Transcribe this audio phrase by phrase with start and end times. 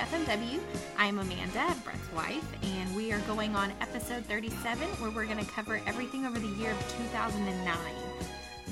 [0.00, 0.58] FMW.
[0.96, 5.52] I'm Amanda, Brett's wife, and we are going on episode 37 where we're going to
[5.52, 7.76] cover everything over the year of 2009.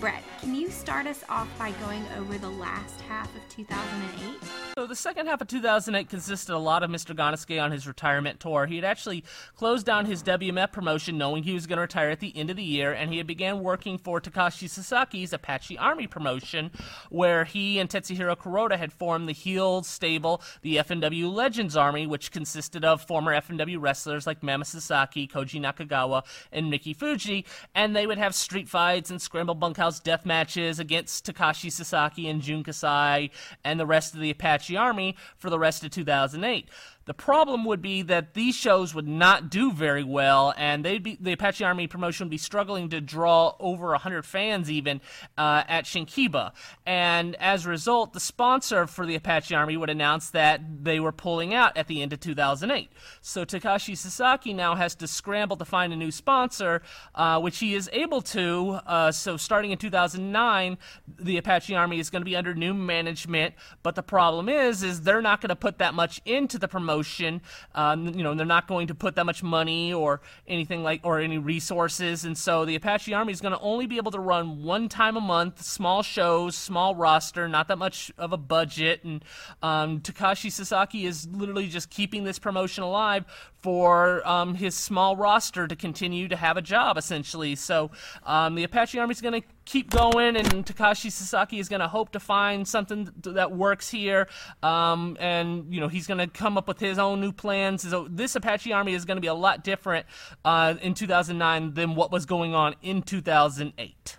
[0.01, 4.68] Brett, can you start us off by going over the last half of 2008?
[4.79, 7.13] So the second half of 2008 consisted a lot of Mr.
[7.13, 8.65] Gannosuke on his retirement tour.
[8.67, 9.25] He had actually
[9.57, 12.55] closed down his WMF promotion knowing he was going to retire at the end of
[12.55, 16.71] the year, and he had began working for Takashi Sasaki's Apache Army promotion,
[17.11, 22.31] where he and Tetsuhiro Kuroda had formed the heel stable, the FMW Legends Army, which
[22.31, 28.07] consisted of former FMW wrestlers like Mammoth Sasaki, Koji Nakagawa, and Miki Fuji, and they
[28.07, 33.33] would have street fights and scramble bunkhouse death matches against Takashi Sasaki and Jun Kasai
[33.65, 36.69] and the rest of the Apache Army for the rest of 2008.
[37.09, 41.17] The problem would be that these shows would not do very well, and they'd be,
[41.19, 45.01] the Apache Army promotion would be struggling to draw over 100 fans even
[45.39, 46.53] uh, at Shinkiba.
[46.85, 51.11] And as a result, the sponsor for the Apache Army would announce that they were
[51.11, 52.93] pulling out at the end of 2008.
[53.23, 56.83] So Takashi Sasaki now has to scramble to find a new sponsor,
[57.15, 58.81] uh, which he is able to.
[58.87, 60.77] Uh, so starting in 2009,
[61.19, 65.01] the Apache Army is going to be under new management, but the problem is, is
[65.01, 67.41] they're not going to put that much into the promotion promotion.
[67.75, 71.21] Um, you know, they're not going to put that much money or anything like or
[71.21, 74.63] any resources, and so the Apache Army is going to only be able to run
[74.63, 79.25] one time a month, small shows, small roster, not that much of a budget, and
[79.63, 83.25] um, Takashi Sasaki is literally just keeping this promotion alive
[83.61, 87.57] for um, his small roster to continue to have a job, essentially.
[87.57, 87.91] So
[88.25, 91.89] um, the Apache Army is going to keep going, and Takashi Sasaki is going to
[91.89, 94.29] hope to find something that works here.
[94.63, 97.83] Um, and you know he's going to come up with his own new plans.
[97.83, 100.07] So this Apache Army is going to be a lot different
[100.45, 104.17] uh, in 2009 than what was going on in 2008.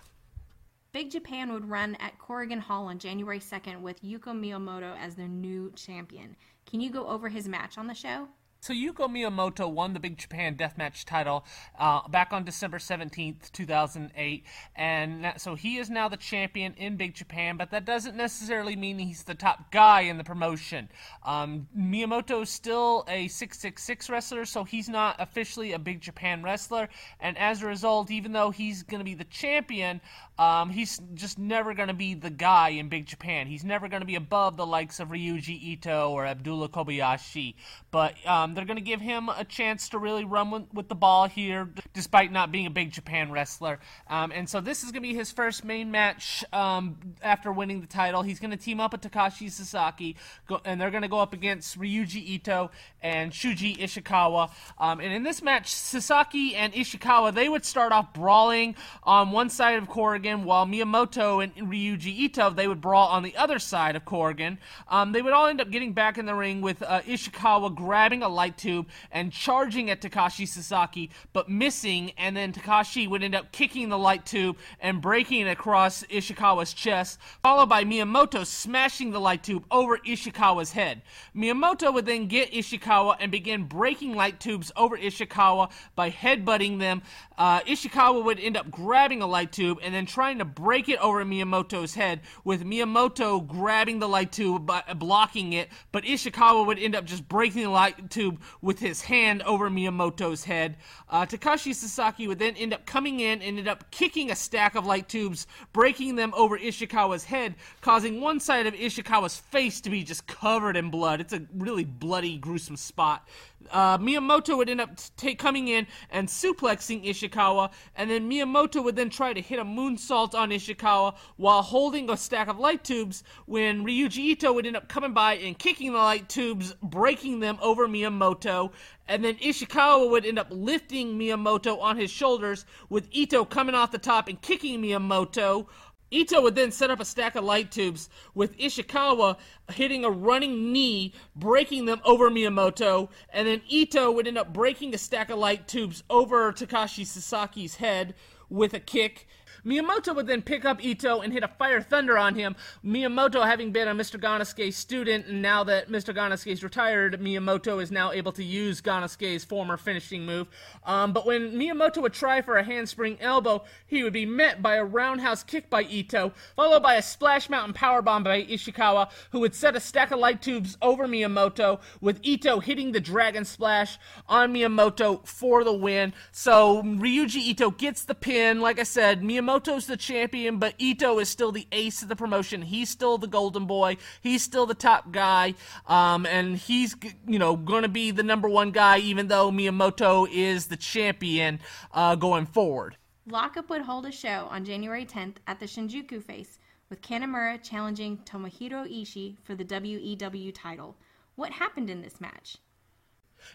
[0.92, 5.28] Big Japan would run at Korakuen Hall on January 2nd with Yuko Miyamoto as their
[5.28, 6.36] new champion.
[6.66, 8.28] Can you go over his match on the show?
[8.62, 11.46] So Yuko Miyamoto won the Big Japan Deathmatch title
[11.78, 14.44] uh, back on December 17th, 2008,
[14.76, 18.98] and so he is now the champion in Big Japan, but that doesn't necessarily mean
[18.98, 20.90] he's the top guy in the promotion.
[21.24, 26.90] Um, Miyamoto is still a 666 wrestler, so he's not officially a Big Japan wrestler,
[27.18, 30.02] and as a result, even though he's going to be the champion,
[30.38, 33.46] um, he's just never going to be the guy in Big Japan.
[33.46, 37.54] He's never going to be above the likes of Ryuji Ito or Abdullah Kobayashi,
[37.90, 40.88] but um, um, they're going to give him a chance to really run with, with,
[40.88, 43.78] the ball here, despite not being a big Japan wrestler.
[44.08, 47.80] Um, and so this is going to be his first main match um, after winning
[47.80, 48.22] the title.
[48.22, 50.16] He's going to team up with Takashi Sasaki,
[50.48, 52.70] go, and they're going to go up against Ryuji Ito
[53.02, 54.50] and Shuji Ishikawa.
[54.78, 58.74] Um, and in this match, Sasaki and Ishikawa they would start off brawling
[59.04, 63.36] on one side of Korakuen, while Miyamoto and Ryuji Ito they would brawl on the
[63.36, 64.58] other side of Korakuen.
[64.88, 68.22] Um, they would all end up getting back in the ring with uh, Ishikawa grabbing
[68.22, 73.34] a light tube and charging at Takashi Sasaki, but missing, and then Takashi would end
[73.34, 79.10] up kicking the light tube and breaking it across Ishikawa's chest, followed by Miyamoto smashing
[79.10, 81.02] the light tube over Ishikawa's head.
[81.36, 87.02] Miyamoto would then get Ishikawa and begin breaking light tubes over Ishikawa by headbutting them.
[87.36, 90.98] Uh, Ishikawa would end up grabbing a light tube and then trying to break it
[91.00, 96.78] over Miyamoto's head, with Miyamoto grabbing the light tube, by blocking it, but Ishikawa would
[96.78, 98.29] end up just breaking the light tube
[98.60, 100.76] with his hand over Miyamoto's head.
[101.08, 104.74] Uh, Takashi Sasaki would then end up coming in and ended up kicking a stack
[104.74, 109.90] of light tubes, breaking them over Ishikawa's head, causing one side of Ishikawa's face to
[109.90, 111.20] be just covered in blood.
[111.20, 113.28] It's a really bloody, gruesome spot.
[113.70, 118.96] Uh, Miyamoto would end up t- coming in and suplexing Ishikawa, and then Miyamoto would
[118.96, 123.22] then try to hit a moonsault on Ishikawa while holding a stack of light tubes.
[123.46, 127.58] When Ryuji Ito would end up coming by and kicking the light tubes, breaking them
[127.62, 128.72] over Miyamoto,
[129.08, 133.90] and then Ishikawa would end up lifting Miyamoto on his shoulders, with Ito coming off
[133.90, 135.66] the top and kicking Miyamoto.
[136.10, 139.36] Ito would then set up a stack of light tubes, with Ishikawa
[139.72, 144.94] hitting a running knee, breaking them over Miyamoto, and then Ito would end up breaking
[144.94, 148.14] a stack of light tubes over Takashi Sasaki's head
[148.48, 149.28] with a kick.
[149.64, 152.56] Miyamoto would then pick up Ito and hit a Fire Thunder on him.
[152.84, 154.18] Miyamoto, having been a Mr.
[154.18, 156.14] Gannosuke student, and now that Mr.
[156.14, 160.48] Gannosuke's retired, Miyamoto is now able to use Gannosuke's former finishing move.
[160.84, 164.76] Um, but when Miyamoto would try for a handspring elbow, he would be met by
[164.76, 169.54] a roundhouse kick by Ito, followed by a Splash Mountain powerbomb by Ishikawa, who would
[169.54, 173.98] set a stack of light tubes over Miyamoto, with Ito hitting the Dragon Splash
[174.28, 176.12] on Miyamoto for the win.
[176.32, 178.60] So Ryuji Ito gets the pin.
[178.60, 182.16] Like I said, Miyamoto Miyamoto's the champion, but Ito is still the ace of the
[182.16, 182.62] promotion.
[182.62, 183.96] He's still the golden boy.
[184.20, 185.54] He's still the top guy,
[185.86, 186.94] um, and he's
[187.26, 191.60] you know going to be the number one guy, even though Miyamoto is the champion
[191.92, 192.96] uh, going forward.
[193.26, 196.58] Lockup would hold a show on January 10th at the Shinjuku Face
[196.88, 200.96] with Kanemura challenging Tomohiro Ishii for the WEW title.
[201.36, 202.56] What happened in this match?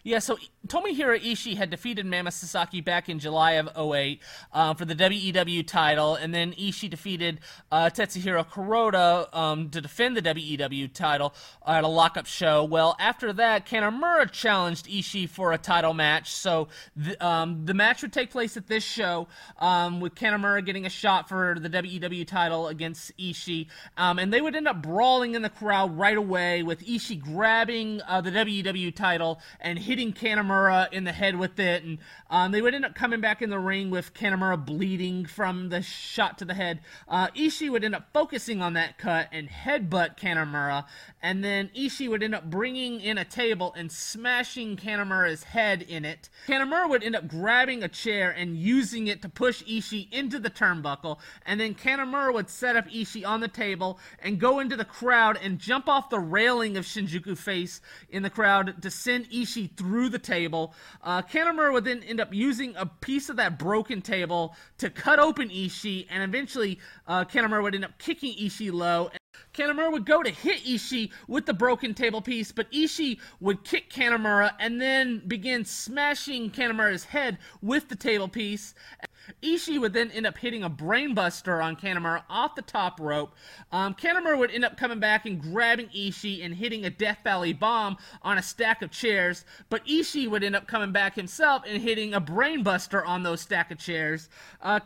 [0.03, 0.37] Yeah, so
[0.67, 4.21] Tomohiro Ishii had defeated Mammoth Sasaki back in July of 08
[4.51, 7.39] uh, for the WEW title, and then Ishii defeated
[7.71, 11.33] uh, Tetsuhiro Kuroda um, to defend the WEW title
[11.67, 12.63] at a lockup show.
[12.63, 18.01] Well, after that, Kanemura challenged Ishii for a title match, so the, um, the match
[18.01, 19.27] would take place at this show
[19.59, 23.67] um, with Kanemura getting a shot for the WEW title against Ishii,
[23.97, 28.01] um, and they would end up brawling in the crowd right away with Ishii grabbing
[28.07, 31.97] uh, the WEW title and hitting Kanemura in the head with it, and
[32.29, 35.81] um, they would end up coming back in the ring with Kanemura bleeding from the
[35.81, 36.81] shot to the head.
[37.07, 40.85] Uh, Ishii would end up focusing on that cut and headbutt Kanemura,
[41.21, 46.05] and then Ishii would end up bringing in a table and smashing Kanemura's head in
[46.05, 46.29] it.
[46.47, 50.49] Kanemura would end up grabbing a chair and using it to push Ishii into the
[50.49, 54.85] turnbuckle, and then Kanemura would set up Ishii on the table and go into the
[54.85, 59.64] crowd and jump off the railing of Shinjuku Face in the crowd to send Ishii
[59.67, 60.73] through the table.
[61.01, 65.19] Uh, Kanemura would then end up using a piece of that broken table to cut
[65.19, 69.09] open Ishii, and eventually uh, Kanemura would end up kicking Ishii low.
[69.53, 73.89] Kanemura would go to hit Ishii with the broken table piece, but Ishii would kick
[73.89, 78.75] Kanemura and then begin smashing Kanemura's head with the table piece.
[79.41, 83.35] Ishii would then end up hitting a brainbuster on Kanemura off the top rope.
[83.71, 83.95] Um,
[84.37, 88.37] would end up coming back and grabbing Ishii and hitting a Death Valley bomb on
[88.37, 92.21] a stack of chairs, but Ishii would end up coming back himself and hitting a
[92.21, 94.29] brainbuster on those stack of chairs.
[94.61, 94.79] Uh,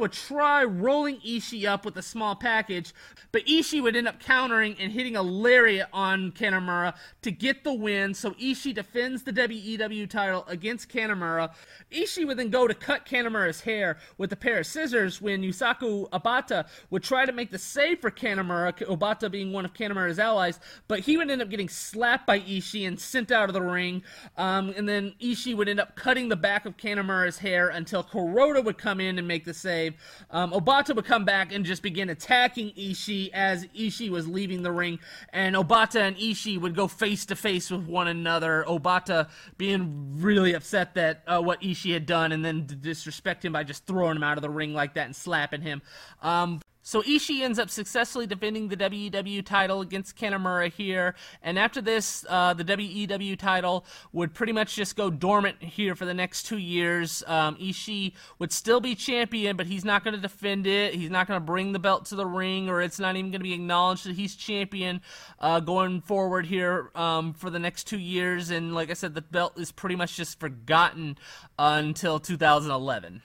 [0.00, 2.92] would try rolling Ishii up with a small package,
[3.32, 7.72] but Ishii would end up countering and hitting a lariat on Kanemura to get the
[7.72, 11.52] win, so Ishii defends the WEW title against Kanemura.
[11.92, 13.83] Ishii would then go to cut Kanemura's hair
[14.18, 18.10] with a pair of scissors when Yusaku Obata would try to make the save for
[18.10, 22.40] Kanemura, Obata being one of Kanemura's allies, but he would end up getting slapped by
[22.40, 24.02] Ishii and sent out of the ring.
[24.36, 28.64] Um, and then Ishii would end up cutting the back of Kanemura's hair until Kuroda
[28.64, 29.94] would come in and make the save.
[30.30, 34.72] Um, Obata would come back and just begin attacking Ishii as Ishii was leaving the
[34.72, 34.98] ring,
[35.32, 38.64] and Obata and Ishii would go face to face with one another.
[38.68, 39.28] Obata
[39.58, 43.73] being really upset that uh, what Ishii had done, and then disrespect him by just
[43.74, 45.82] just throwing him out of the ring like that and slapping him.
[46.22, 51.80] Um, so Ishii ends up successfully defending the WEW title against Kanemura here, and after
[51.80, 56.42] this, uh, the WEW title would pretty much just go dormant here for the next
[56.42, 57.24] two years.
[57.26, 60.94] Um, Ishii would still be champion, but he's not going to defend it.
[60.94, 63.40] He's not going to bring the belt to the ring, or it's not even going
[63.40, 65.00] to be acknowledged that he's champion
[65.40, 68.50] uh, going forward here um, for the next two years.
[68.50, 71.16] And like I said, the belt is pretty much just forgotten
[71.58, 73.22] uh, until 2011.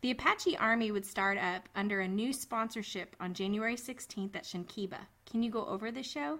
[0.00, 4.98] The Apache Army would start up under a new sponsorship on January 16th at Shinkiba.
[5.28, 6.38] Can you go over the show?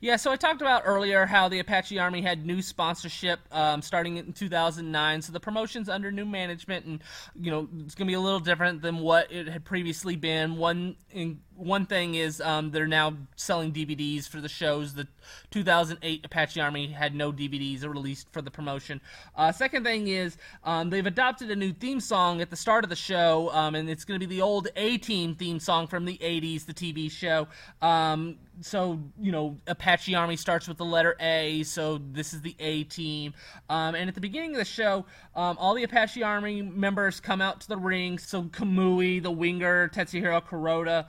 [0.00, 4.18] Yeah, so I talked about earlier how the Apache Army had new sponsorship um, starting
[4.18, 5.22] in 2009.
[5.22, 7.02] So the promotion's under new management, and
[7.34, 10.56] you know it's going to be a little different than what it had previously been.
[10.56, 14.94] One in, one thing is um, they're now selling DVDs for the shows.
[14.94, 15.08] The
[15.50, 19.00] 2008 Apache Army had no DVDs released for the promotion.
[19.36, 22.90] Uh, second thing is um, they've adopted a new theme song at the start of
[22.90, 26.04] the show, um, and it's going to be the old A Team theme song from
[26.04, 27.48] the 80s, the TV show.
[27.82, 32.54] Um, so you know apache army starts with the letter a so this is the
[32.58, 33.32] a team
[33.70, 35.04] um, and at the beginning of the show
[35.36, 39.88] um, all the apache army members come out to the ring so kamui the winger
[39.88, 41.06] tetsuhiro kuroda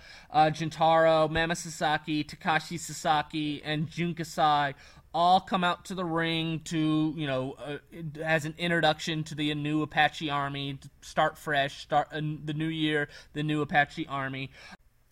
[0.47, 4.73] jintaro mammoth sasaki takashi sasaki and jun kasai
[5.13, 7.77] all come out to the ring to you know uh,
[8.23, 13.09] as an introduction to the new apache army start fresh start uh, the new year
[13.33, 14.49] the new apache army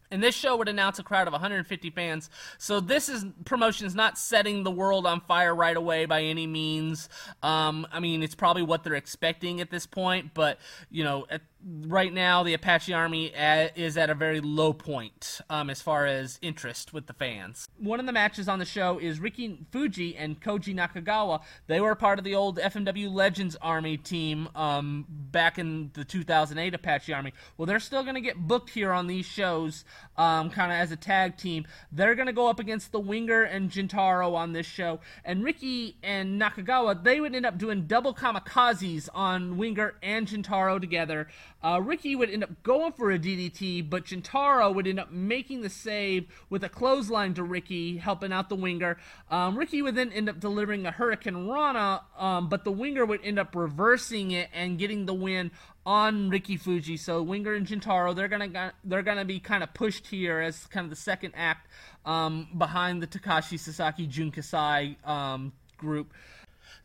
[0.09, 2.29] and this show would announce a crowd of 150 fans.
[2.57, 6.47] So this is promotion is not setting the world on fire right away by any
[6.47, 7.09] means.
[7.43, 11.41] Um, I mean, it's probably what they're expecting at this point, but you know, at,
[11.63, 13.27] right now the Apache Army
[13.75, 17.67] is at a very low point um, as far as interest with the fans.
[17.77, 21.41] One of the matches on the show is Ricky Fuji and Koji Nakagawa.
[21.67, 26.73] They were part of the old FMW Legends Army team um, back in the 2008
[26.73, 27.33] Apache Army.
[27.57, 29.83] Well, they're still going to get booked here on these shows,
[30.15, 31.65] um, kind of as a tag team.
[31.91, 35.97] They're going to go up against the Winger and Jintaro on this show, and Ricky
[36.03, 41.27] and Nakagawa they would end up doing double kamikazes on Winger and Jintaro together.
[41.63, 45.61] Uh, Ricky would end up going for a DDT, but Shintaro would end up making
[45.61, 48.97] the save with a clothesline to Ricky, helping out the winger.
[49.31, 53.21] Um, Ricky would then end up delivering a Hurricane Rana, um, but the winger would
[53.23, 55.51] end up reversing it and getting the win
[55.85, 56.97] on Ricky Fuji.
[56.97, 60.83] So Winger and Shintaro, they're gonna they're gonna be kind of pushed here as kind
[60.83, 61.69] of the second act
[62.05, 66.13] um, behind the Takashi Sasaki Jun Kasai um, group.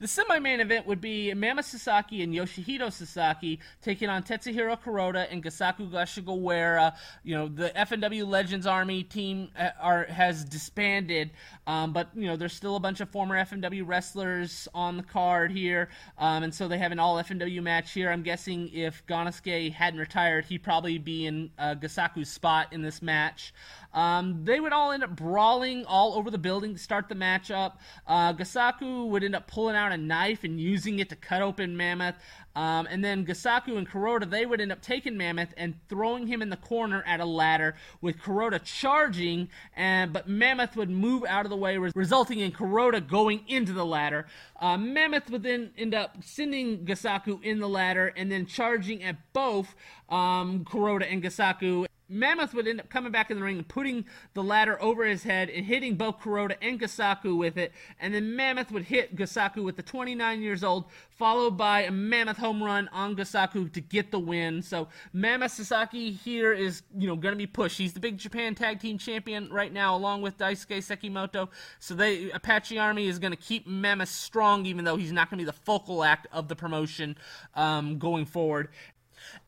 [0.03, 5.41] The semi-main event would be Mammoth Sasaki and Yoshihito Sasaki taking on Tetsuhiro Kuroda and
[5.45, 6.97] Gosaku Goshogawara.
[7.23, 11.31] You know, the FMW Legends Army team uh, are has disbanded,
[11.69, 15.53] um, but you know there's still a bunch of former FMW wrestlers on the card
[15.53, 18.11] here, um, and so they have an all FMW match here.
[18.11, 23.03] I'm guessing if Gannosuke hadn't retired, he'd probably be in uh, Gosaku's spot in this
[23.03, 23.55] match.
[23.95, 27.75] Um, they would all end up brawling all over the building to start the matchup.
[28.07, 31.77] Uh, Gosaku would end up pulling out a knife and using it to cut open
[31.77, 32.17] Mammoth.
[32.55, 36.43] Um, and then Gosaku and Kuroda, they would end up taking Mammoth and throwing him
[36.43, 41.47] in the corner at a ladder, with Kuroda charging, and but Mammoth would move out
[41.47, 44.27] of the way, resulting in Kuroda going into the ladder.
[44.61, 49.17] Uh, Mammoth would then end up sending Gosaku in the ladder and then charging at
[49.33, 49.75] both
[50.11, 51.87] um, Kuroda and Gosaku.
[52.13, 54.05] Mammoth would end up coming back in the ring and putting
[54.35, 57.73] the ladder over his head and hitting both Kuroda and Gosaku with it.
[57.99, 62.37] And then Mammoth would hit Gosaku with the 29 years old, followed by a Mammoth
[62.37, 64.63] home run on Gosaku to get the win.
[64.63, 67.79] So Mammoth Sasaki here is, you know, going to be pushed.
[67.79, 71.49] He's the big Japan Tag Team Champion right now, along with Daisuke Sekimoto.
[71.79, 75.39] So they Apache Army is going to keep Mammoth strong, even though he's not going
[75.39, 77.17] to be the focal act of the promotion
[77.55, 78.69] um, going forward.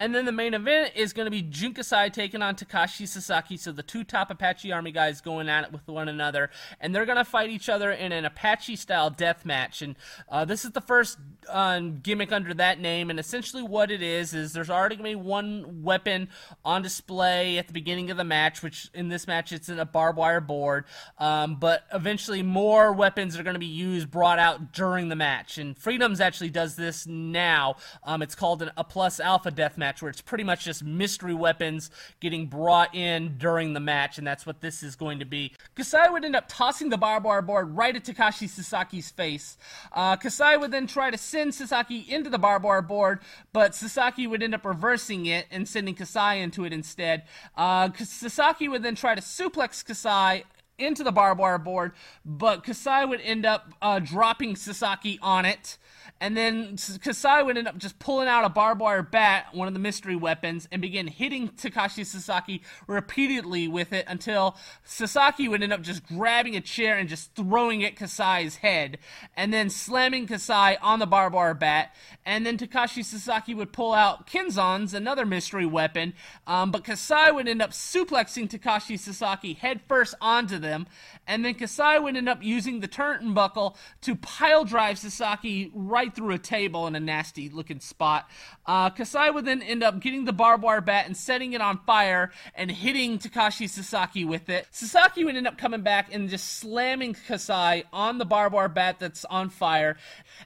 [0.00, 3.56] And then the main event is going to be Jun Kasai taking on Takashi Sasaki.
[3.56, 6.50] So the two top Apache Army guys going at it with one another.
[6.80, 9.82] And they're going to fight each other in an Apache style death match.
[9.82, 9.96] And
[10.28, 13.10] uh, this is the first uh, gimmick under that name.
[13.10, 16.28] And essentially what it is, is there's already going to be one weapon
[16.64, 19.86] on display at the beginning of the match, which in this match it's in a
[19.86, 20.84] barbed wire board.
[21.18, 25.58] Um, but eventually more weapons are going to be used, brought out during the match.
[25.58, 27.76] And Freedoms actually does this now.
[28.02, 30.84] Um, it's called an, a plus alpha death death match where it's pretty much just
[30.84, 31.90] mystery weapons
[32.20, 35.52] getting brought in during the match, and that's what this is going to be.
[35.74, 39.56] Kasai would end up tossing the barbed wire board right at Takashi Sasaki's face.
[39.90, 43.20] Uh, Kasai would then try to send Sasaki into the barbed wire board,
[43.54, 47.22] but Sasaki would end up reversing it and sending Kasai into it instead.
[47.56, 50.44] Uh, Sasaki would then try to suplex Kasai
[50.78, 51.92] into the barbed wire board,
[52.24, 55.78] but Kasai would end up uh, dropping Sasaki on it.
[56.20, 59.74] And then Kasai would end up just pulling out a barbed wire bat, one of
[59.74, 65.72] the mystery weapons, and begin hitting Takashi Sasaki repeatedly with it until Sasaki would end
[65.72, 68.98] up just grabbing a chair and just throwing it at Kasai's head,
[69.36, 71.94] and then slamming Kasai on the barbed wire bat.
[72.24, 76.14] And then Takashi Sasaki would pull out Kenzans, another mystery weapon,
[76.46, 80.86] um, but Kasai would end up suplexing Takashi Sasaki headfirst onto them,
[81.26, 86.34] and then Kasai would end up using the turnbuckle to pile drive Sasaki right through
[86.34, 88.28] a table in a nasty looking spot.
[88.66, 91.78] Uh, Kasai would then end up getting the barbed wire bat and setting it on
[91.86, 94.66] fire and hitting Takashi Sasaki with it.
[94.70, 98.96] Sasaki would end up coming back and just slamming Kasai on the barbed wire bat
[98.98, 99.96] that's on fire,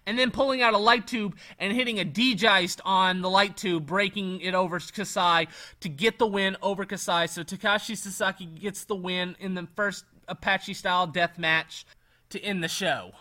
[0.06, 3.86] and then pulling out a light tube and hitting a D-Geist on the light tube,
[3.86, 5.46] breaking it over Kasai
[5.80, 7.26] to get the win over Kasai.
[7.28, 11.86] So Takashi Sasaki gets the win in the first Apache style death match
[12.30, 13.12] to end the show.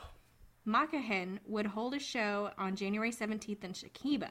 [0.67, 4.29] Makahen would hold a show on January 17th in Shinkiba.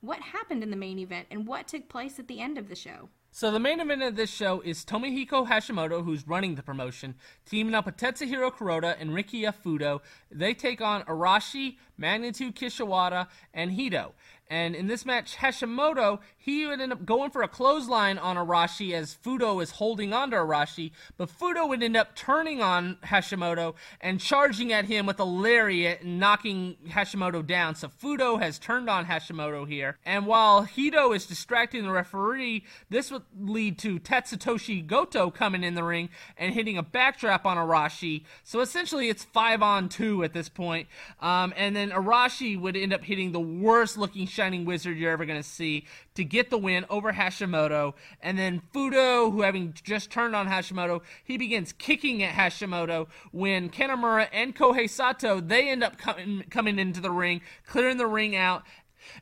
[0.00, 2.74] What happened in the main event and what took place at the end of the
[2.74, 3.08] show?
[3.32, 7.14] So the main event of this show is Tomohiko Hashimoto, who's running the promotion,
[7.46, 10.00] teaming up with Tetsuhiro Kuroda and Rikiya Fudo.
[10.32, 14.14] They take on Arashi, Magnitude Kishiwada, and Hito.
[14.48, 18.94] And in this match, Hashimoto, he would end up going for a clothesline on Arashi
[18.94, 23.74] as Fudo is holding on to Arashi, but Fudo would end up turning on Hashimoto
[24.00, 27.74] and charging at him with a lariat and knocking Hashimoto down.
[27.74, 29.98] So Fudo has turned on Hashimoto here.
[30.06, 35.74] And while Hito is distracting the referee, this would lead to Tatsutoshi Goto coming in
[35.74, 38.24] the ring and hitting a backdrop on Arashi.
[38.44, 40.88] So essentially, it's five on two at this point.
[41.20, 45.26] Um, and then Arashi would end up hitting the worst looking Shining Wizard you're ever
[45.26, 47.92] going to see to get the win over Hashimoto.
[48.22, 53.68] And then Fudo, who having just turned on Hashimoto, he begins kicking at Hashimoto when
[53.68, 58.34] Kanemura and Kohei Sato, they end up coming, coming into the ring, clearing the ring
[58.34, 58.62] out,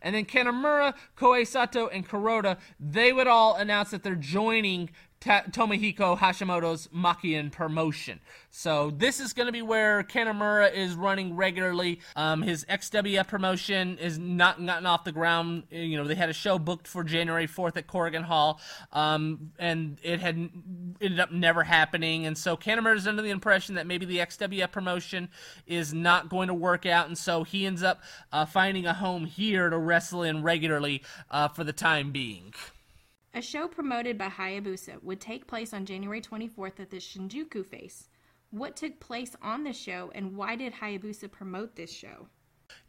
[0.02, 5.42] and then Kanemura, Kohei Sato, and Kuroda, they would all announce that they're joining Ta-
[5.50, 8.20] Tomohiko Hashimoto's Makian promotion.
[8.50, 12.00] So this is going to be where Kanemura is running regularly.
[12.14, 15.64] Um, his XWF promotion is not gotten off the ground.
[15.70, 18.60] You know, they had a show booked for January 4th at Korakuen Hall,
[18.92, 20.36] um, and it had
[21.00, 22.26] ended up never happening.
[22.26, 25.28] And so Kanemura is under the impression that maybe the XWF promotion
[25.66, 28.00] is not going to work out, and so he ends up
[28.32, 32.54] uh, finding a home here to wrestle in regularly uh, for the time being.
[33.34, 38.08] A show promoted by Hayabusa would take place on January 24th at the Shinjuku Face.
[38.50, 42.28] What took place on the show and why did Hayabusa promote this show?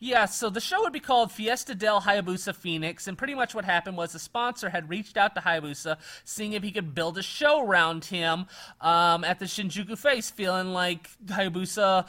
[0.01, 3.65] Yeah, so the show would be called Fiesta del Hayabusa Phoenix, and pretty much what
[3.65, 7.21] happened was the sponsor had reached out to Hayabusa, seeing if he could build a
[7.21, 8.45] show around him
[8.79, 12.07] um, at the Shinjuku Face, feeling like Hayabusa,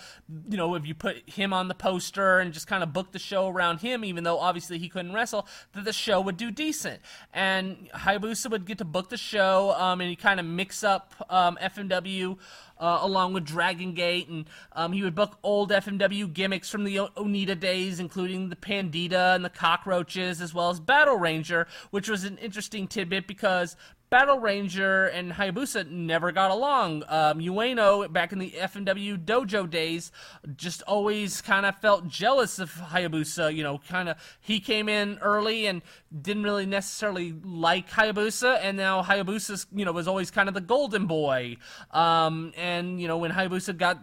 [0.48, 3.18] you know, if you put him on the poster and just kind of book the
[3.18, 7.00] show around him, even though obviously he couldn't wrestle, that the show would do decent.
[7.34, 11.12] And Hayabusa would get to book the show, um, and he kind of mix up
[11.28, 12.38] um, FMW
[12.80, 16.98] uh, along with Dragon Gate, and um, he would book old FMW gimmicks from the
[16.98, 22.08] o- Onita days, including the Pandita and the Cockroaches, as well as Battle Ranger, which
[22.08, 23.76] was an interesting tidbit because
[24.10, 27.04] Battle Ranger and Hayabusa never got along.
[27.06, 30.10] Um, Ueno, back in the FMW dojo days,
[30.56, 33.54] just always kind of felt jealous of Hayabusa.
[33.54, 35.80] You know, kind of he came in early and
[36.20, 40.60] didn't really necessarily like Hayabusa, and now Hayabusa, you know, was always kind of the
[40.60, 41.56] golden boy.
[41.92, 44.00] Um, and you know, when Hayabusa got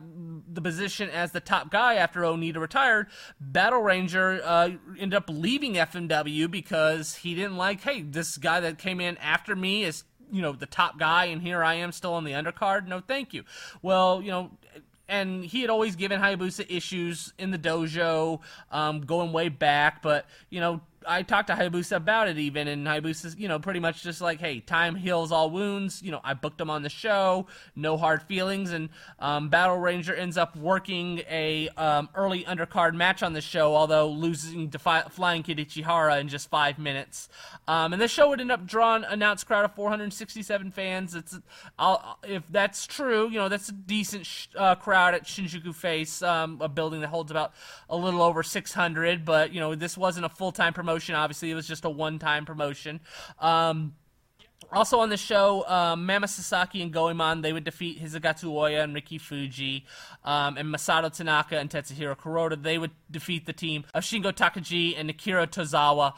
[0.53, 3.07] the position as the top guy after Onita retired,
[3.41, 8.77] Battle Ranger uh, ended up leaving FMW because he didn't like, hey, this guy that
[8.77, 9.96] came in after me is
[10.31, 12.87] you know the top guy and here I am still on the undercard?
[12.87, 13.43] No thank you.
[13.81, 14.51] Well you know
[15.09, 20.25] and he had always given Hayabusa issues in the dojo um, going way back but
[20.49, 24.03] you know I talked to Hayabusa about it even, and Hayabusa's, you know, pretty much
[24.03, 26.03] just like, hey, time heals all wounds.
[26.03, 28.89] You know, I booked him on the show, no hard feelings, and
[29.19, 34.09] um, Battle Ranger ends up working a um, early undercard match on the show, although
[34.09, 37.29] losing to Fi- Flying Kid Ichihara in just five minutes.
[37.67, 41.15] Um, and the show would end up drawing an announced crowd of 467 fans.
[41.15, 41.39] It's,
[41.79, 46.21] I'll, if that's true, you know, that's a decent sh- uh, crowd at Shinjuku Face,
[46.21, 47.53] um, a building that holds about
[47.89, 49.25] a little over 600.
[49.25, 51.15] But you know, this wasn't a full time promotion promotion.
[51.15, 52.99] Obviously, it was just a one-time promotion.
[53.39, 53.93] Um,
[54.71, 58.95] also on the show, um, Mammoth Sasaki and Goemon, they would defeat Hisakatsu Oya and
[58.95, 59.85] Ricky Fuji,
[60.25, 62.61] um, and Masato Tanaka and Tetsuhiro Kuroda.
[62.61, 66.13] They would defeat the team of Shingo Takagi and Akira Tozawa.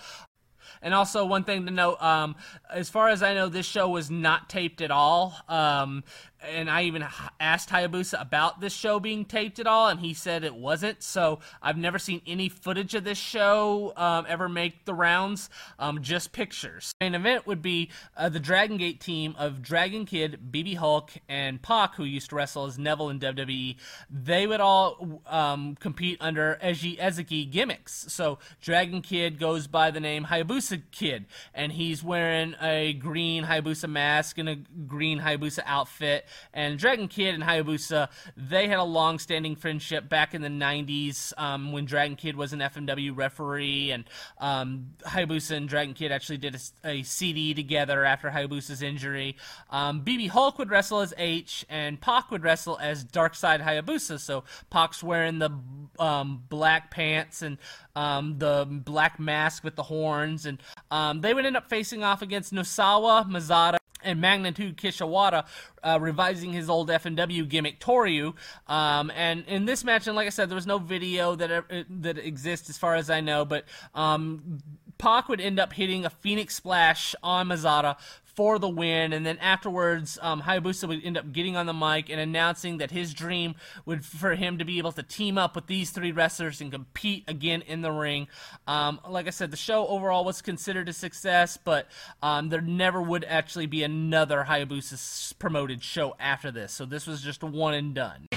[0.81, 2.35] And also, one thing to note, um,
[2.71, 5.35] as far as I know, this show was not taped at all.
[5.49, 6.05] Um,
[6.41, 7.05] and I even
[7.39, 11.03] asked Hayabusa about this show being taped at all, and he said it wasn't.
[11.03, 16.01] So I've never seen any footage of this show um, ever make the rounds, um,
[16.01, 16.93] just pictures.
[17.01, 21.61] Main event would be uh, the Dragon Gate team of Dragon Kid, BB Hulk, and
[21.61, 23.75] Pac, who used to wrestle as Neville in WWE.
[24.09, 28.05] They would all um, compete under Eiji Ezaki gimmicks.
[28.09, 33.89] So Dragon Kid goes by the name Hayabusa Kid, and he's wearing a green Hayabusa
[33.89, 39.55] mask and a green Hayabusa outfit and Dragon Kid and Hayabusa, they had a long-standing
[39.55, 44.05] friendship back in the 90s um, when Dragon Kid was an FMW referee, and
[44.39, 49.35] um, Hayabusa and Dragon Kid actually did a, a CD together after Hayabusa's injury.
[49.69, 54.19] Um, BB Hulk would wrestle as H, and Pac would wrestle as Darkside Hayabusa.
[54.19, 55.51] So Pac's wearing the
[55.99, 57.57] um, black pants and
[57.95, 60.61] um, the black mask with the horns, and
[60.91, 65.45] um, they would end up facing off against Nosawa, Mazada, and Magnitude Kishiwada
[65.83, 68.33] uh, revising his old FMW gimmick Toryu.
[68.67, 71.83] Um, and in this match, and like I said, there was no video that uh,
[72.01, 74.59] that exists as far as I know, but um,
[74.99, 79.37] Pac would end up hitting a Phoenix Splash on Mazada for the win, and then
[79.39, 83.55] afterwards, um, Hayabusa would end up getting on the mic and announcing that his dream
[83.85, 87.23] would for him to be able to team up with these three wrestlers and compete
[87.27, 88.27] again in the ring.
[88.67, 91.87] Um, like I said, the show overall was considered a success, but
[92.21, 97.21] um, there never would actually be another Hayabusa promoted show after this, so this was
[97.21, 98.27] just one and done.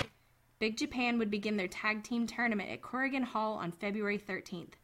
[0.60, 4.74] Big Japan would begin their tag team tournament at Korakuen Hall on February 13th.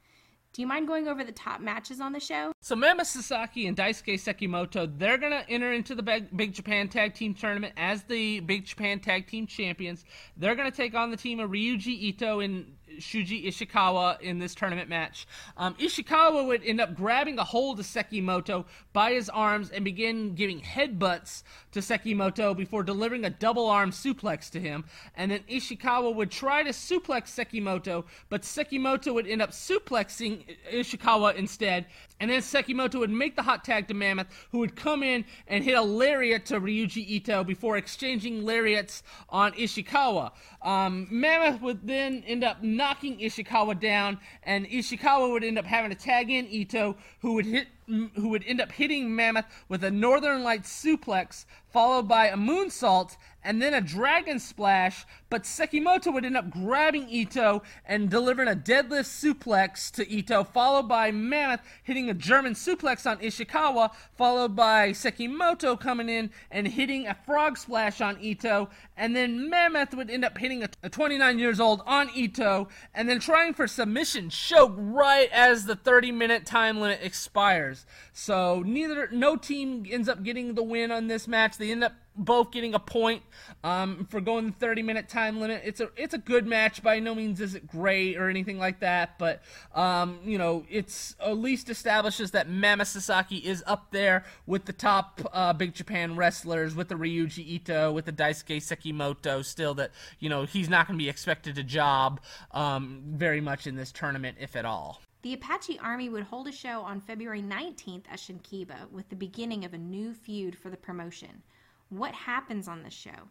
[0.58, 2.50] Do you mind going over the top matches on the show?
[2.62, 7.14] So Mama Sasaki and Daisuke Sekimoto, they're going to enter into the Big Japan Tag
[7.14, 10.04] Team Tournament as the Big Japan Tag Team Champions.
[10.36, 14.54] They're going to take on the team of Ryuji Ito and Shuji Ishikawa in this
[14.54, 15.26] tournament match.
[15.56, 20.34] Um, Ishikawa would end up grabbing a hold of Sekimoto by his arms and begin
[20.34, 24.84] giving headbutts to Sekimoto before delivering a double arm suplex to him.
[25.16, 31.36] And then Ishikawa would try to suplex Sekimoto, but Sekimoto would end up suplexing Ishikawa
[31.36, 31.86] instead.
[32.20, 35.62] And then Sekimoto would make the hot tag to Mammoth, who would come in and
[35.62, 40.32] hit a lariat to Ryuji Ito before exchanging lariats on Ishikawa.
[40.62, 45.90] Um, Mammoth would then end up knocking Ishikawa down, and Ishikawa would end up having
[45.90, 49.90] to tag in Ito, who would hit who would end up hitting Mammoth with a
[49.90, 55.06] Northern Lights suplex, followed by a moonsault, and then a dragon splash.
[55.30, 60.88] But Sekimoto would end up grabbing Ito and delivering a deadlift suplex to Ito, followed
[60.88, 67.06] by Mammoth hitting a German suplex on Ishikawa, followed by Sekimoto coming in and hitting
[67.06, 71.38] a frog splash on Ito, and then Mammoth would end up hitting a, a 29
[71.38, 76.44] years old on Ito, and then trying for submission choke right as the 30 minute
[76.44, 77.77] time limit expires.
[78.12, 81.58] So neither no team ends up getting the win on this match.
[81.58, 83.22] They end up both getting a point
[83.62, 85.62] um, for going the 30 minute time limit.
[85.64, 86.82] It's a it's a good match.
[86.82, 89.42] By no means is it great or anything like that, but
[89.74, 94.72] um, you know it's at least establishes that Mammoth Sasaki is up there with the
[94.72, 99.44] top uh, Big Japan wrestlers, with the Ryuji Ito, with the Daisuke Sekimoto.
[99.44, 103.66] Still, that you know he's not going to be expected to job um, very much
[103.66, 105.00] in this tournament, if at all.
[105.22, 109.64] The Apache Army would hold a show on February 19th at Shinkiba with the beginning
[109.64, 111.42] of a new feud for the promotion.
[111.88, 113.28] What happens on this show?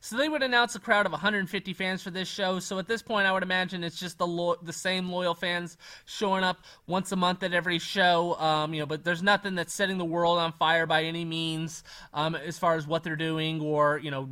[0.00, 2.58] So they would announce a crowd of 150 fans for this show.
[2.58, 5.76] So at this point, I would imagine it's just the lo- the same loyal fans
[6.04, 8.38] showing up once a month at every show.
[8.38, 11.84] Um, you know, but there's nothing that's setting the world on fire by any means
[12.14, 14.28] um, as far as what they're doing or you know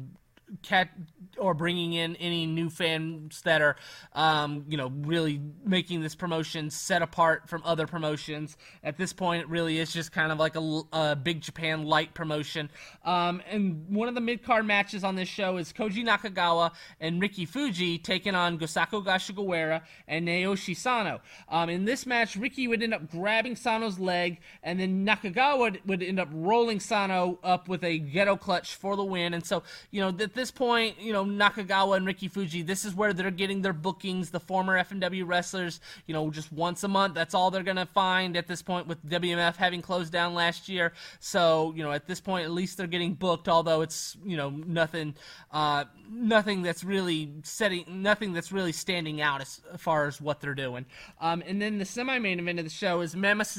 [0.62, 0.90] cat
[1.38, 3.76] or bringing in any new fans that are,
[4.14, 8.56] um, you know, really making this promotion set apart from other promotions.
[8.82, 12.14] At this point, it really is just kind of like a, a big Japan light
[12.14, 12.70] promotion.
[13.04, 17.20] Um, and one of the mid card matches on this show is Koji Nakagawa and
[17.20, 21.20] Ricky Fuji taking on Gosaku Goshogawara and Naoshi Sano.
[21.48, 25.80] Um, in this match, Ricky would end up grabbing Sano's leg, and then Nakagawa would,
[25.86, 29.34] would end up rolling Sano up with a ghetto clutch for the win.
[29.34, 32.94] And so, you know, at this point, you know, Nakagawa and Ricky Fuji, this is
[32.94, 34.30] where they're getting their bookings.
[34.30, 37.14] The former FMW wrestlers, you know, just once a month.
[37.14, 40.94] That's all they're gonna find at this point with WMF having closed down last year.
[41.18, 43.48] So you know, at this point, at least they're getting booked.
[43.48, 45.14] Although it's you know nothing,
[45.52, 50.54] uh, nothing that's really setting, nothing that's really standing out as far as what they're
[50.54, 50.86] doing.
[51.20, 53.54] Um, and then the semi-main event of the show is Mammoth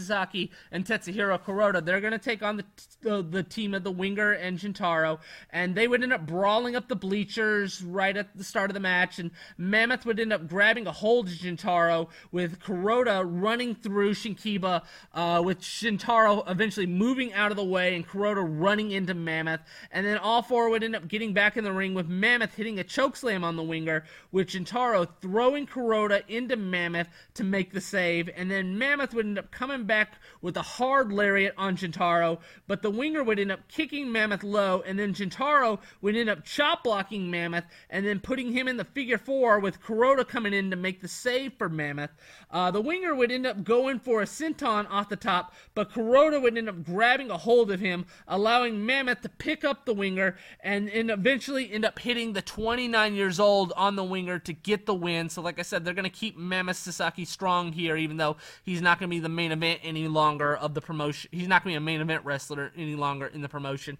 [0.71, 1.85] and Tetsuhiro Kuroda.
[1.85, 2.65] They're gonna take on the
[3.01, 5.19] the, the team of the Winger and Jintaro,
[5.51, 8.79] and they would end up brawling up the bleachers right at the start of the
[8.79, 14.13] match, and Mammoth would end up grabbing a hold of Shintaro with Kuroda running through
[14.13, 19.61] Shinkiba, uh, with Shintaro eventually moving out of the way and Kuroda running into Mammoth,
[19.91, 22.79] and then all four would end up getting back in the ring with Mammoth hitting
[22.79, 28.29] a chokeslam on the winger, with Shintaro throwing Kuroda into Mammoth to make the save,
[28.35, 32.81] and then Mammoth would end up coming back with a hard lariat on Shintaro, but
[32.81, 36.83] the winger would end up kicking Mammoth low, and then Shintaro would end up chop
[36.83, 40.75] blocking Mammoth, and then putting him in the figure four with Kuroda coming in to
[40.75, 42.11] make the save for Mammoth.
[42.51, 46.39] Uh, the winger would end up going for a senton off the top, but Kuroda
[46.39, 50.37] would end up grabbing a hold of him, allowing Mammoth to pick up the winger,
[50.59, 54.85] and, and eventually end up hitting the 29 years old on the winger to get
[54.85, 55.29] the win.
[55.29, 58.83] So, like I said, they're going to keep Mammoth Sasaki strong here, even though he's
[58.83, 61.31] not going to be the main event any longer of the promotion.
[61.33, 63.97] He's not going to be a main event wrestler any longer in the promotion.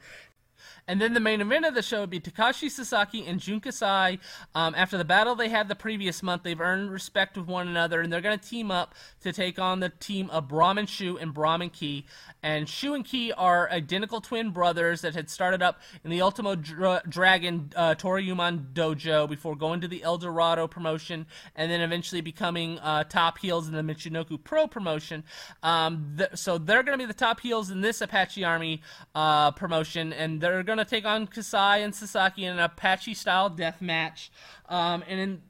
[0.87, 4.19] And then the main event of the show would be Takashi Sasaki and Jun Kasai.
[4.55, 8.01] Um, after the battle they had the previous month, they've earned respect with one another,
[8.01, 11.33] and they're going to team up to take on the team of Brahman Shu and
[11.33, 12.05] Brahman Ki.
[12.43, 16.55] And Shu and Ki are identical twin brothers that had started up in the Ultimo
[16.55, 22.21] Dra- Dragon uh, Toryumon dojo before going to the El Dorado promotion and then eventually
[22.21, 25.23] becoming uh, top heels in the Michinoku Pro promotion.
[25.63, 28.81] Um, th- so they're going to be the top heels in this Apache Army
[29.13, 33.49] uh, promotion, and they're going to take on Kasai and Sasaki in an Apache style
[33.49, 34.31] death match.
[34.69, 35.41] Um, and in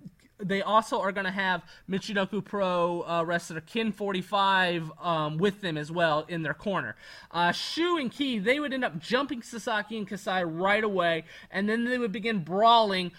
[0.44, 5.78] they also are going to have Michinoku Pro uh, wrestler Ken 45 um, with them
[5.78, 6.96] as well in their corner.
[7.32, 11.70] Uh, Shu and Ki, they would end up jumping Sasaki and Kasai right away, and
[11.70, 13.12] then they would begin brawling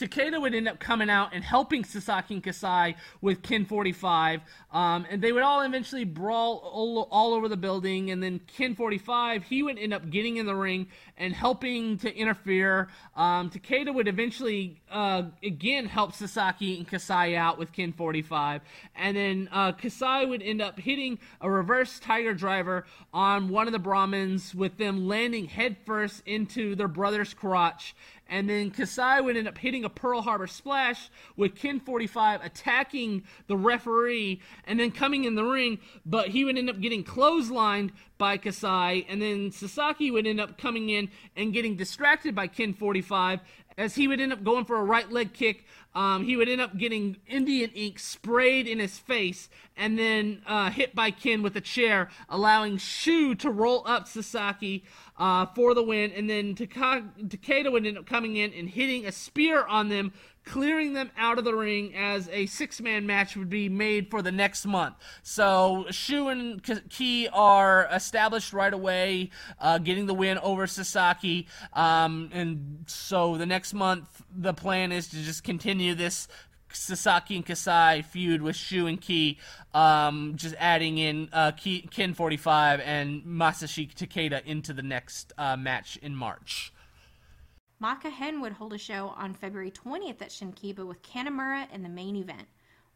[0.00, 4.40] Takeda would end up coming out and helping Sasaki and Kasai with Ken 45,
[4.72, 8.10] um, and they would all eventually brawl all, all, over the building.
[8.10, 10.86] And then Ken 45, he would end up getting in the ring
[11.18, 12.88] and helping to interfere.
[13.14, 18.62] Um, Takeda would eventually uh, again help Sasaki and Kasai out with Ken 45,
[18.96, 23.74] and then uh, Kasai would end up hitting a reverse Tiger Driver on one of
[23.74, 27.94] the Brahmins, with them landing headfirst into their brother's crotch
[28.30, 33.24] and then Kasai would end up hitting a Pearl Harbor splash with Ken 45 attacking
[33.48, 37.90] the referee and then coming in the ring, but he would end up getting clotheslined
[38.16, 42.72] by Kasai, and then Sasaki would end up coming in and getting distracted by Ken
[42.72, 43.40] 45
[43.80, 45.64] as he would end up going for a right leg kick.
[45.94, 50.70] Um, he would end up getting Indian ink sprayed in his face and then uh,
[50.70, 54.84] hit by Ken with a chair, allowing Shu to roll up Sasaki
[55.18, 56.12] uh, for the win.
[56.12, 60.12] And then Takeda would end up coming in and hitting a spear on them,
[60.44, 64.22] clearing them out of the ring as a six man match would be made for
[64.22, 64.96] the next month.
[65.22, 71.46] So Shu and Ki are established right away, uh, getting the win over Sasaki.
[71.72, 76.28] Um, and so the next month, the plan is to just continue this
[76.72, 79.38] Sasaki and Kasai feud with Shu and Ki,
[79.74, 85.96] um, just adding in uh, Ken 45 and Masashi Takeda into the next uh, match
[86.00, 86.72] in March.
[87.82, 91.88] Maka Hen would hold a show on February 20th at Shinkiba with Kanemura in the
[91.88, 92.46] main event.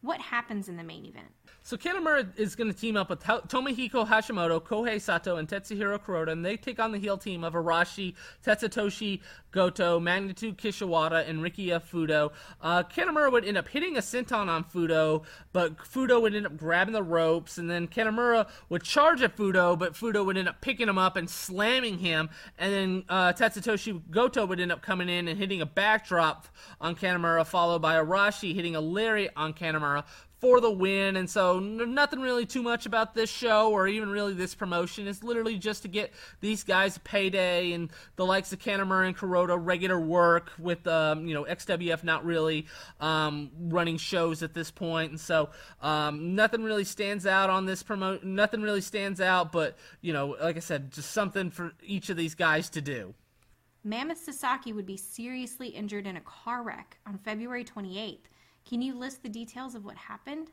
[0.01, 1.33] What happens in the main event?
[1.65, 6.31] So Kanemura is going to team up with Tomohiko Hashimoto, Kohei Sato, and Tetsuhiro Kuroda,
[6.31, 8.13] and they take on the heel team of Arashi,
[8.45, 12.31] Tetsutoshi Goto, Magnitude Kishiwada, and Rikiya Fudo.
[12.61, 12.83] Uh,
[13.31, 15.23] would end up hitting a senton on Fudo,
[15.53, 19.75] but Fudo would end up grabbing the ropes, and then Kanemura would charge at Fudo,
[19.79, 24.01] but Fudo would end up picking him up and slamming him, and then uh, Tetsutoshi
[24.11, 26.45] Goto would end up coming in and hitting a backdrop
[26.79, 30.03] on Kanemura, followed by Arashi hitting a lariat on Kanemura
[30.39, 31.15] for the win.
[31.15, 35.07] And so, nothing really too much about this show or even really this promotion.
[35.07, 39.17] It's literally just to get these guys a payday and the likes of Kanemura and
[39.17, 42.67] Kuroda regular work with, um, you know, XWF not really
[42.99, 45.11] um, running shows at this point.
[45.11, 45.49] And so,
[45.81, 48.23] um, nothing really stands out on this promote.
[48.23, 52.17] Nothing really stands out, but, you know, like I said, just something for each of
[52.17, 53.13] these guys to do.
[53.85, 58.17] Mammoth Sasaki would be seriously injured in a car wreck on February 28th.
[58.67, 60.49] Can you list the details of what happened?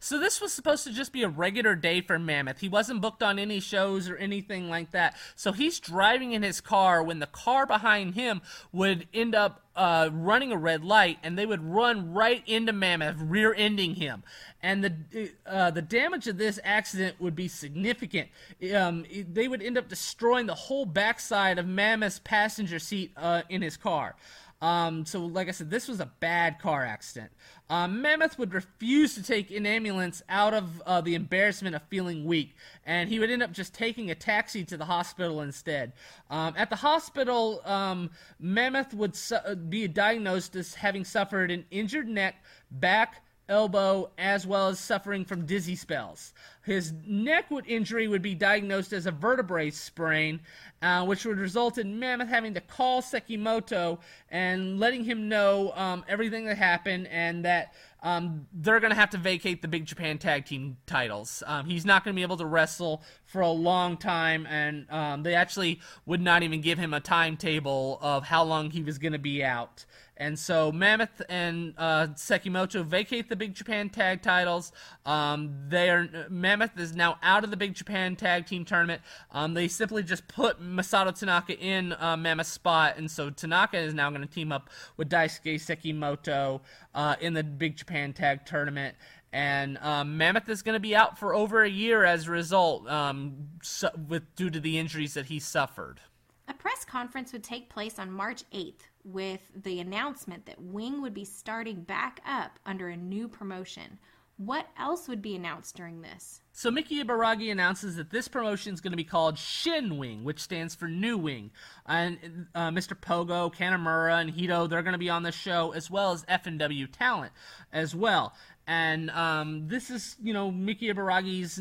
[0.00, 2.58] So this was supposed to just be a regular day for Mammoth.
[2.58, 5.16] He wasn't booked on any shows or anything like that.
[5.36, 10.10] So he's driving in his car when the car behind him would end up uh,
[10.12, 14.24] running a red light, and they would run right into Mammoth, rear-ending him.
[14.60, 18.28] And the uh, the damage of this accident would be significant.
[18.74, 23.62] Um, they would end up destroying the whole backside of Mammoth's passenger seat uh, in
[23.62, 24.16] his car.
[24.60, 27.30] Um, so, like I said, this was a bad car accident.
[27.70, 32.24] Um, Mammoth would refuse to take an ambulance out of uh, the embarrassment of feeling
[32.24, 35.92] weak, and he would end up just taking a taxi to the hospital instead.
[36.28, 41.64] Um, at the hospital, um, Mammoth would su- uh, be diagnosed as having suffered an
[41.70, 46.32] injured neck, back, elbow, as well as suffering from dizzy spells.
[46.64, 50.40] His neck injury would be diagnosed as a vertebrae sprain,
[50.82, 53.98] uh, which would result in Mammoth having to call Sekimoto
[54.30, 59.10] and letting him know um, everything that happened and that um, they're going to have
[59.10, 61.42] to vacate the Big Japan Tag Team titles.
[61.46, 65.22] Um, he's not going to be able to wrestle for a long time, and um,
[65.22, 69.14] they actually would not even give him a timetable of how long he was going
[69.14, 69.84] to be out.
[70.20, 74.72] And so Mammoth and uh, Sekimoto vacate the Big Japan Tag titles.
[75.06, 79.00] Um, they are Mammoth is now out of the Big Japan Tag Team tournament.
[79.30, 83.94] Um, they simply just put Masato Tanaka in uh, Mammoth's spot, and so Tanaka is
[83.94, 86.60] now going to team up with Daisuke Sekimoto
[86.96, 88.96] uh, in the Big Japan Tag tournament.
[89.32, 92.88] And um, Mammoth is going to be out for over a year as a result,
[92.88, 96.00] um, su- with due to the injuries that he suffered.
[96.48, 101.14] A press conference would take place on March 8th with the announcement that Wing would
[101.14, 103.98] be starting back up under a new promotion.
[104.36, 106.40] What else would be announced during this?
[106.52, 110.38] So Miki Ibaragi announces that this promotion is going to be called Shin Wing, which
[110.38, 111.50] stands for New Wing.
[111.86, 112.96] And uh, Mr.
[112.96, 116.86] Pogo, Kanemura, and Hito, they're going to be on the show, as well as FMW
[116.92, 117.32] talent
[117.72, 118.32] as well.
[118.68, 121.60] And um, this is, you know, Miki Ibaragi's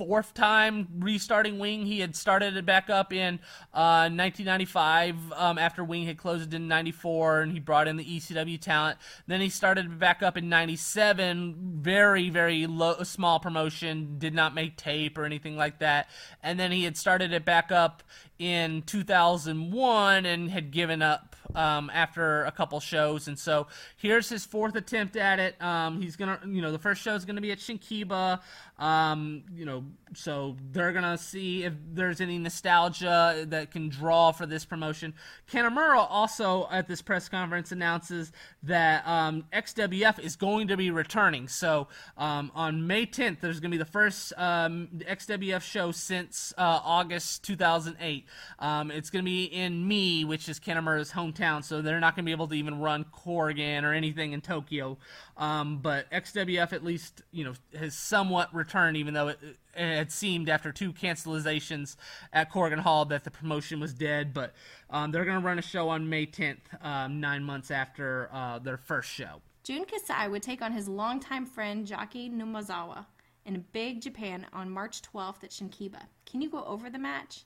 [0.00, 1.84] fourth time restarting Wing.
[1.84, 3.34] He had started it back up in
[3.74, 8.58] uh, 1995 um, after Wing had closed in 94, and he brought in the ECW
[8.58, 8.96] talent.
[9.26, 14.78] Then he started back up in 97, very, very low, small promotion, did not make
[14.78, 16.08] tape or anything like that.
[16.42, 18.02] And then he had started it back up
[18.38, 24.44] in 2001 and had given up um, after a couple shows, and so here's his
[24.44, 25.60] fourth attempt at it.
[25.62, 28.40] Um, he's gonna, you know, the first show is gonna be at Shinkiba.
[28.78, 29.84] Um, you know,
[30.14, 35.14] so they're gonna see if there's any nostalgia that can draw for this promotion.
[35.50, 38.32] Kanemura also at this press conference announces
[38.62, 41.48] that um, XWF is going to be returning.
[41.48, 46.80] So um, on May 10th, there's to be the first um, XWF show since uh,
[46.82, 48.26] August 2008.
[48.58, 51.39] Um, it's to be in Mie, which is Kanemura's hometown.
[51.62, 54.98] So they're not going to be able to even run Korakuen or anything in Tokyo.
[55.36, 59.56] Um, but XWF at least you know has somewhat returned, even though it, it
[59.96, 61.96] had seemed after two cancelizations
[62.32, 64.34] at Korakuen Hall that the promotion was dead.
[64.34, 64.54] But
[64.90, 68.58] um, they're going to run a show on May 10th, um, nine months after uh,
[68.58, 69.40] their first show.
[69.62, 73.06] Jun Kasai would take on his longtime friend Jaki Numazawa
[73.44, 76.02] in Big Japan on March 12th at Shinkiba.
[76.26, 77.44] Can you go over the match?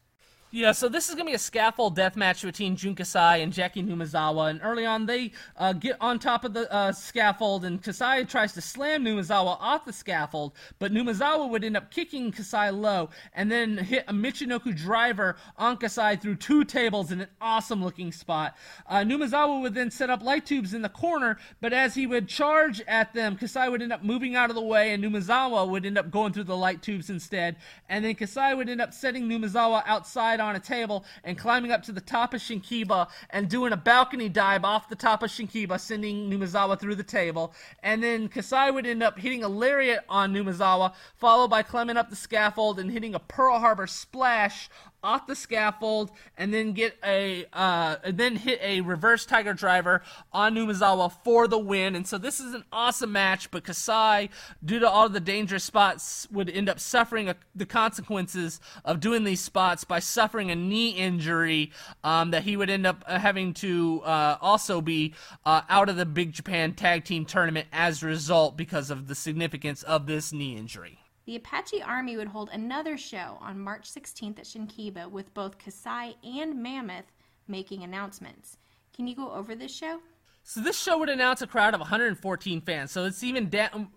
[0.57, 3.53] Yeah, so this is going to be a scaffold death match between Jun Kasai and
[3.53, 4.51] Jaki Numazawa.
[4.51, 8.53] And early on, they uh, get on top of the uh, scaffold, and Kasai tries
[8.53, 13.51] to slam Numazawa off the scaffold, but Numazawa would end up kicking Kasai low and
[13.51, 18.57] then hit a Michinoku driver on Kasai through two tables in an awesome looking spot.
[18.87, 22.29] Uh, Numazawa would then set up light tubes in the corner, but as he would
[22.29, 25.85] charge at them, Kasai would end up moving out of the way, and Numazawa would
[25.85, 27.57] end up going through the light tubes instead.
[27.89, 31.83] And then Kasai would end up setting Numazawa outside on a table and climbing up
[31.85, 35.81] to the top of Shinkiba and doing a balcony dive off the top of Shinkiba,
[35.81, 37.53] sending Numazawa through the table.
[37.83, 42.11] And then Kasai would end up hitting a lariat on Numazawa, followed by climbing up
[42.11, 44.69] the scaffold and hitting a Pearl Harbor splash
[45.05, 50.03] off the scaffold and then get a uh, and then hit a reverse tiger driver
[50.33, 51.95] on Numazawa for the win.
[51.95, 54.31] And so this is an awesome match, but Kasai,
[54.65, 59.25] due to all the dangerous spots, would end up suffering a, the consequences of doing
[59.25, 61.71] these spots by suffering a knee injury
[62.03, 65.15] um, that he would end up uh, having to uh, also be
[65.45, 69.15] uh, out of the Big Japan Tag Team Tournament as a result because of the
[69.15, 71.04] significance of this knee injury.
[71.27, 76.17] The Apache Army would hold another show on March 16th at Shinkiba with both Kasai
[76.23, 77.11] and Mammoth
[77.49, 78.59] making announcements.
[78.93, 80.01] Can you go over this show?
[80.47, 82.91] So this show would announce a crowd of 114 fans.
[82.91, 83.51] So it's even.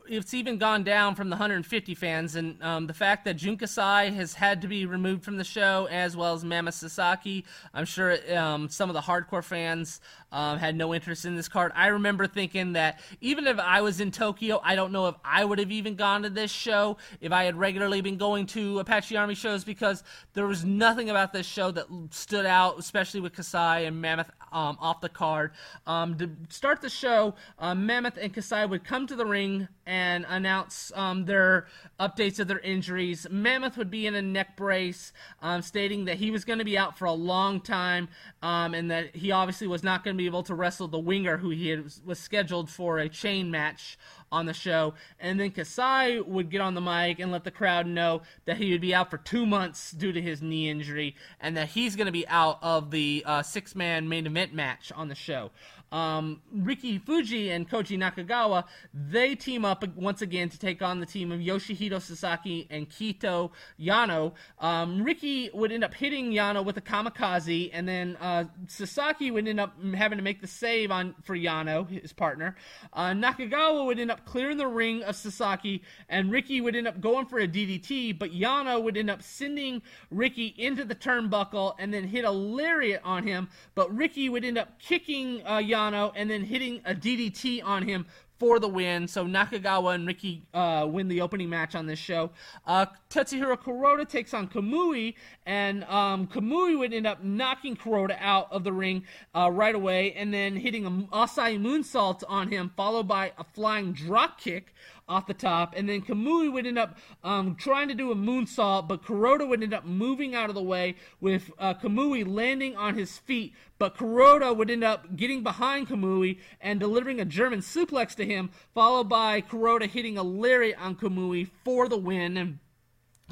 [0.08, 4.12] It's even gone down from the 150 fans, and um, the fact that Jun Kasai
[4.12, 7.44] has had to be removed from the show, as well as Mammoth Sasaki.
[7.74, 10.00] I'm sure um, some of the hardcore fans
[10.32, 11.74] um, had no interest in this card.
[11.76, 15.44] I remember thinking that even if I was in Tokyo, I don't know if I
[15.44, 19.18] would have even gone to this show if I had regularly been going to Apache
[19.18, 20.02] Army shows because
[20.34, 24.78] there was nothing about this show that stood out, especially with Kasai and Mammoth um,
[24.80, 25.52] off the card.
[25.86, 26.16] Um,
[26.50, 31.26] start the show, uh, Mammoth and Kasai would come to the ring and announce um,
[31.26, 31.68] their
[32.00, 33.26] updates of their injuries.
[33.30, 36.78] Mammoth would be in a neck brace, um, stating that he was going to be
[36.78, 38.10] out for a long time
[38.42, 41.38] um, and that he obviously was not going to be able to wrestle the winger
[41.38, 43.98] who he had, was scheduled for a chain match
[44.32, 44.94] on the show.
[45.20, 48.72] And then Kasai would get on the mic and let the crowd know that he
[48.72, 52.08] would be out for two months due to his knee injury and that he's going
[52.08, 55.52] to be out of the uh, six man main event match on the show.
[55.92, 61.06] Um, Ricky Fuji and Koji Nakagawa, they team up once again to take on the
[61.06, 64.34] team of Yoshihito Sasaki and Kito Yano.
[64.60, 69.48] Um, Ricky would end up hitting Yano with a kamikaze, and then uh, Sasaki would
[69.48, 72.56] end up having to make the save on for Yano, his partner.
[72.92, 77.00] Uh, Nakagawa would end up clearing the ring of Sasaki, and Ricky would end up
[77.00, 81.94] going for a DDT, but Yano would end up sending Ricky into the turnbuckle and
[81.94, 86.30] then hit a lariat on him, but Ricky would end up kicking uh, Yano and
[86.30, 88.06] then hitting a DDT on him
[88.40, 89.08] for the win.
[89.08, 92.32] So Nakagawa and Ricky uh, win the opening match on this show.
[92.66, 98.52] Uh, Tetsuhiro Kuroda takes on Kamui, and um, Kamui would end up knocking Kuroda out
[98.52, 99.04] of the ring
[99.36, 103.94] uh, right away, and then hitting a Asai moonsault on him, followed by a flying
[103.94, 104.74] drop kick
[105.08, 108.88] off the top, and then Kamui would end up um, trying to do a moonsault,
[108.88, 112.96] but Kuroda would end up moving out of the way with uh, Kamui landing on
[112.96, 118.16] his feet, but Kuroda would end up getting behind Kamui and delivering a German suplex
[118.16, 122.38] to him, followed by Kuroda hitting a lariat on Kamui for the win.
[122.38, 122.60] And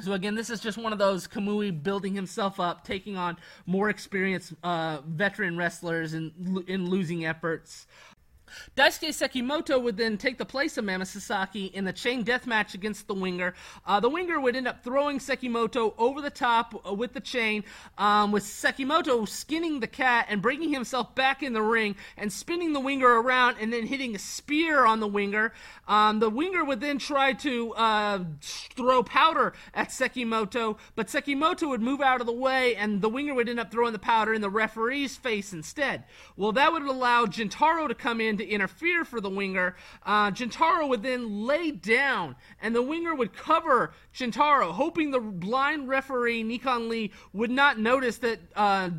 [0.01, 3.89] so again, this is just one of those Kamui building himself up, taking on more
[3.89, 7.87] experienced uh, veteran wrestlers in in losing efforts.
[8.75, 12.73] Daisuke Sekimoto would then take the place of Mammoth Sasaki in the chain death match
[12.73, 13.53] against the Winger.
[13.85, 17.63] Uh, the Winger would end up throwing Sekimoto over the top uh, with the chain,
[17.97, 22.73] um, with Sekimoto skinning the cat and bringing himself back in the ring and spinning
[22.73, 25.53] the Winger around and then hitting a spear on the Winger.
[25.87, 31.81] Um, the Winger would then try to uh, throw powder at Sekimoto, but Sekimoto would
[31.81, 34.41] move out of the way and the Winger would end up throwing the powder in
[34.41, 36.03] the referee's face instead.
[36.35, 39.75] Well, that would allow Gentaro to come in to interfere for the winger.
[40.03, 45.87] Uh, Gentaro would then lay down, and the winger would cover Gentaro, hoping the blind
[45.87, 48.39] referee Nikon Lee would not notice that.
[48.55, 48.89] Uh,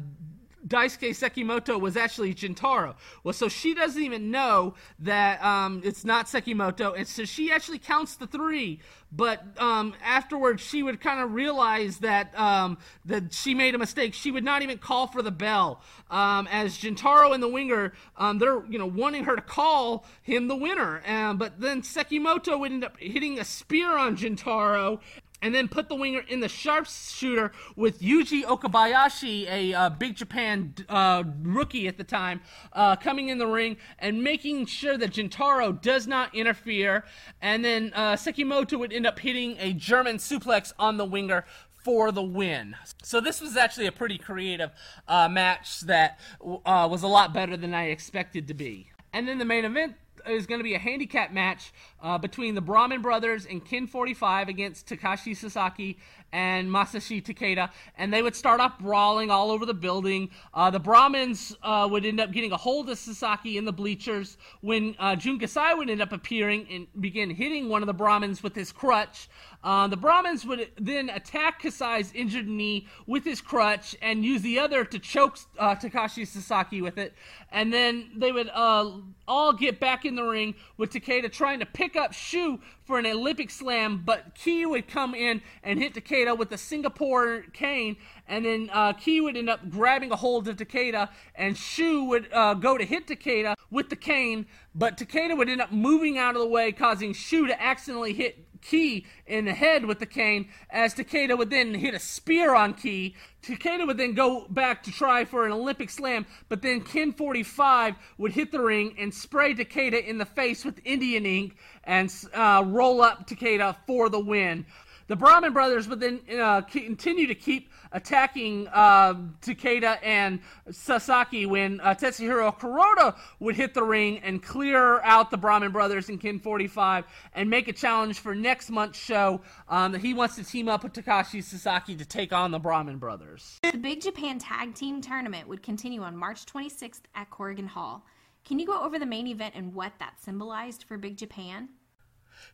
[0.66, 2.94] Daisuke Sekimoto was actually Gentaro.
[3.22, 7.78] Well, so she doesn't even know that um, it's not Sekimoto, and so she actually
[7.78, 8.80] counts the three.
[9.12, 14.14] But um, afterwards, she would kind of realize that um, that she made a mistake.
[14.14, 18.38] She would not even call for the bell, um, as Gentaro and the winger um,
[18.38, 21.02] they're you know wanting her to call him the winner.
[21.36, 25.00] But then Sekimoto would end up hitting a spear on Gentaro,
[25.43, 30.74] and then put the winger in the sharpshooter with Yuji Okabayashi, a uh, Big Japan
[30.89, 32.41] uh, rookie at the time,
[32.72, 37.05] uh, coming in the ring and making sure that Gentaro does not interfere.
[37.43, 41.45] And then uh, Sekimoto would end up hitting a German suplex on the winger
[41.84, 42.74] for the win.
[43.03, 44.70] So this was actually a pretty creative
[45.07, 48.91] uh, match that uh, was a lot better than I expected to be.
[49.12, 49.95] And then the main event
[50.28, 51.72] is going to be a handicap match
[52.02, 55.98] uh, between the Brahman brothers and Ken 45 against Takashi Sasaki
[56.37, 60.28] and Masashi Takeda, and they would start off brawling all over the building.
[60.53, 64.37] Uh, the Brahmans uh, would end up getting a hold of Sasaki in the bleachers
[64.61, 68.43] when uh, Jun Kasai would end up appearing and begin hitting one of the Brahmans
[68.43, 69.30] with his crutch.
[69.64, 74.59] Uh, the Brahmans would then attack Kasai's injured knee with his crutch and use the
[74.59, 77.14] other to choke uh, Takashi Sasaki with it.
[77.51, 78.93] And then they would uh,
[79.26, 83.07] all get back in the ring with Takeda trying to pick up Shu for an
[83.07, 87.96] Olympic slam, but Kei would come in and hit Takeda with the Singapore cane,
[88.26, 92.32] and then uh, Kei would end up grabbing a hold of Takeda, and Shu would
[92.32, 96.34] uh, go to hit Takeda with the cane, but Takeda would end up moving out
[96.34, 100.48] of the way, causing Shu to accidentally hit Kei in the head with the cane,
[100.70, 103.14] as Takeda would then hit a spear on Kei.
[103.42, 107.94] Takeda would then go back to try for an Olympic slam, but then Ken 45
[108.18, 112.64] would hit the ring and spray Takeda in the face with Indian ink and uh,
[112.66, 114.66] roll up Takeda for the win.
[115.09, 120.40] The Brahman brothers would then uh, continue to keep attacking uh, Takeda and
[120.70, 126.09] Sasaki when uh, Tetsuhiro Kuroda would hit the ring and clear out the Brahman brothers
[126.09, 127.04] in Ken 45
[127.34, 130.82] and make a challenge for next month's show um, that he wants to team up
[130.82, 133.61] with Takashi Sasaki to take on the Brahman brothers.
[133.62, 138.04] The Big Japan Tag Team Tournament would continue on March 26th at Korakuen Hall.
[138.44, 141.68] Can you go over the main event and what that symbolized for Big Japan?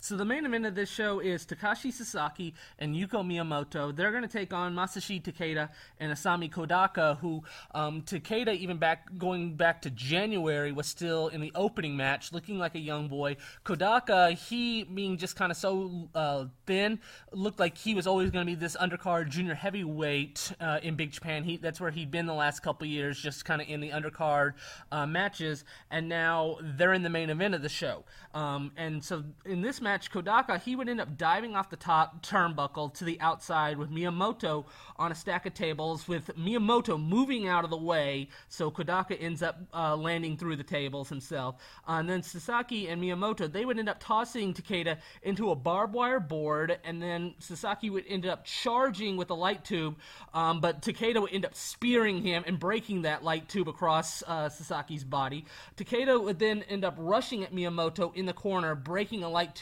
[0.00, 3.94] So the main event of this show is Takashi Sasaki and Yuko Miyamoto.
[3.94, 5.68] They're going to take on Masashi Takeda
[5.98, 7.42] and Isami Kodaka, who
[7.74, 12.58] um, Takeda, even back going back to January, was still in the opening match, looking
[12.58, 13.36] like a young boy.
[13.64, 17.00] Kodaka, he being just kind of so uh, thin,
[17.32, 21.12] looked like he was always going to be this undercard junior heavyweight uh, in Big
[21.12, 21.44] Japan.
[21.44, 24.54] He that's where he'd been the last couple years, just kind of in the undercard
[24.90, 28.04] uh, matches, and now they're in the main event of the show.
[28.34, 32.24] Um, and so in this match, Kodaka, he would end up diving off the top
[32.24, 34.66] turnbuckle to the outside with Miyamoto
[34.96, 39.42] on a stack of tables, with Miyamoto moving out of the way, so Kodaka ends
[39.42, 41.56] up uh, landing through the tables himself.
[41.88, 45.94] Uh, and then Sasaki and Miyamoto, they would end up tossing Takeda into a barbed
[45.94, 49.96] wire board, and then Sasaki would end up charging with a light tube,
[50.34, 54.48] um, but Takeda would end up spearing him and breaking that light tube across uh,
[54.48, 55.46] Sasaki's body.
[55.76, 59.61] Takeda would then end up rushing at Miyamoto in the corner, breaking a light tube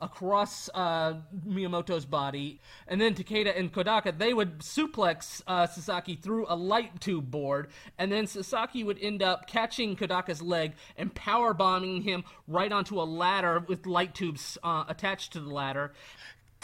[0.00, 1.14] across uh,
[1.46, 7.00] Miyamoto's body, and then Takeda and Kodaka they would suplex uh, Sasaki through a light
[7.00, 7.68] tube board,
[7.98, 13.00] and then Sasaki would end up catching Kodaka's leg and power bombing him right onto
[13.00, 15.92] a ladder with light tubes uh, attached to the ladder.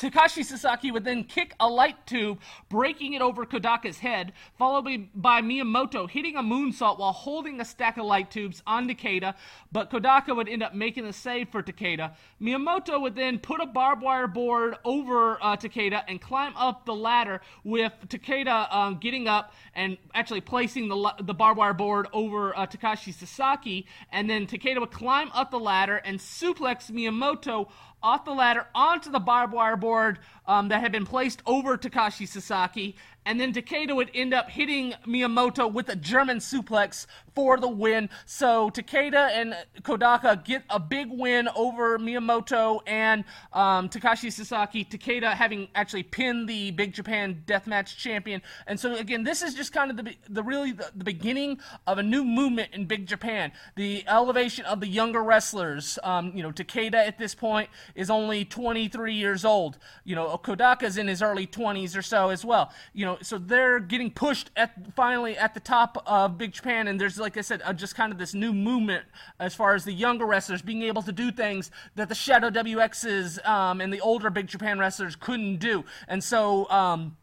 [0.01, 2.40] Takashi Sasaki would then kick a light tube,
[2.70, 7.98] breaking it over Kodaka's head, followed by Miyamoto hitting a moonsault while holding a stack
[7.98, 9.34] of light tubes on Takeda,
[9.70, 12.14] but Kodaka would end up making the save for Takeda.
[12.40, 16.94] Miyamoto would then put a barbed wire board over uh, Takeda and climb up the
[16.94, 22.57] ladder with Takeda um, getting up and actually placing the, the barbed wire board over
[22.57, 27.68] uh, Takashi Sasaki, and then Takeda would climb up the ladder and suplex Miyamoto
[28.03, 32.26] off the ladder onto the barbed wire board um, that had been placed over Takashi
[32.26, 32.96] Sasaki.
[33.26, 38.08] and then Takeda would end up hitting Miyamoto with a German suplex for the win.
[38.26, 44.84] So Takeda and Kodaka get a big win over Miyamoto and um, Takashi Sasaki.
[44.84, 49.72] Takeda having actually pinned the Big Japan Deathmatch champion, and so again, this is just
[49.72, 53.52] kind of the the really the, the beginning of a new movement in Big Japan.
[53.76, 55.98] The elevation of the younger wrestlers.
[56.02, 59.78] Um, you know, Takeda at this point is only 23 years old.
[60.04, 62.72] You know, Kodaka's in his early 20s or so as well.
[62.92, 67.00] You know, so they're getting pushed at finally at the top of Big Japan, and
[67.00, 69.04] there's like I said, uh, just kind of this new movement
[69.38, 73.46] as far as the younger wrestlers being able to do things that the Shadow WXs
[73.46, 76.68] um, and the older Big Japan wrestlers couldn't do, and so.
[76.70, 77.16] Um,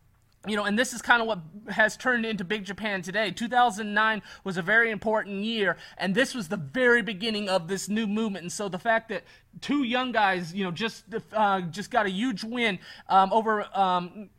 [0.45, 1.39] you know, and this is kind of what
[1.69, 3.31] has turned into Big Japan today.
[3.31, 8.07] 2009 was a very important year, and this was the very beginning of this new
[8.07, 8.43] movement.
[8.43, 9.23] And so the fact that
[9.59, 12.79] two young guys, you know, just uh, just got a huge win
[13.09, 14.29] um, over um,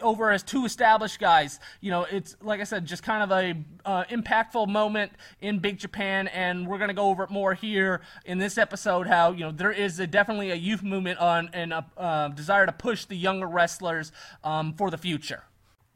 [0.00, 1.60] over as two established guys.
[1.80, 3.54] You know, it's like I said, just kind of a
[3.84, 8.38] uh, impactful moment in Big Japan, and we're gonna go over it more here in
[8.38, 9.06] this episode.
[9.06, 12.66] How you know there is a, definitely a youth movement on and a uh, desire
[12.66, 14.12] to push the younger wrestlers
[14.44, 15.44] um, for the future.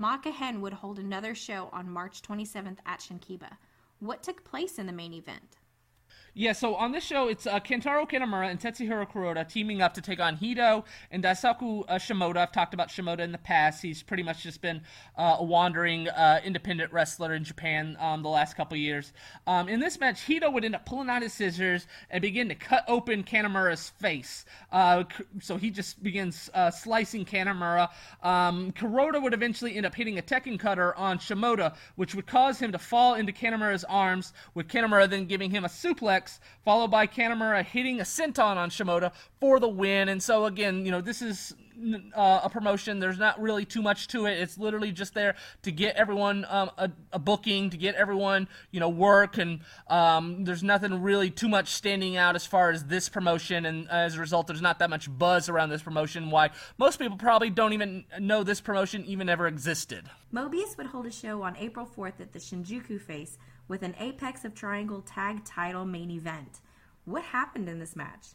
[0.00, 3.56] Makahen would hold another show on March 27th at Shinkiba.
[4.00, 5.56] What took place in the main event?
[6.36, 10.18] Yeah, so on this show, it's uh, Gentaro and Tetsuhiro Kuroda teaming up to take
[10.18, 12.38] on Hito and Daisaku uh, Shimoda.
[12.38, 13.80] I've talked about Shimoda in the past.
[13.80, 14.80] He's pretty much just been
[15.16, 19.12] uh, a wandering uh, independent wrestler in Japan um, the last couple years.
[19.46, 22.56] Um, in this match, Hito would end up pulling out his scissors and begin to
[22.56, 24.44] cut open Kitamura's face.
[24.72, 25.04] Uh,
[25.40, 27.90] so he just begins uh, slicing Kitamura.
[28.24, 32.58] Um, Kuroda would eventually end up hitting a Tekken cutter on Shimoda, which would cause
[32.58, 36.23] him to fall into Kitamura's arms, with Kitamura then giving him a suplex
[36.64, 40.08] followed by Kitamura hitting a senton on Shimoda for the win.
[40.08, 41.54] And so again, you know, this is
[42.14, 43.00] uh, a promotion.
[43.00, 44.38] There's not really too much to it.
[44.38, 48.80] It's literally just there to get everyone um, a, a, booking, to get everyone you
[48.80, 53.08] know work, and um, there's nothing really too much standing out as far as this
[53.08, 53.66] promotion.
[53.66, 56.30] And as a result, there's not that much buzz around this promotion.
[56.30, 60.08] Why most people probably don't even know this promotion even ever existed.
[60.32, 63.38] Mobius would hold a show on April 4th at the Shinjuku Face
[63.68, 66.60] with an Apex of Triangle tag title main event.
[67.04, 68.28] What happened in this match?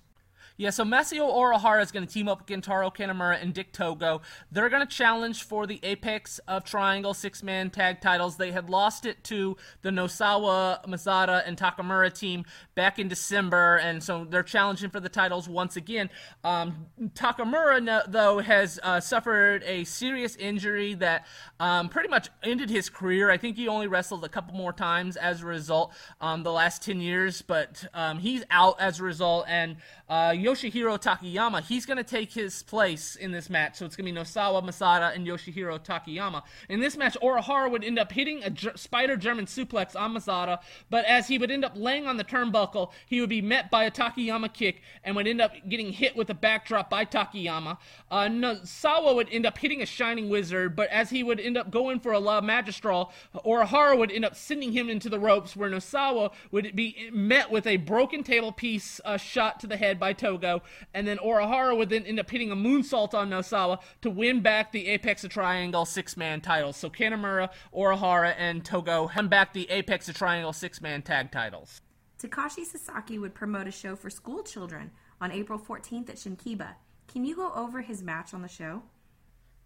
[0.60, 4.20] Yeah, so Masao Orihara is going to team up with Gentaro Kitamura and Dick Togo.
[4.51, 8.36] They're going to challenge for the Apex of Triangle six man tag titles.
[8.36, 12.43] They had lost it to the Nosawa, Masada, and Takemura team
[12.76, 16.10] back in December, and so they're challenging for the titles once again.
[16.43, 21.26] Um, Takemura, though, has uh, suffered a serious injury that
[21.62, 23.32] um, pretty much ended his career.
[23.32, 26.84] I think he only wrestled a couple more times as a result um, the last
[26.84, 29.78] 10 years, but um, he's out as a result, and
[30.10, 33.76] uh, Yoshihiro Takayama, he's going to take his place in this match.
[33.76, 36.41] So it's going to be Nosawa Masada and Yoshihiro Takayama.
[36.68, 41.05] In this match, Orihara would end up hitting a spider German suplex on Masada, but
[41.05, 43.91] as he would end up laying on the turnbuckle, he would be met by a
[43.91, 47.78] Takayama kick and would end up getting hit with a backdrop by Takayama.
[48.10, 51.70] Uh, Nosawa would end up hitting a Shining Wizard, but as he would end up
[51.70, 53.12] going for a La Magistral,
[53.45, 57.68] Orihara would end up sending him into the ropes, where Nosawa would be met with
[57.68, 60.62] a broken table piece uh, shot to the head by Togo
[60.93, 64.72] and then Orihara would then end up hitting a moonsault on Nosawa to win back
[64.72, 66.78] the Apex of Triangle six man titles.
[66.78, 71.82] So Kitamura, Orihara, and Togo won back the Apex of Triangle six man tag titles.
[72.22, 74.91] Takashi Sasaki would promote a show for school children
[75.22, 76.74] on April 14th at Shinkiba.
[77.08, 78.84] Can you go over his match on the show?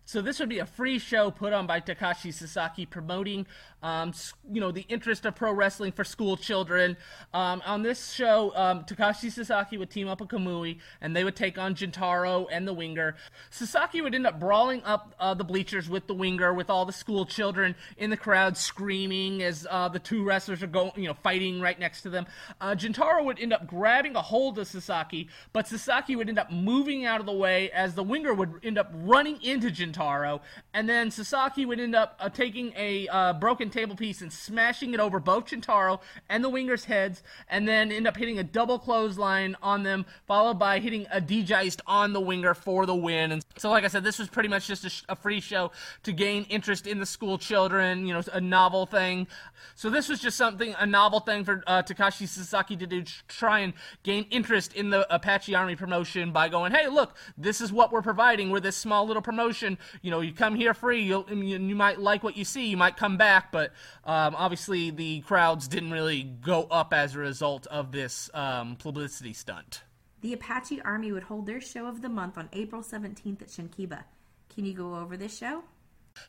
[0.05, 3.47] So this would be a free show put on by Takashi Sasaki promoting,
[3.81, 4.13] um,
[4.51, 6.97] you know, the interest of pro wrestling for school children.
[7.33, 11.37] Um, on this show, um, Takashi Sasaki would team up with Kamui, and they would
[11.37, 13.15] take on Gentaro and the Winger.
[13.49, 16.91] Sasaki would end up brawling up uh, the bleachers with the Winger, with all the
[16.91, 21.15] school children in the crowd screaming as uh, the two wrestlers are going, you know,
[21.23, 22.25] fighting right next to them.
[22.59, 26.51] Uh, Gentaro would end up grabbing a hold of Sasaki, but Sasaki would end up
[26.51, 29.92] moving out of the way as the Winger would end up running into Gentaro.
[29.93, 30.41] Taro,
[30.73, 34.93] and then Sasaki would end up uh, taking a uh, broken table piece and smashing
[34.93, 38.79] it over both Gentaro and the Wingers' heads, and then end up hitting a double
[38.79, 43.31] clothesline on them, followed by hitting a D-Geist on the Winger for the win.
[43.31, 45.71] And so, like I said, this was pretty much just a, sh- a free show
[46.03, 49.27] to gain interest in the school children, you know, a novel thing.
[49.75, 53.13] So this was just something, a novel thing for uh, Takashi Sasaki to do, to
[53.27, 53.73] try and
[54.03, 58.01] gain interest in the Apache Army promotion by going, hey, look, this is what we're
[58.01, 58.49] providing.
[58.49, 62.23] We're this small little promotion you know, you come here free, you'll, you might like
[62.23, 63.71] what you see, you might come back, but
[64.05, 69.33] um, obviously the crowds didn't really go up as a result of this um, publicity
[69.33, 69.83] stunt.
[70.21, 74.05] The Apache Army would hold their show of the month on April 17th at Shinkiba.
[74.53, 75.63] Can you go over this show?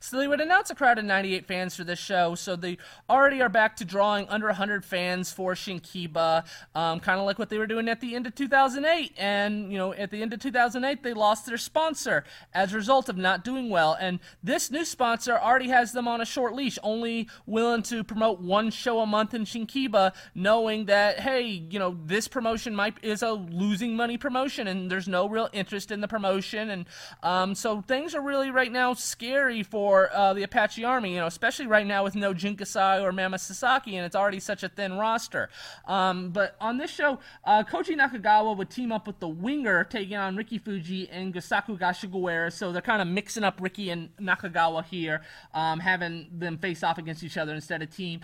[0.01, 2.35] So they would announce a crowd of 98 fans for this show.
[2.35, 2.79] So they
[3.09, 7.49] already are back to drawing under 100 fans for Shinkiba, um, kind of like what
[7.49, 9.13] they were doing at the end of 2008.
[9.17, 13.09] And you know, at the end of 2008, they lost their sponsor as a result
[13.09, 13.97] of not doing well.
[13.99, 18.41] And this new sponsor already has them on a short leash, only willing to promote
[18.41, 23.23] one show a month in Shinkiba, knowing that hey, you know, this promotion might is
[23.23, 26.71] a losing money promotion, and there's no real interest in the promotion.
[26.71, 26.87] And
[27.23, 31.27] um, so things are really right now scary for uh, the Apache Army, you know,
[31.27, 34.69] especially right now with no Jun Kasai or Mammoth Sasaki, and it's already such a
[34.69, 35.51] thin roster.
[35.89, 40.17] Um, but on this show, uh, Koji Nakagawa would team up with the Winger, taking
[40.17, 44.85] on Ricky Fuji and Gosaku Goshogawara, so they're kind of mixing up Ricky and Nakagawa
[44.85, 45.23] here,
[45.55, 48.21] um, having them face off against each other instead of team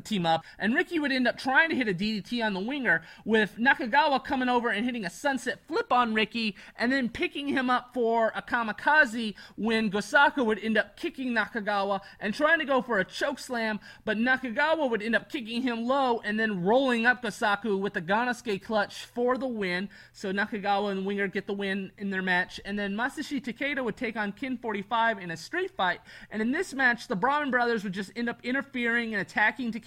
[0.00, 3.02] team up, and Ricky would end up trying to hit a DDT on the winger,
[3.24, 7.70] with Nakagawa coming over and hitting a sunset flip on Ricky, and then picking him
[7.70, 12.80] up for a kamikaze when Gosaku would end up kicking Nakagawa and trying to go
[12.82, 17.06] for a choke slam, but Nakagawa would end up kicking him low and then rolling
[17.06, 19.88] up Gosaku with the Gannosuke clutch for the win.
[20.12, 23.96] So Nakagawa and Winger get the win in their match, and then Masashi Takeda would
[23.96, 27.84] take on Ken 45 in a street fight, and in this match, the Brahman brothers
[27.84, 29.81] would just end up interfering and attacking Takeda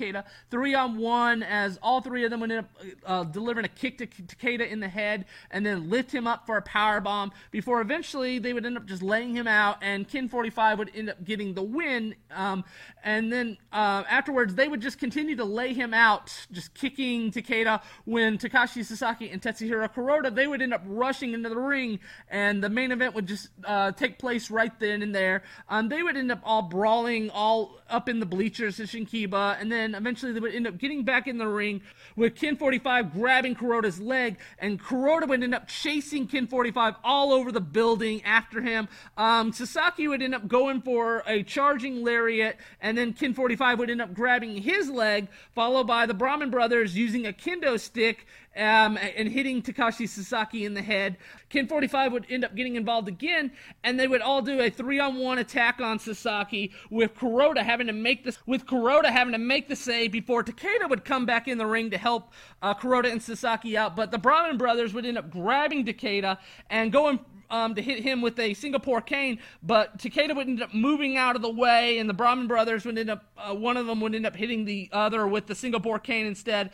[0.49, 3.97] three on one as all three of them would end up uh, delivering a kick
[3.97, 7.81] to Takeda in the head and then lift him up for a power bomb before
[7.81, 11.23] eventually they would end up just laying him out and Ken 45 would end up
[11.23, 12.15] getting the win.
[12.31, 12.63] Um,
[13.03, 17.81] and then uh, afterwards they would just continue to lay him out, just kicking Takeda
[18.05, 22.63] when Takashi Sasaki and Tetsuhiro Kuroda they would end up rushing into the ring and
[22.63, 25.43] the main event would just uh, take place right then and there.
[25.69, 29.71] Um, they would end up all brawling all up in the bleachers at Shinkiba and
[29.71, 31.81] then then eventually they would end up getting back in the ring
[32.15, 37.31] with Ken 45 grabbing Kuroda's leg, and Kuroda would end up chasing Ken 45 all
[37.31, 38.87] over the building after him.
[39.17, 43.89] Um, Sasaki would end up going for a charging lariat, and then Ken 45 would
[43.89, 48.25] end up grabbing his leg, followed by the Brahman brothers using a kendo stick
[48.55, 51.17] um, and hitting Takashi Sasaki in the head.
[51.49, 53.51] Ken 45 would end up getting involved again,
[53.83, 58.23] and they would all do a three-on-one attack on Sasaki with Kuroda having to make
[58.23, 61.65] this with Kuroda having to make the save before Takeda would come back in the
[61.65, 62.31] ring to help
[62.61, 63.95] uh, Kuroda and Sasaki out.
[63.95, 66.37] But the Brahman brothers would end up grabbing Takeda
[66.69, 70.73] and going um, to hit him with a Singapore cane, but Takeda would end up
[70.73, 73.85] moving out of the way, and the Brahman brothers would end up, uh, one of
[73.85, 76.71] them would end up hitting the other with the Singapore cane instead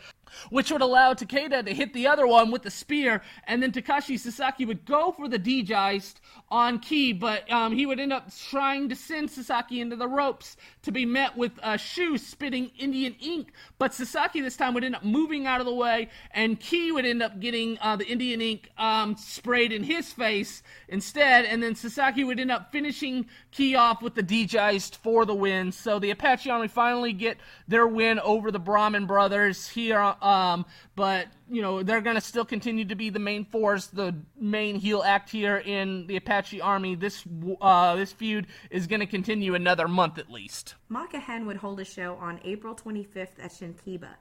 [0.50, 4.18] which would allow Takeda to hit the other one with the spear, and then Takashi
[4.18, 6.20] Sasaki would go for the D-Geist
[6.50, 10.56] on Kei, but um, he would end up trying to send Sasaki into the ropes
[10.82, 14.96] to be met with a shoe spitting Indian ink, but Sasaki this time would end
[14.96, 18.40] up moving out of the way, and Kei would end up getting uh, the Indian
[18.40, 23.74] ink um, sprayed in his face instead, and then Sasaki would end up finishing Kei
[23.74, 25.72] off with the D-Geist for the win.
[25.72, 30.64] So the Apache Army finally get their win over the Brahman brothers here um,
[30.94, 34.76] but you know they're going to still continue to be the main force, the main
[34.76, 36.94] heel act here in the Apache Army.
[36.94, 37.24] This
[37.60, 40.76] uh, this feud is going to continue another month at least.
[40.90, 44.14] Makahen would hold a show on April 25th at Shinkiba.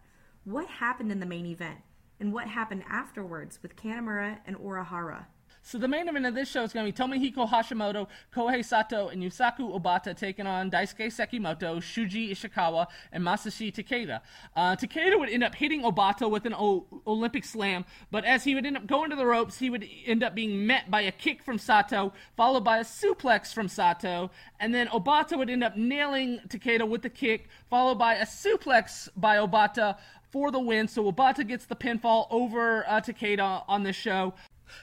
[0.44, 1.80] What happened in the main event,
[2.20, 5.26] and what happened afterwards with Kanemaru and Orihara?
[5.64, 9.10] So the main event of this show is going to be Tomohiko Hashimoto, Kohei Sato,
[9.10, 14.22] and Yusaku Obata taking on Daisuke Sekimoto, Shuji Ishikawa, and Masashi Takeda.
[14.56, 18.56] Uh, Takeda would end up hitting Obata with an o- Olympic slam, but as he
[18.56, 21.12] would end up going to the ropes, he would end up being met by a
[21.12, 25.78] kick from Sato, followed by a suplex from Sato, and then Obata would end up
[25.78, 29.98] nailing Takeda with the kick, followed by a suplex by Obata
[30.32, 30.88] for the win.
[30.88, 34.34] So Obata gets the pinfall over uh, Takeda on this show.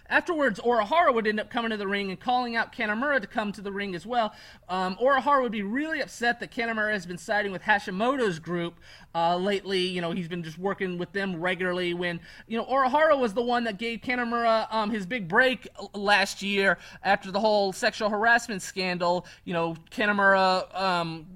[0.09, 3.53] Afterwards, Orihara would end up coming to the ring and calling out Kanemaru to come
[3.53, 4.35] to the ring as well.
[4.69, 8.75] Um, Orihara would be really upset that Kanemaru has been siding with Hashimoto's group
[9.15, 9.81] uh, lately.
[9.81, 11.95] You know, he's been just working with them regularly.
[11.95, 16.43] When you know Orihara was the one that gave Kanemaru um, his big break last
[16.43, 19.27] year after the whole sexual harassment scandal.
[19.45, 21.27] You know, Kanemaru um,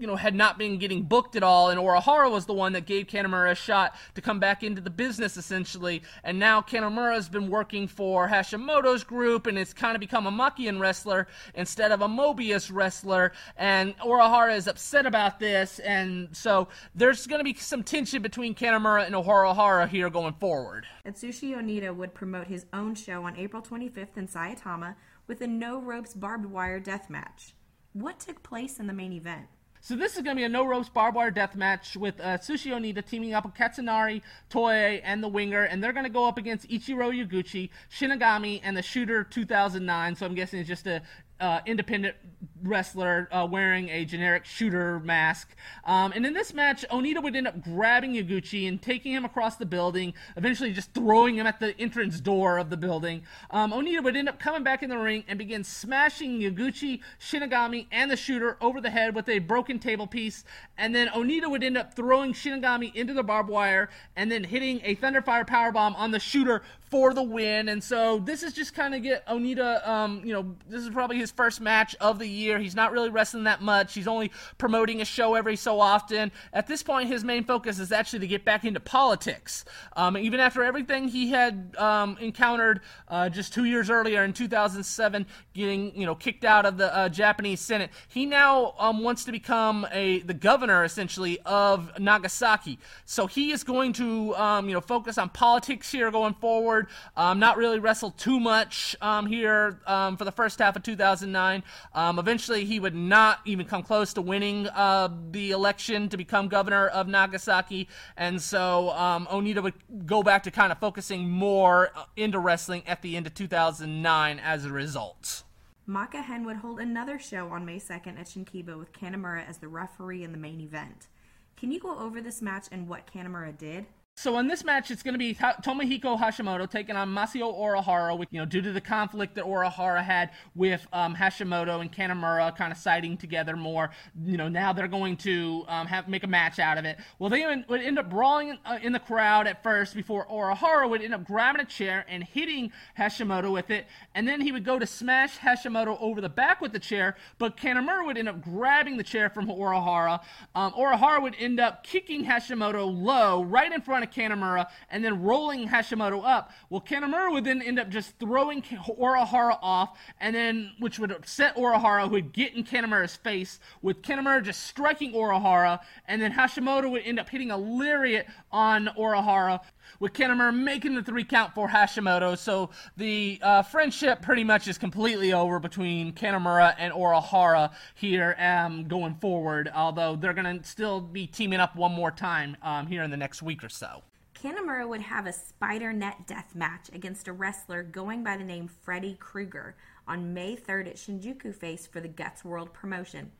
[0.00, 2.86] you know, had not been getting booked at all, and Orihara was the one that
[2.86, 6.02] gave Kanemaru a shot to come back into the business, essentially.
[6.24, 10.32] And now Kanemaru has been working for Hashimoto's group, and it's kind of become a
[10.32, 13.32] Makian wrestler instead of a Mobius wrestler.
[13.56, 18.54] And Orihara is upset about this, and so there's going to be some tension between
[18.54, 20.86] Kanemaru and Orihara here going forward.
[21.06, 24.94] Atsushi Onita would promote his own show on April 25th in Saitama
[25.26, 27.54] with a no ropes barbed wire death match.
[27.92, 29.46] What took place in the main event?
[29.82, 32.36] So this is going to be a no ropes barbed wire death match with uh,
[32.36, 34.20] Sushi Onita teaming up with Katsunari,
[34.50, 38.76] Toei, and the Winger, and they're going to go up against Ichiro Yaguchi, Shinigami, and
[38.76, 40.16] the Shooter 2009.
[40.16, 41.00] So I'm guessing it's just a
[41.40, 42.14] uh, independent
[42.62, 45.54] wrestler uh, wearing a generic shooter mask.
[45.84, 49.56] Um, and in this match, Onita would end up grabbing Yaguchi and taking him across
[49.56, 53.22] the building, eventually just throwing him at the entrance door of the building.
[53.50, 57.86] Um, Onita would end up coming back in the ring and begin smashing Yaguchi, Shinigami,
[57.90, 60.44] and the shooter over the head with a broken table piece.
[60.76, 64.80] And then Onita would end up throwing Shinigami into the barbed wire and then hitting
[64.84, 67.68] a Thunderfire powerbomb on the shooter for the win.
[67.68, 71.18] And so this is just kind of get Onita, um, you know, this is probably
[71.18, 72.58] his first match of the year.
[72.58, 73.94] He's not really wrestling that much.
[73.94, 76.32] He's only promoting a show every so often.
[76.52, 79.64] At this point, his main focus is actually to get back into politics.
[79.94, 85.26] Um, even after everything he had um, encountered uh, just two years earlier in 2007,
[85.54, 89.32] getting you know kicked out of the uh, Japanese Senate, he now um, wants to
[89.32, 92.80] become a the governor essentially of Nagasaki.
[93.04, 96.86] So he is going to um, you know focus on politics here going forward forward.
[97.16, 101.62] Um, not really wrestled too much um, here um, for the first half of 2009.
[101.94, 106.48] Um, eventually, he would not even come close to winning uh, the election to become
[106.48, 109.74] governor of Nagasaki, and so um, Onita would
[110.06, 114.38] go back to kind of focusing more uh, into wrestling at the end of 2009
[114.38, 115.44] as a result.
[115.86, 119.66] Maka Hen would hold another show on May 2nd at Shinkiba with Kanemaru as the
[119.66, 121.08] referee in the main event.
[121.56, 123.86] Can you go over this match and what Kanemaru did?
[124.20, 128.28] So in this match, it's going to be Tomohiko Hashimoto taking on Masao Orihara, with,
[128.30, 132.70] you know, due to the conflict that Orihara had with um, Hashimoto and Kanemaru kind
[132.70, 133.88] of siding together more.
[134.22, 136.98] You know, now they're going to um, have make a match out of it.
[137.18, 141.00] Well, they would end up brawling uh, in the crowd at first before Orihara would
[141.00, 144.78] end up grabbing a chair and hitting Hashimoto with it, and then he would go
[144.78, 148.98] to smash Hashimoto over the back with the chair, but Kanemaru would end up grabbing
[148.98, 150.20] the chair from Orihara.
[150.54, 155.22] Um, Orihara would end up kicking Hashimoto low right in front of Kanemaru and then
[155.22, 156.52] rolling Hashimoto up.
[156.68, 161.56] Well, Kanemaru would then end up just throwing Orihara off, and then which would upset
[161.56, 166.90] Orihara, who would get in Kanemaru's face, with Kanemaru just striking Orihara, and then Hashimoto
[166.90, 169.60] would end up hitting a lariat on Orihara,
[169.98, 172.36] with Kanemaru making the three count for Hashimoto.
[172.38, 178.86] So the uh, friendship pretty much is completely over between Kanemaru and Orihara here um,
[178.88, 183.02] going forward, although they're going to still be teaming up one more time um, here
[183.02, 184.02] in the next week or so.
[184.34, 188.68] Kanemaru would have a spider net death match against a wrestler going by the name
[188.68, 189.76] Freddy Krueger
[190.08, 193.32] on May 3rd at Shinjuku Face for the Guts World promotion.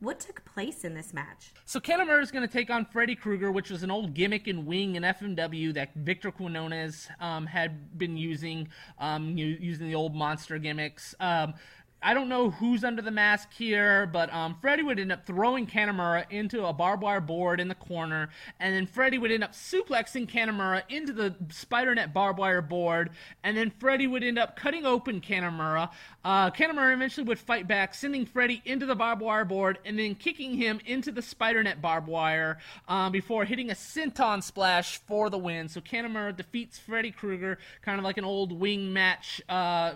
[0.00, 1.52] What took place in this match?
[1.64, 4.64] So Kanemaru is going to take on Freddy Krueger, which was an old gimmick in
[4.64, 8.68] Wing and FMW that Victor Quinones um, had been using,
[9.00, 11.16] um, using the old monster gimmicks.
[11.18, 11.54] Um,
[12.00, 15.66] I don't know who's under the mask here, but um, Freddy would end up throwing
[15.66, 18.28] Kanemaru into a barbed wire board in the corner,
[18.60, 23.10] and then Freddy would end up suplexing Kanemaru into the spider net barbed wire board,
[23.42, 25.90] and then Freddy would end up cutting open Kanemaru.
[26.24, 30.54] Uh, eventually would fight back, sending Freddy into the barbed wire board, and then kicking
[30.54, 35.38] him into the spider net barbed wire um, before hitting a senton splash for the
[35.38, 35.68] win.
[35.68, 39.42] So Kanemaru defeats Freddy Krueger, kind of like an old wing match.
[39.48, 39.94] Uh,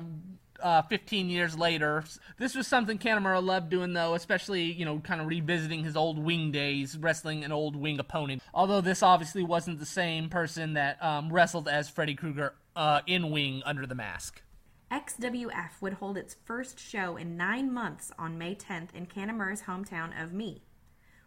[0.63, 2.05] uh, 15 years later.
[2.39, 6.19] This was something Kanemaru loved doing, though, especially, you know, kind of revisiting his old
[6.19, 8.43] wing days, wrestling an old wing opponent.
[8.55, 13.31] Although this obviously wasn't the same person that um, wrestled as Freddy Krueger uh, in
[13.31, 14.43] Wing under the mask.
[14.91, 20.11] XWF would hold its first show in nine months on May 10th in Kanemaru's hometown
[20.23, 20.63] of Mie.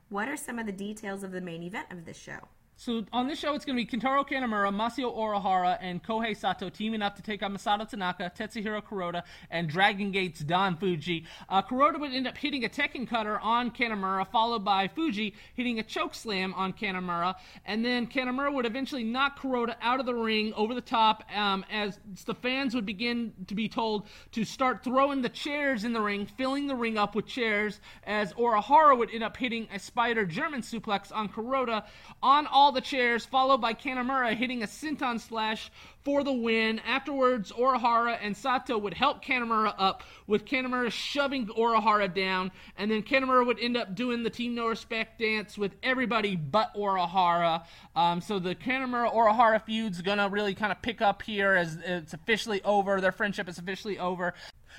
[0.09, 2.49] What are some of the details of the main event of this show?
[2.77, 6.69] So on this show, it's going to be Kintaro Kanemaru, Masao Orihara, and Kohei Sato
[6.69, 11.25] teaming up to take on Masato Tanaka, Tetsuhiro Kuroda, and Dragon Gate's Don Fuji.
[11.47, 15.79] Uh, Kuroda would end up hitting a Tekken Cutter on Kanemaru, followed by Fuji hitting
[15.79, 17.33] a choke slam on Kanemaru,
[17.65, 21.63] and then Kanemaru would eventually knock Kuroda out of the ring over the top um,
[21.71, 26.01] as the fans would begin to be told to start throwing the chairs in the
[26.01, 30.25] ring, filling the ring up with chairs, as Orihara would end up hitting a spider
[30.25, 31.85] German suplex on Kuroda
[32.21, 35.69] on all all the chairs, followed by Kanemaru hitting a senton slash
[36.03, 36.79] for the win.
[36.79, 43.03] Afterwards, Orihara and Sato would help Kanemaru up, with Kanemaru shoving Orihara down, and then
[43.03, 47.65] Kanemaru would end up doing the Team No Respect dance with everybody but Orihara.
[47.95, 52.15] Um, so the Kanemaru Orihara feud's gonna really kind of pick up here as it's
[52.15, 52.99] officially over.
[52.99, 54.33] Their friendship is officially over.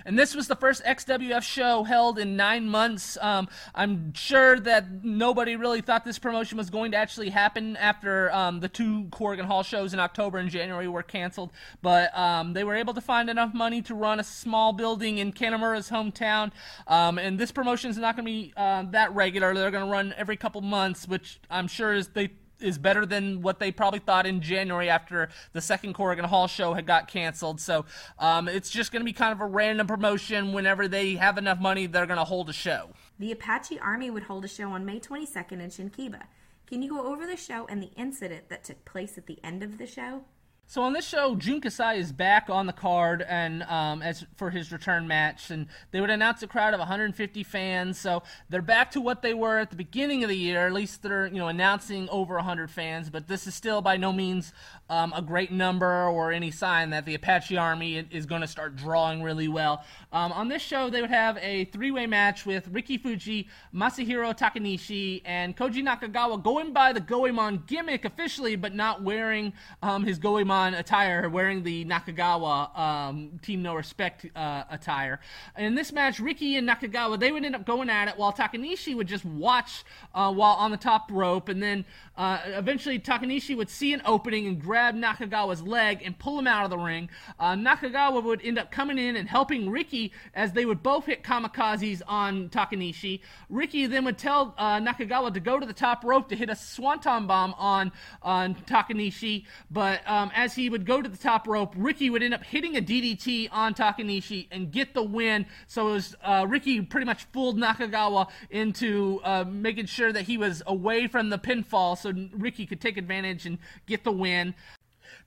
[0.05, 3.17] And this was the first XWF show held in nine months.
[3.21, 8.33] Um, I'm sure that nobody really thought this promotion was going to actually happen after
[8.33, 11.53] um, the two Korakuen Hall shows in October and January were canceled.
[11.83, 15.33] But um, they were able to find enough money to run a small building in
[15.33, 16.53] Kanemaru's hometown.
[16.87, 19.55] Um, and this promotion is not going to be uh, that regular.
[19.55, 22.31] They're going to run every couple months, which I'm sure is they
[22.61, 26.75] is better than what they probably thought in January after the second Korakuen Hall show
[26.75, 27.61] had got canceled.
[27.61, 27.85] So
[28.19, 30.53] um, it's just going to be kind of a random promotion.
[30.53, 32.91] Whenever they have enough money, they're going to hold a show.
[33.19, 36.23] The Apache Army would hold a show on May 22nd in Shinkiba.
[36.67, 39.63] Can you go over the show and the incident that took place at the end
[39.63, 40.25] of the show?
[40.69, 44.51] So on this show, Jun Kasai is back on the card and um, as for
[44.51, 48.01] his return match, and they would announce a crowd of 150 fans.
[48.01, 50.67] So they're back to what they were at the beginning of the year.
[50.67, 54.12] At least they're you know announcing over 100 fans, but this is still by no
[54.12, 54.53] means
[54.91, 58.75] um, a great number or any sign that the Apache Army is going to start
[58.75, 59.85] drawing really well.
[60.12, 65.23] Um, on this show, they would have a three-way match with Ricky Fuji, Masahiro Takanishi,
[65.25, 70.56] and Koji Nakagawa going by the Goemon gimmick officially, but not wearing um, his Goemon
[70.75, 75.21] attire, wearing the Nakagawa um, Team No Respect uh, attire.
[75.57, 78.95] In this match, Ricky and Nakagawa they would end up going at it, while Takanishi
[78.95, 79.85] would just watch
[80.15, 81.85] uh, while on the top rope, and then
[82.17, 86.64] uh, eventually Takanishi would see an opening and grab Nakagawa's leg and pull him out
[86.64, 87.11] of the ring.
[87.39, 91.23] Uh, Nakagawa would end up coming in and helping Ricky as they would both hit
[91.23, 93.21] kamikazes on Takanishi.
[93.51, 96.57] Ricky then would tell uh, Nakagawa to go to the top rope to hit a
[96.57, 97.93] swanton bomb on
[98.23, 102.35] on Takanishi, but um, as he would go to the top rope, Ricky would end
[102.35, 105.47] up hitting a DDT on Takanishi and get the win.
[105.67, 110.39] So it was uh, Ricky pretty much fooled Nakagawa into uh, making sure that he
[110.39, 114.55] was away from the pinfall so Ricky could take advantage and get the win.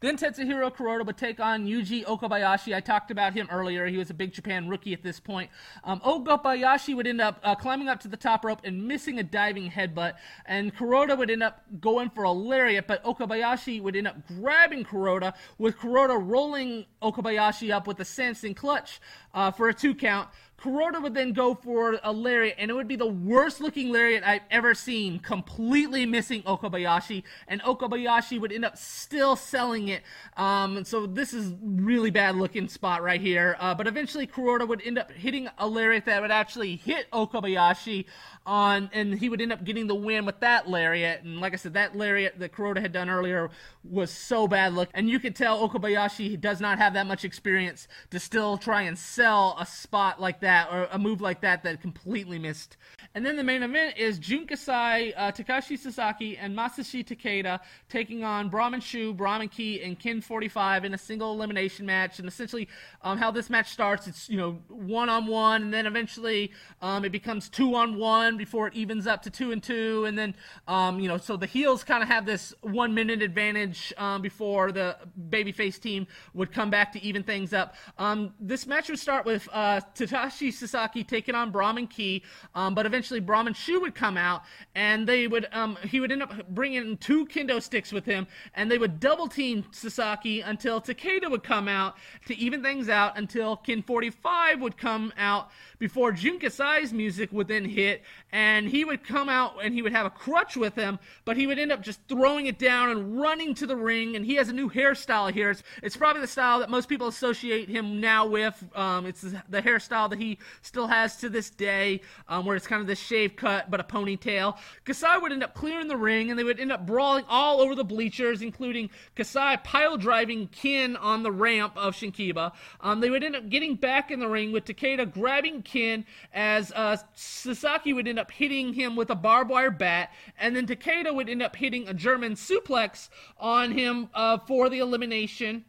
[0.02, 2.74] Then Tetsuhiro Kuroda would take on Yuji Okabayashi.
[2.76, 3.86] I talked about him earlier.
[3.86, 5.50] He was a Big Japan rookie at this point.
[5.84, 9.24] Um, Okabayashi would end up uh, climbing up to the top rope and missing a
[9.24, 10.14] diving headbutt,
[10.46, 14.86] and Kuroda would end up going for a lariat, but Okabayashi would end up grabbing
[14.86, 19.02] Kuroda, with Kuroda rolling Okabayashi up with a sensing clutch
[19.34, 20.30] uh, for a two count.
[20.60, 24.24] Kuroda would then go for a lariat, and it would be the worst looking lariat
[24.26, 30.04] I've ever seen, completely missing Okabayashi, and Okabayashi would end up still selling it.
[30.36, 33.56] Um, so this is really bad looking spot right here.
[33.60, 38.06] Uh, but eventually, Kuroda would end up hitting a lariat that would actually hit Okabayashi
[38.50, 41.24] on, and he would end up getting the win with that lariat.
[41.24, 43.52] And like I said, that lariat that Kuroda had done earlier
[43.84, 47.88] was so bad look, and you could tell Okabayashi does not have that much experience
[48.10, 51.80] to still try and sell a spot like that or a move like that that
[51.80, 52.76] completely missed.
[53.14, 58.24] And then the main event is Jun Kasai, uh, Takashi Sasaki, and Masashi Takeda taking
[58.24, 62.20] on Brahman Shu, Brahman Kei, and Ken 45 in a single elimination match.
[62.20, 62.68] And essentially,
[63.04, 67.06] um, how this match starts, it's you know one on one, and then eventually um,
[67.06, 70.34] it becomes two on one before it evens up to two and two, and then
[70.68, 74.72] um, you know so the heels kind of have this one minute advantage um, before
[74.72, 74.98] the
[75.30, 77.76] babyface team would come back to even things up.
[78.00, 82.24] Um, this match would start with uh, Takashi Sasaki taking on Brahman Kei,
[82.56, 84.42] um, but eventually Brahman Shu would come out,
[84.74, 88.26] and they would um, he would end up bringing two kendo sticks with him,
[88.56, 93.18] and they would double team Sasaki until Takeda would come out to even things out
[93.18, 98.86] until Ken 45 would come out before Jun Kasai's music would then hit, and he
[98.86, 101.72] would come out and he would have a crutch with him, but he would end
[101.72, 104.70] up just throwing it down and running to the ring, and he has a new
[104.70, 105.50] hairstyle here.
[105.50, 108.64] It's, it's probably the style that most people associate him now with.
[108.76, 112.82] Um, it's the hairstyle that he still has to this day, um, where it's kind
[112.82, 114.58] of this shave cut but a ponytail.
[114.86, 117.76] Kasai would end up clearing the ring, and they would end up brawling all over
[117.76, 122.52] the bleachers, including Kasai pile driving Ken on the ramp of Shinkiba.
[122.82, 126.72] Um, they would end up getting back in the ring with Takeda grabbing Ken as
[126.74, 131.14] uh, Sasaki would end up hitting him with a barbed wire bat, and then Takeda
[131.14, 135.66] would end up hitting a German suplex on him uh, for the elimination.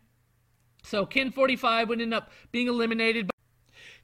[0.83, 3.31] So Ken 45 would end up being eliminated.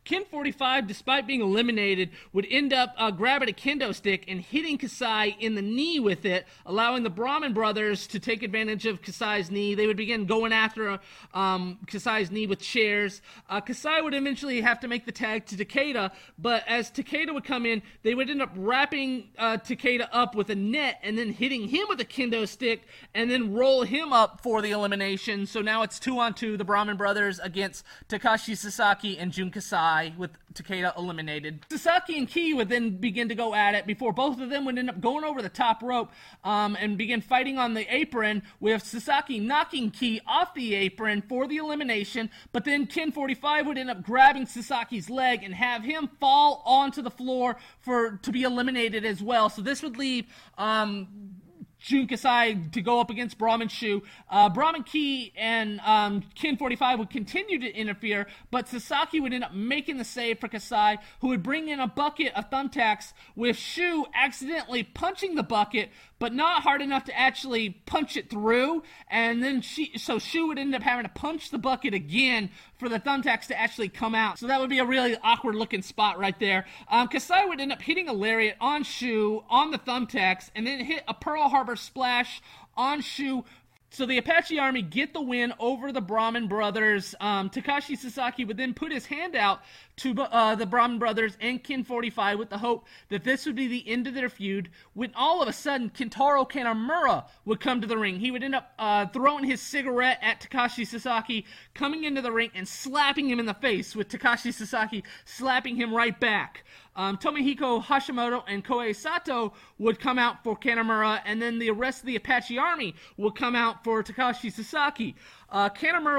[0.07, 4.79] Ken 45, despite being eliminated, would end up uh, grabbing a kendo stick and hitting
[4.79, 9.51] Kasai in the knee with it, allowing the Brahman brothers to take advantage of Kasai's
[9.51, 9.75] knee.
[9.75, 11.01] They would begin going after
[11.35, 13.21] um, Kasai's knee with chairs.
[13.51, 17.45] Uh, Kasai would eventually have to make the tag to Takeda, but as Takeda would
[17.45, 21.33] come in, they would end up wrapping uh, Takeda up with a net and then
[21.33, 22.83] hitting him with a kendo stick
[23.13, 25.47] and then roll him up for the elimination.
[25.47, 29.96] So now it's two on two, the Brahman brothers against Takashi Sasaki and Jun Kasai
[30.17, 31.65] with Takeda eliminated.
[31.71, 34.79] Sasaki and Kei would then begin to go at it before both of them would
[34.79, 36.11] end up going over the top rope
[36.45, 41.47] um, and begin fighting on the apron with Sasaki knocking Kei off the apron for
[41.47, 42.31] the elimination.
[42.53, 47.03] But then Ken 45 would end up grabbing Sasaki's leg and have him fall onto
[47.03, 49.49] the floor for to be eliminated as well.
[49.51, 50.27] So this would leave
[50.57, 51.36] um,
[51.79, 54.03] Jun Kasai to go up against Brahman Shu.
[54.31, 59.45] Uh, Brahman Kei and um, Ken 45 would continue to interfere, but Sasaki would end
[59.45, 63.57] up making the save for Kasai, who would bring in a bucket of thumbtacks with
[63.57, 68.83] Shu accidentally punching the bucket, but not hard enough to actually punch it through.
[69.09, 72.89] And then she, so Shu would end up having to punch the bucket again for
[72.89, 74.39] the thumbtacks to actually come out.
[74.39, 76.67] So that would be a really awkward looking spot right there.
[76.89, 80.81] Um, Kasai would end up hitting a lariat on Shu on the thumbtacks and then
[80.81, 82.43] hit a Pearl Harbor splash
[82.77, 83.45] on Shu
[83.91, 87.15] so the Apache army get the win over the Brahman brothers.
[87.21, 89.63] Um, Takashi Sasaki would then put his hand out
[89.97, 93.67] to uh, the Brahman brothers and Ken 45 with the hope that this would be
[93.67, 94.69] the end of their feud.
[94.93, 98.55] When all of a sudden Kintaro Kanemaru would come to the ring, he would end
[98.55, 103.41] up uh, throwing his cigarette at Takashi Sasaki, coming into the ring and slapping him
[103.41, 106.65] in the face, with Takashi Sasaki slapping him right back.
[106.95, 112.01] Um, Tomohiko Hashimoto and Kohei Sato would come out for Kanemaru, and then the rest
[112.01, 115.15] of the Apache army would come out for Takashi Sasaki.
[115.49, 115.69] Uh,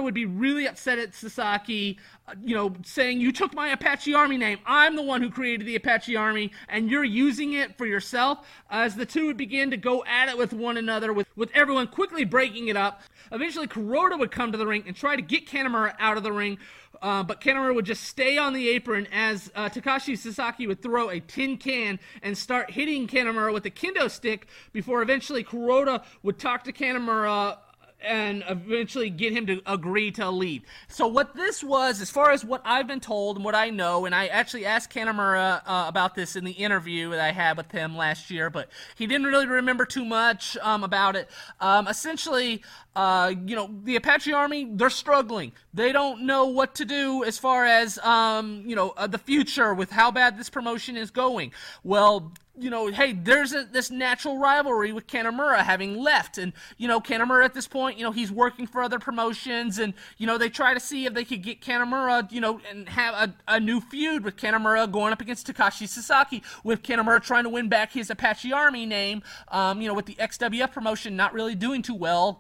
[0.01, 4.37] would be really upset at Sasaki, uh, you know, saying, You took my Apache Army
[4.37, 4.59] name.
[4.65, 8.47] I'm the one who created the Apache Army, and you're using it for yourself.
[8.69, 11.87] As the two would begin to go at it with one another, with, with everyone
[11.87, 13.01] quickly breaking it up.
[13.31, 16.31] Eventually, Kuroda would come to the ring and try to get Kanemaru out of the
[16.31, 16.57] ring,
[17.01, 21.09] uh, but Kanemaru would just stay on the apron as uh, Takashi Sasaki would throw
[21.09, 26.39] a tin can and start hitting Kanemaru with a kendo stick before eventually Kuroda would
[26.39, 27.57] talk to Kanemaru
[28.01, 30.61] and eventually get him to agree to leave.
[30.87, 34.05] So what this was, as far as what I've been told and what I know,
[34.05, 37.71] and I actually asked Kanemaru uh, about this in the interview that I had with
[37.71, 41.29] him last year, but he didn't really remember too much um, about it.
[41.59, 42.61] Um, essentially,
[42.97, 45.51] uh, you know, the Apache Army, they're struggling.
[45.71, 49.71] They don't know what to do as far as, um, you know, uh, the future
[49.75, 51.53] with how bad this promotion is going.
[51.83, 56.37] Well, you know, hey, there's a, this natural rivalry with Kanemaru having left.
[56.37, 59.77] And, you know, Kanemaru at this point, you know, he's working for other promotions.
[59.77, 62.89] And, you know, they try to see if they could get Kanemaru, you know, and
[62.89, 63.13] have
[63.47, 67.49] a, a new feud with Kanemaru going up against Takashi Sasaki, with Kanemaru trying to
[67.49, 69.21] win back his Apache Army name.
[69.49, 72.39] Um, you know, with the XWF promotion not really doing too well,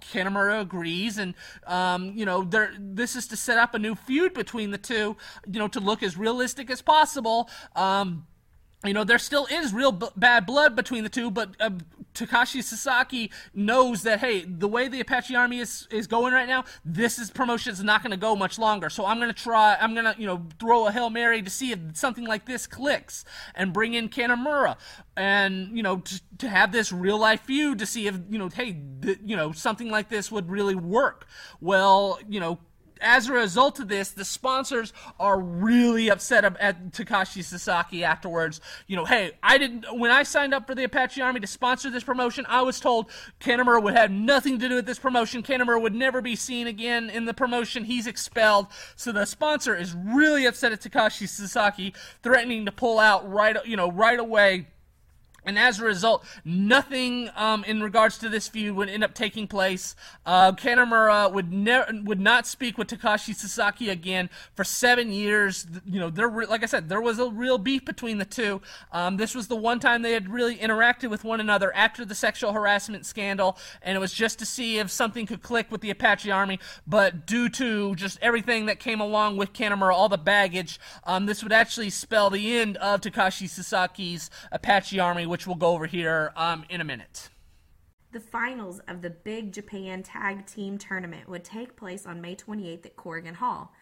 [0.49, 1.17] Agrees.
[1.17, 1.33] And,
[1.65, 2.43] um, you know,
[2.79, 6.03] this is to set up a new feud between the two, you know, to look
[6.03, 7.49] as realistic as possible.
[7.75, 8.25] Um,
[8.85, 11.71] you know, there still is real b- bad blood between the two, but uh,
[12.13, 16.63] Takashi Sasaki knows that hey, the way the Apache Army is is going right now,
[16.85, 18.89] this is promotion is not going to go much longer.
[18.89, 19.77] So I'm going to try.
[19.79, 22.67] I'm going to you know throw a hail mary to see if something like this
[22.67, 23.25] clicks
[23.55, 24.75] and bring in Kanemaru
[25.15, 28.49] and you know to, to have this real life feud to see if you know
[28.49, 31.27] hey th- you know something like this would really work.
[31.61, 32.59] Well, you know
[33.01, 38.61] as a result of this, the sponsors are really upset at Takashi Sasaki afterwards.
[38.87, 41.89] You know, hey, I didn't when I signed up for the Apache Army to sponsor
[41.89, 45.43] this promotion, I was told Kanemaru would have nothing to do with this promotion.
[45.43, 47.83] Kanemaru would never be seen again in the promotion.
[47.83, 48.67] He's expelled.
[48.95, 51.93] So the sponsor is really upset at Takashi Sasaki,
[52.23, 54.67] threatening to pull out right, you know, right away
[55.47, 59.47] and as a result, nothing um, in regards to this feud would end up taking
[59.47, 59.95] place.
[60.25, 65.65] Uh, would never would not speak with Takashi Sasaki again for seven years.
[65.85, 68.61] You know, there like I said, there was a real beef between the two.
[68.91, 72.15] Um, this was the one time they had really interacted with one another after the
[72.15, 75.89] sexual harassment scandal, and it was just to see if something could click with the
[75.89, 76.59] Apache Army.
[76.85, 81.41] But due to just everything that came along with Kanemaru, all the baggage, um, this
[81.41, 86.31] would actually spell the end of Takashi Sasaki's Apache Army which we'll go over here
[86.35, 87.29] um, in a minute.
[88.11, 92.85] The finals of the Big Japan Tag Team Tournament would take place on May 28th
[92.85, 93.73] at Korakuen Hall.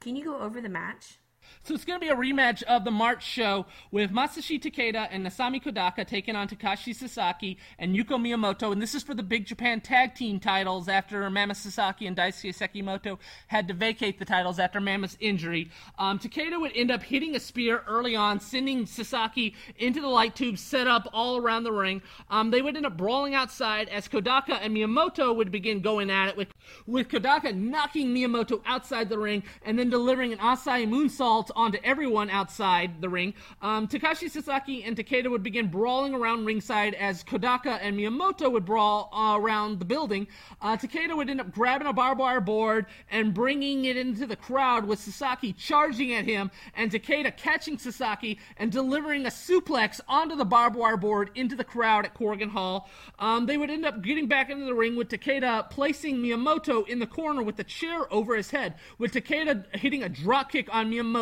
[0.00, 1.18] Can you go over the match?
[1.64, 5.26] So it's going to be a rematch of the March show with Masashi Takeda and
[5.26, 8.72] Isami Kodaka taking on Takashi Sasaki and Yuko Miyamoto.
[8.72, 12.56] And this is for the Big Japan Tag Team titles after Mammoth Sasaki and Daisuke
[12.56, 15.70] Sekimoto had to vacate the titles after Mammoth's injury.
[15.98, 20.34] Um, Takeda would end up hitting a spear early on, sending Sasaki into the light
[20.34, 22.02] tube set up all around the ring.
[22.30, 26.28] Um, they would end up brawling outside as Kodaka and Miyamoto would begin going at
[26.28, 26.48] it, with,
[26.86, 31.78] with Kodaka knocking Miyamoto outside the ring and then delivering an Asai moonsault assault onto
[31.82, 33.32] everyone outside the ring.
[33.62, 38.66] Um, Takashi Sasaki and Takeda would begin brawling around ringside as Kodaka and Miyamoto would
[38.66, 40.26] brawl uh, around the building.
[40.60, 44.36] Uh, Takeda would end up grabbing a barbed wire board and bringing it into the
[44.36, 50.36] crowd with Sasaki charging at him and Takeda catching Sasaki and delivering a suplex onto
[50.36, 52.90] the barbed wire board into the crowd at Korakuen Hall.
[53.18, 56.86] Um, they would end up getting back into the ring with Takeda placing Miyamoto Miyamoto
[56.88, 60.68] in the corner with the chair over his head, with Takeda hitting a drop kick
[60.72, 61.21] on Miyamoto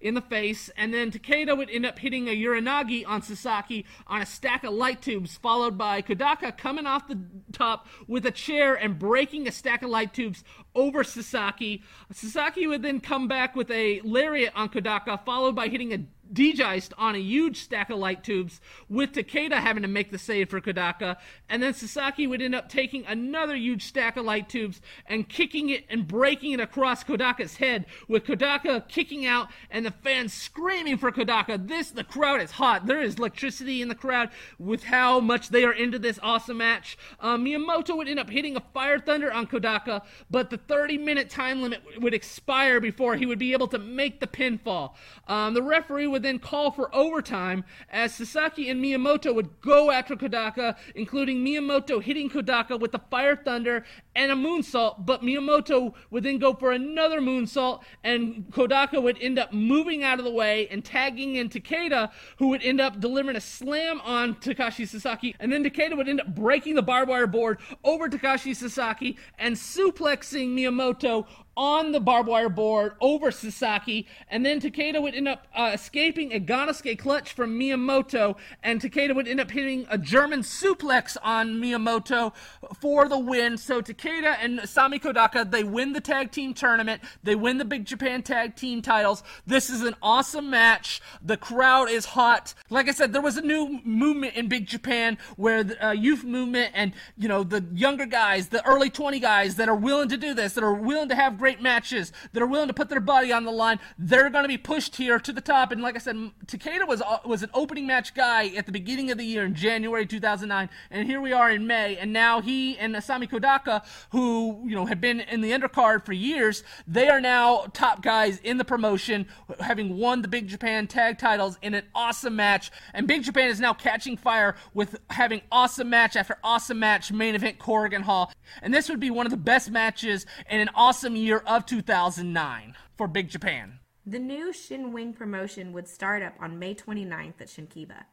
[0.00, 4.22] in the face, and then Takeda would end up hitting a Uranage on Sasaki on
[4.22, 7.18] a stack of light tubes, followed by Kodaka coming off the
[7.52, 11.82] top with a chair and breaking a stack of light tubes over Sasaki.
[12.12, 15.98] Sasaki would then come back with a lariat on Kodaka, followed by hitting a
[16.32, 20.50] D-Geist on a huge stack of light tubes, with Takeda having to make the save
[20.50, 21.16] for Kodaka,
[21.48, 25.68] and then Sasaki would end up taking another huge stack of light tubes and kicking
[25.68, 30.98] it and breaking it across Kodaka's head, with Kodaka kicking out and the fans screaming
[30.98, 31.66] for Kodaka.
[31.66, 32.86] This, the crowd is hot.
[32.86, 36.98] There is electricity in the crowd with how much they are into this awesome match.
[37.20, 41.30] Uh, Miyamoto would end up hitting a Fire Thunder on Kodaka, but the 30 minute
[41.30, 44.94] time limit would expire before he would be able to make the pinfall.
[45.28, 50.16] Um, the referee would then call for overtime as Sasaki and Miyamoto would go after
[50.16, 56.24] Kodaka, including Miyamoto hitting Kodaka with the Fire Thunder and a moonsault, but Miyamoto would
[56.24, 60.68] then go for another moonsault, and Kodaka would end up moving out of the way
[60.70, 65.52] and tagging in Takeda, who would end up delivering a slam on Takashi Sasaki, and
[65.52, 70.54] then Takeda would end up breaking the barbed wire board over Takashi Sasaki and suplexing
[70.54, 71.26] Miyamoto
[71.56, 76.32] on the barbed wire board over Sasaki, and then Takeda would end up uh, escaping
[76.32, 81.60] a Gannosuke clutch from Miyamoto, and Takeda would end up hitting a German suplex on
[81.60, 82.34] Miyamoto
[82.80, 83.56] for the win.
[83.56, 87.86] So Takeda and Sami Kodaka, they win the tag team tournament, they win the Big
[87.86, 89.22] Japan tag team titles.
[89.46, 91.00] This is an awesome match.
[91.22, 92.54] The crowd is hot.
[92.68, 96.24] Like I said, there was a new movement in Big Japan where the uh, youth
[96.24, 100.16] movement and you know the younger guys, the early 20 guys that are willing to
[100.16, 102.98] do this, that are willing to have great matches, that are willing to put their
[102.98, 105.70] body on the line, they're going to be pushed here to the top.
[105.70, 106.16] And like I said,
[106.46, 109.54] Takeda was uh, was an opening match guy at the beginning of the year in
[109.54, 114.60] January 2009, and here we are in May, and now he and Isami Kodaka, who
[114.66, 118.58] you know have been in the undercard for years, they are now top guys in
[118.58, 119.28] the promotion,
[119.60, 122.72] having won the Big Japan tag titles in an awesome match.
[122.92, 127.36] And Big Japan is now catching fire with having awesome match after awesome match main
[127.36, 128.32] event Korakuen Hall,
[128.62, 132.76] and this would be one of the best matches in an awesome year of 2009
[132.96, 133.80] for Big Japan.
[134.04, 138.04] The new Shin Wing promotion would start up on May 29th at Shinkiba.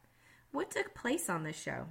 [0.50, 1.86] What took place on this show?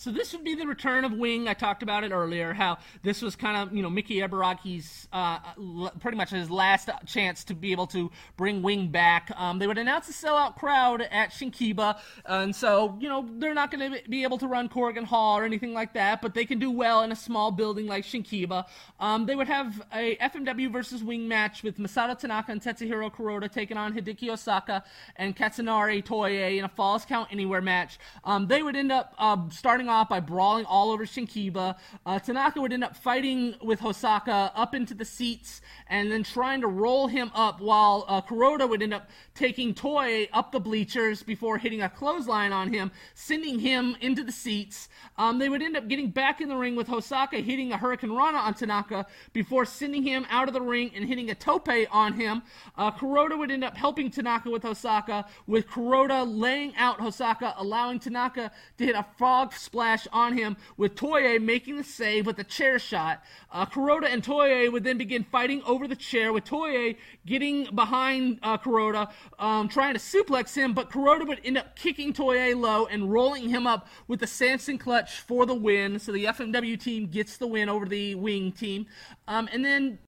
[0.00, 1.46] So this would be the return of Wing.
[1.46, 2.54] I talked about it earlier.
[2.54, 6.88] How this was kind of you know Miki Ibaraki's uh, l- pretty much his last
[7.04, 9.30] chance to be able to bring Wing back.
[9.36, 13.70] Um, they would announce a sellout crowd at Shinkiba, and so you know they're not
[13.70, 16.58] going to be able to run Korakuen Hall or anything like that, but they can
[16.58, 18.64] do well in a small building like Shinkiba.
[19.00, 23.52] Um, they would have a FMW versus Wing match with Masato Tanaka and Tetsuhiro Kuroda
[23.52, 24.82] taking on Hideki Hosaka
[25.16, 27.98] and Katsunari Toye in a Falls Count Anywhere match.
[28.24, 31.76] Um, they would end up uh, starting off by brawling all over Shinkiba.
[32.04, 36.60] Uh, Tanaka would end up fighting with Hosaka up into the seats and then trying
[36.60, 41.22] to roll him up while uh, Kuroda would end up taking Toye up the bleachers
[41.22, 44.88] before hitting a clothesline on him, sending him into the seats.
[45.16, 48.12] Um, they would end up getting back in the ring with Hosaka hitting a Hurricane
[48.12, 52.14] Rana on Tanaka before sending him out of the ring and hitting a tope on
[52.14, 52.42] him.
[52.76, 57.98] Uh, Kuroda would end up helping Tanaka with Hosaka, with Kuroda laying out Hosaka, allowing
[57.98, 59.79] Tanaka to hit a frog splash
[60.12, 63.22] on him, with Toye making the save with a chair shot.
[63.50, 68.38] Uh, Kuroda and Toye would then begin fighting over the chair, with Toye getting behind
[68.42, 72.86] uh, Kuroda, um, trying to suplex him, but Kuroda would end up kicking Toye low
[72.86, 75.98] and rolling him up with the Samson clutch for the win.
[75.98, 78.86] So the FMW team gets the win over the Wing team.
[79.26, 79.98] Um, and then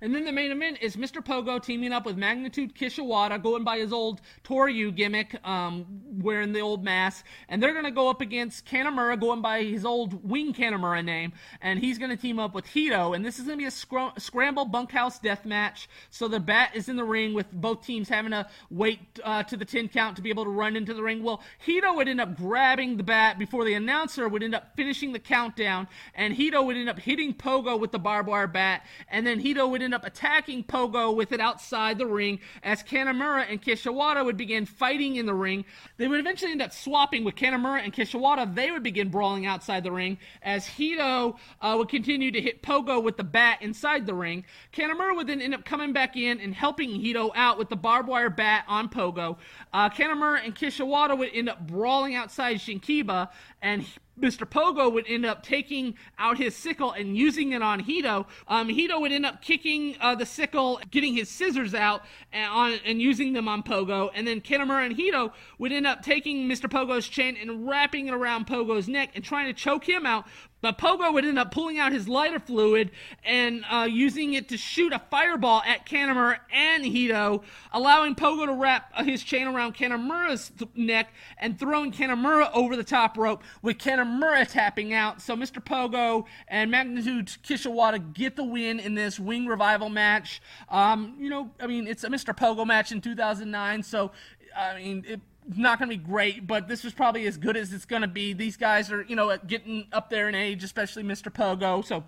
[0.00, 1.24] and then the main event is Mr.
[1.24, 5.86] Pogo teaming up with Magnitude Kishiwada, going by his old Toryu gimmick, um,
[6.18, 7.24] wearing the old mask.
[7.48, 11.32] And they're going to go up against Kanemaru, going by his old Wing Kanemaru name.
[11.60, 13.12] And he's going to team up with Hito.
[13.12, 15.88] And this is going to be a scr- scramble bunkhouse death match.
[16.10, 19.56] So the bat is in the ring with both teams having to wait uh, to
[19.56, 21.22] the 10 count to be able to run into the ring.
[21.22, 25.12] Well, Hito would end up grabbing the bat before the announcer would end up finishing
[25.12, 25.88] the countdown.
[26.14, 28.86] And Hito would end up hitting Pogo with the barbed wire bat.
[29.08, 33.46] And then Hito would end up attacking Pogo with it outside the ring as Kanemaru
[33.48, 35.64] and Kishiwada would begin fighting in the ring.
[35.96, 38.54] They would eventually end up swapping with Kanemaru and Kishiwada.
[38.54, 43.02] They would begin brawling outside the ring as Hito uh, would continue to hit Pogo
[43.02, 44.44] with the bat inside the ring.
[44.72, 48.08] Kanemaru would then end up coming back in and helping Hito out with the barbed
[48.08, 49.36] wire bat on Pogo.
[49.72, 53.28] Uh, and Kishiwada would end up brawling outside Shinkiba
[53.62, 53.84] and
[54.20, 54.48] Mr.
[54.48, 58.26] Pogo would end up taking out his sickle and using it on Hito.
[58.48, 62.78] Um, Hito would end up kicking uh, the sickle, getting his scissors out and, on,
[62.84, 64.10] and using them on Pogo.
[64.14, 66.68] And then Kanemaru and Hito would end up taking Mr.
[66.70, 70.26] Pogo's chain and wrapping it around Pogo's neck and trying to choke him out.
[70.60, 72.90] But Pogo would end up pulling out his lighter fluid
[73.24, 77.42] and uh, using it to shoot a fireball at Kanemaru and Hito,
[77.72, 82.76] allowing Pogo to wrap uh, his chain around Kanemaru's th- neck and throwing Kanemaru over
[82.76, 85.22] the top rope, with Kanemaru tapping out.
[85.22, 85.64] So Mr.
[85.64, 90.42] Pogo and Magnitude Kishiwada get the win in this Wing Revival match.
[90.68, 92.36] Um, you know, I mean, it's a Mr.
[92.36, 94.12] Pogo match in 2009, so
[94.56, 95.20] I mean, it
[95.56, 98.08] not going to be great, but this was probably as good as it's going to
[98.08, 98.32] be.
[98.32, 101.32] These guys are, you know, getting up there in age, especially Mr.
[101.32, 101.84] Pogo.
[101.84, 102.04] So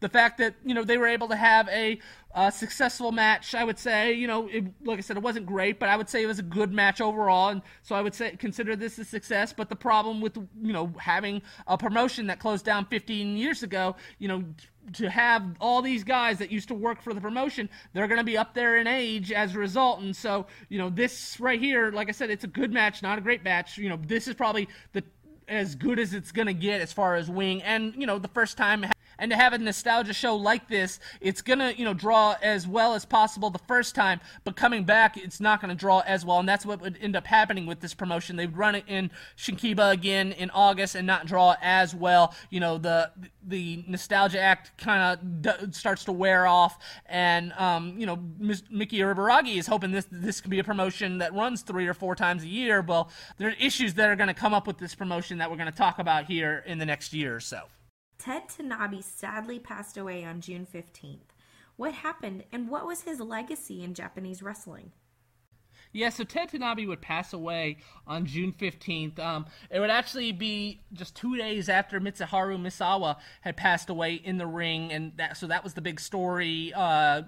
[0.00, 1.98] the fact that you know they were able to have a
[2.34, 5.78] uh, successful match, I would say, you know, it, like I said, it wasn't great,
[5.78, 8.36] but I would say it was a good match overall, and so I would say
[8.36, 9.52] consider this a success.
[9.52, 13.96] But the problem with you know having a promotion that closed down 15 years ago,
[14.18, 14.44] you know,
[14.92, 18.24] to have all these guys that used to work for the promotion, they're going to
[18.24, 20.00] be up there in age as a result.
[20.00, 23.18] And so, you know, this right here, like I said, it's a good match, not
[23.18, 23.78] a great match.
[23.78, 25.02] You know, this is probably the
[25.46, 27.62] as good as it's going to get as far as wing.
[27.62, 28.86] And, you know, the first time
[29.18, 32.94] and to have a nostalgia show like this, it's gonna you know draw as well
[32.94, 36.48] as possible the first time, but coming back, it's not gonna draw as well, and
[36.48, 38.36] that's what would end up happening with this promotion.
[38.36, 42.34] They would run it in Shinkiba again in August and not draw as well.
[42.50, 43.10] You know the
[43.46, 48.98] the nostalgia act kind of d- starts to wear off, and um, you know Miki
[48.98, 52.42] Ibaragi is hoping this this could be a promotion that runs three or four times
[52.42, 52.82] a year.
[52.82, 55.72] Well, there are issues that are to come up with this promotion that we're to
[55.72, 57.62] talk about here in the next year or so.
[58.18, 61.18] Ted Tanabe sadly passed away on June 15th.
[61.76, 64.92] What happened and what was his legacy in Japanese wrestling?
[65.94, 69.20] Yeah, so Ted Tanabe would pass away on June 15th.
[69.20, 74.36] Um, it would actually be just two days after Mitsuharu Misawa had passed away in
[74.36, 77.22] the ring, and that so that was the big story uh,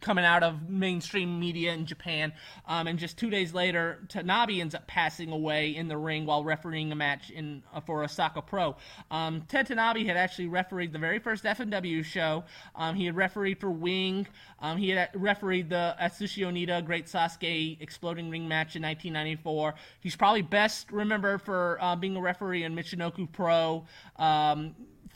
[0.00, 2.32] coming out of mainstream media in Japan.
[2.66, 6.44] Um, and just two days later, Tanabe ends up passing away in the ring while
[6.44, 8.76] refereeing a match in uh, for Osaka Pro.
[9.10, 12.44] Um, Ted Tanabe had actually refereed the very first FMW show.
[12.74, 14.26] Um, he had refereed for Wing.
[14.60, 19.74] Um, he had refereed the Atsushi Onita Great Sasuke Exploding Ring match in 1994.
[20.00, 23.84] He's probably best remembered for uh, being a referee in Michinoku Pro.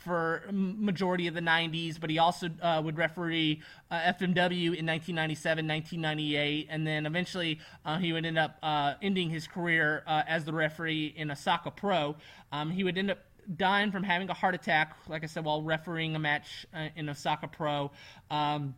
[0.05, 5.69] For majority of the 90s, but he also uh, would referee uh, FMW in 1997,
[5.69, 10.45] 1998, and then eventually uh, he would end up uh, ending his career uh, as
[10.45, 12.17] the referee in Osaka Pro.
[12.51, 13.19] Um, he would end up
[13.57, 17.09] dying from having a heart attack, like I said, while refereeing a match uh, in
[17.09, 17.91] Osaka Pro.
[18.31, 18.75] Um,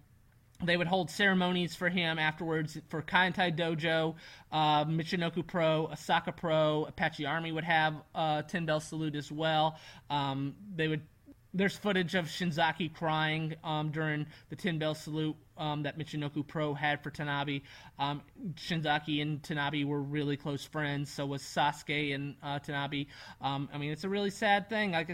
[0.62, 4.14] they would hold ceremonies for him afterwards for Kaientai Dojo,
[4.52, 9.78] uh, Michinoku Pro, Osaka Pro, Apache Army would have a 10 bell salute as well.
[10.10, 11.02] Um, they would
[11.55, 16.74] there's footage of Shinzaki crying um, during the Ten Bell salute um, that Michinoku Pro
[16.74, 17.62] had for Tanabe.
[17.98, 18.22] Um,
[18.55, 21.12] Shinzaki and Tanabe were really close friends.
[21.12, 23.06] So was Sasuke and uh, Tanabe.
[23.40, 24.97] Um, I mean, it's a really sad thing.
[24.97, 25.06] I,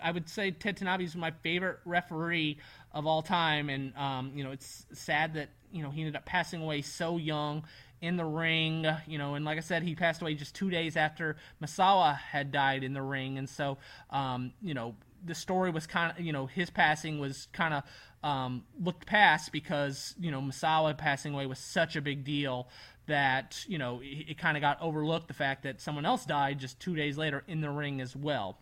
[0.00, 2.58] I would say Ted Tanabe is my favorite referee
[2.92, 6.24] of all time, and um, you know, it's sad that you know he ended up
[6.24, 7.64] passing away so young
[8.00, 10.96] in the ring, you know, and like I said, he passed away just two days
[10.96, 13.78] after Misawa had died in the ring, and so,
[14.10, 17.82] um, you know, the story was kind of you know his passing was kind of
[18.28, 22.68] um, looked past because you know Misawa passing away was such a big deal
[23.06, 26.58] that you know it, it kind of got overlooked the fact that someone else died
[26.58, 28.58] just two days later in the ring as well.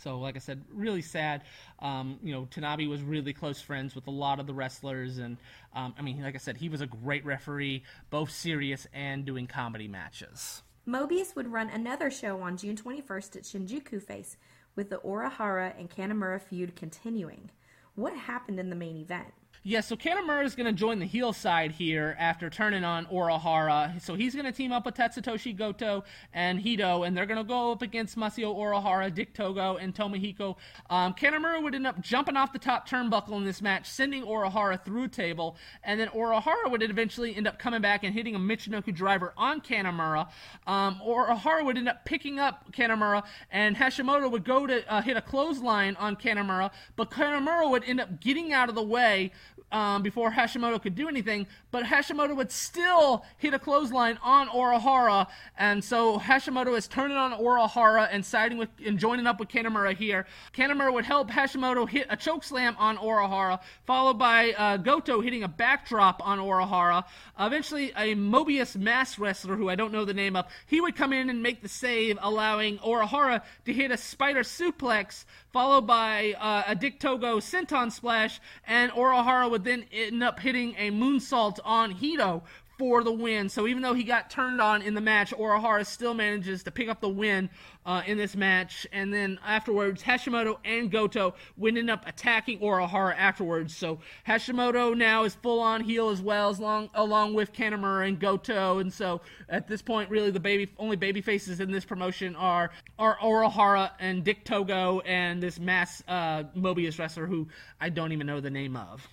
[0.00, 1.42] So, like I said, really sad.
[1.78, 5.36] Um, you know, Tanabe was really close friends with a lot of the wrestlers, and
[5.74, 9.46] um, I mean, like I said, he was a great referee, both serious and doing
[9.46, 10.62] comedy matches.
[10.86, 14.36] Mobius would run another show on June 21st at Shinjuku Face,
[14.76, 17.50] with the Orihara and Kanemaru feud continuing.
[17.94, 19.32] What happened in the main event?
[19.66, 23.98] Yeah, so Kanemaru is going to join the heel side here after turning on Orihara.
[24.02, 26.04] So he's going to team up with Tatsutoshi Goto
[26.34, 30.56] and Hito, and they're going to go up against Masao Orihara, Dick Togo, and Tomohiko.
[30.90, 34.84] Um, Kanemaru would end up jumping off the top turnbuckle in this match, sending Orihara
[34.84, 38.94] through table, and then Orihara would eventually end up coming back and hitting a Michinoku
[38.94, 40.28] driver on Kanemaru.
[40.66, 45.16] Um, Orihara would end up picking up Kanemaru, and Hashimoto would go to uh, hit
[45.16, 49.32] a clothesline on Kanemaru, but Kanemaru would end up getting out of the way
[49.74, 55.26] um, before Hashimoto could do anything, but Hashimoto would still hit a clothesline on Orihara,
[55.58, 59.96] and so Hashimoto is turning on Orihara and siding with and joining up with Kanemaru
[59.96, 60.26] here.
[60.54, 65.42] Kanemaru would help Hashimoto hit a choke slam on Orihara, followed by uh, Goto hitting
[65.42, 67.04] a backdrop on Orihara.
[67.40, 71.12] eventually, a Mobius mass wrestler, who I don't know the name of, he would come
[71.12, 75.24] in and make the save, allowing Orihara to hit a spider suplex,
[75.54, 80.74] followed by uh, a Dick Togo senton splash, and Orihara would then end up hitting
[80.76, 82.42] a moonsault on Hito
[82.78, 83.48] for the win.
[83.48, 86.88] So even though he got turned on in the match, Orihara still manages to pick
[86.88, 87.50] up the win
[87.86, 88.86] uh, in this match.
[88.92, 93.76] And then afterwards, Hashimoto and Goto would end up attacking Orihara afterwards.
[93.76, 98.18] So Hashimoto now is full on heel as well, as long along with Kanemaru and
[98.18, 98.78] Goto.
[98.78, 102.70] And so at this point, really the baby only baby faces in this promotion are
[102.98, 107.48] are Orihara and Dick Togo and this mass uh, Mobius wrestler who
[107.80, 109.06] I don't even know the name of.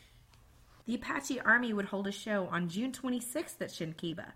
[0.85, 4.33] The Apache Army would hold a show on June 26th at Shinkiba.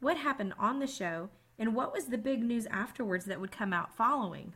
[0.00, 1.28] What happened on the show,
[1.58, 4.54] and what was the big news afterwards that would come out following?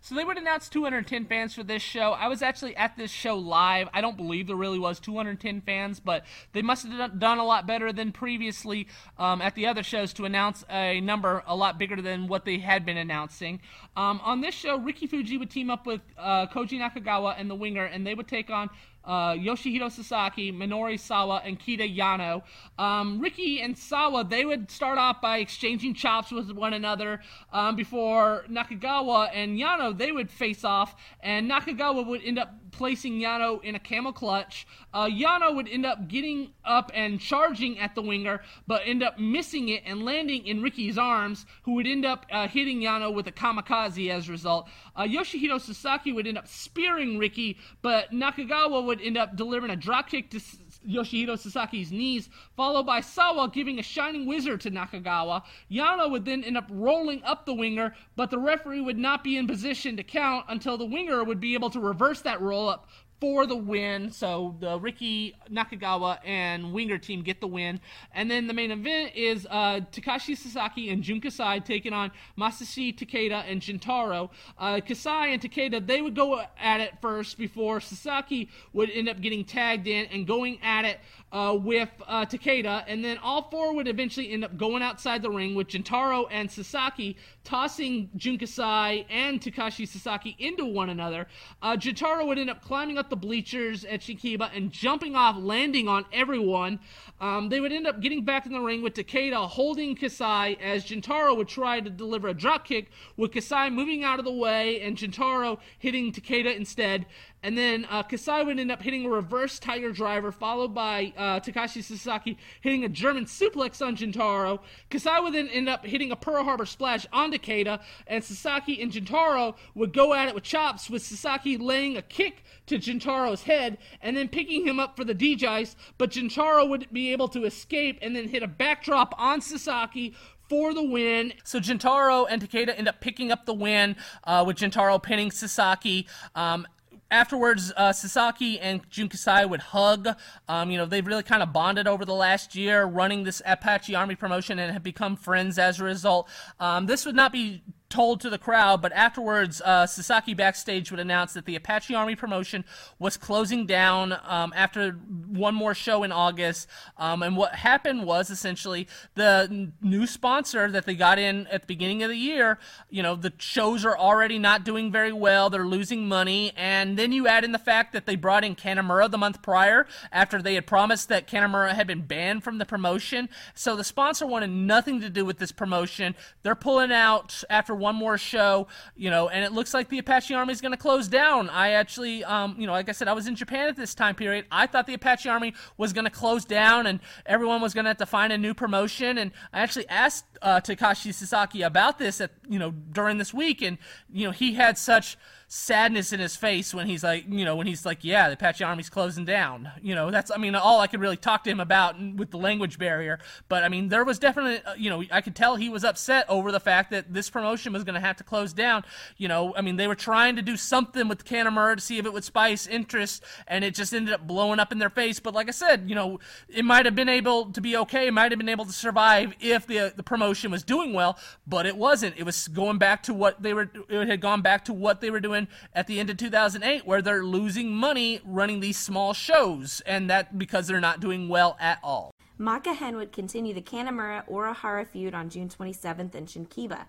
[0.00, 2.12] So they would announce 210 fans for this show.
[2.12, 3.88] I was actually at this show live.
[3.92, 7.66] I don't believe there really was 210 fans, but they must have done a lot
[7.66, 8.86] better than previously
[9.18, 12.58] um, at the other shows to announce a number a lot bigger than what they
[12.58, 13.60] had been announcing.
[13.96, 17.56] Um, on this show, Ricky Fuji would team up with uh, Koji Nakagawa and the
[17.56, 18.70] Winger, and they would take on
[19.08, 22.42] uh, Yoshihiro Sasaki, Minori Sawa, and Kita Yano.
[22.78, 27.20] Um, Ricky and Sawa, they would start off by exchanging chops with one another
[27.52, 33.20] um, before Nakagawa and Yano, they would face off, and Nakagawa would end up placing
[33.20, 34.66] Yano in a camel clutch.
[34.94, 39.18] Uh, Yano would end up getting up and charging at the winger, but end up
[39.18, 43.26] missing it and landing in Ricky's arms, who would end up uh, hitting Yano with
[43.26, 44.68] a kamikaze as a result.
[44.96, 49.76] Uh, Yoshihiro Sasaki would end up spearing Ricky, but Nakagawa would end up delivering a
[49.76, 50.40] dropkick to
[50.86, 55.42] Yoshihiro Sasaki's knees, followed by Sawa giving a shining wizard to Nakagawa.
[55.70, 59.36] Yano would then end up rolling up the winger, but the referee would not be
[59.36, 62.88] in position to count until the winger would be able to reverse that roll up
[63.20, 64.10] for the win.
[64.10, 67.80] So the Ricky Nakagawa and Winger team get the win.
[68.14, 72.96] And then the main event is uh, Takashi Sasaki and Jun Kasai taking on Masashi
[72.96, 74.30] Takeda and Gentaro.
[74.58, 79.20] Uh, Kasai and Takeda, they would go at it first before Sasaki would end up
[79.20, 81.00] getting tagged in and going at it
[81.32, 82.84] uh, with uh, Takeda.
[82.86, 86.50] And then all four would eventually end up going outside the ring with Gentaro and
[86.50, 91.26] Sasaki tossing Jun Kasai and Takashi Sasaki into one another.
[91.62, 95.88] Uh, Gentaro would end up climbing up the bleachers at Shinkiba and jumping off, landing
[95.88, 96.78] on everyone.
[97.20, 100.84] Um, they would end up getting back in the ring with Takeda holding Kasai as
[100.84, 102.86] Gentaro would try to deliver a dropkick,
[103.16, 107.06] with Kasai moving out of the way and Gentaro hitting Takeda instead.
[107.42, 111.38] And then uh, Kasai would end up hitting a reverse Tiger Driver, followed by uh,
[111.38, 114.58] Takashi Sasaki hitting a German suplex on Gentaro.
[114.90, 118.90] Kasai would then end up hitting a Pearl Harbor splash on Takeda, and Sasaki and
[118.90, 123.78] Gentaro would go at it with chops, with Sasaki laying a kick to Gentaro's head
[124.02, 127.98] and then picking him up for the D-Geist, but Gentaro would be able to escape
[128.02, 130.14] and then hit a backdrop on Sasaki
[130.48, 131.32] for the win.
[131.44, 136.06] So Gentaro and Takeda end up picking up the win, uh, with Gentaro pinning Sasaki.
[136.34, 136.66] Um,
[137.10, 140.08] afterwards, uh, Sasaki and Jun Kasai would hug.
[140.48, 143.94] Um, you know, they've really kind of bonded over the last year running this Apache
[143.94, 146.28] Army promotion and have become friends as a result.
[146.60, 151.00] Um, this would not be told to the crowd, but afterwards, uh, Sasaki backstage would
[151.00, 152.64] announce that the Apache Army promotion
[152.98, 156.68] was closing down um, after one more show in August.
[156.98, 161.62] Um, and what happened was essentially the n- new sponsor that they got in at
[161.62, 162.58] the beginning of the year,
[162.90, 167.10] you know, the shows are already not doing very well, they're losing money, and then
[167.12, 170.54] you add in the fact that they brought in Kanemaru the month prior after they
[170.54, 173.30] had promised that Kanemaru had been banned from the promotion.
[173.54, 176.14] So the sponsor wanted nothing to do with this promotion.
[176.42, 180.34] They're pulling out after one more show, you know, and it looks like the Apache
[180.34, 181.48] Army is going to close down.
[181.50, 184.14] I actually, um, you know, like I said, I was in Japan at this time
[184.14, 184.46] period.
[184.50, 187.90] I thought the Apache Army was going to close down and everyone was going to
[187.90, 189.18] have to find a new promotion.
[189.18, 193.62] And I actually asked uh, Takashi Sasaki about this at, you know, during this week,
[193.62, 193.78] and
[194.12, 195.16] you know, he had such
[195.50, 198.62] sadness in his face when he's like, you know, when he's like, yeah, the Apache
[198.62, 199.70] Army's closing down.
[199.80, 202.36] You know, that's, I mean, all I could really talk to him about with the
[202.36, 203.18] language barrier.
[203.48, 206.26] But I mean, there was definitely, uh, you know, I could tell he was upset
[206.28, 208.84] over the fact that this promotion was going to have to close down.
[209.16, 212.04] You know, I mean, they were trying to do something with Kanemaru to see if
[212.04, 215.18] it would spice interest, and it just ended up blowing up in their face.
[215.18, 216.20] But like I said, you know,
[216.50, 219.34] it might have been able to be okay, it might have been able to survive
[219.40, 222.18] if the the promotion was doing well, but it wasn't.
[222.18, 223.70] It was going back to what they were.
[223.88, 225.37] It had gone back to what they were doing
[225.72, 230.38] at the end of 2008 where they're losing money running these small shows, and that
[230.38, 232.10] because they're not doing well at all.
[232.38, 236.86] Maka would continue the Kanemaru Orihara feud on June 27th in Shinkiba.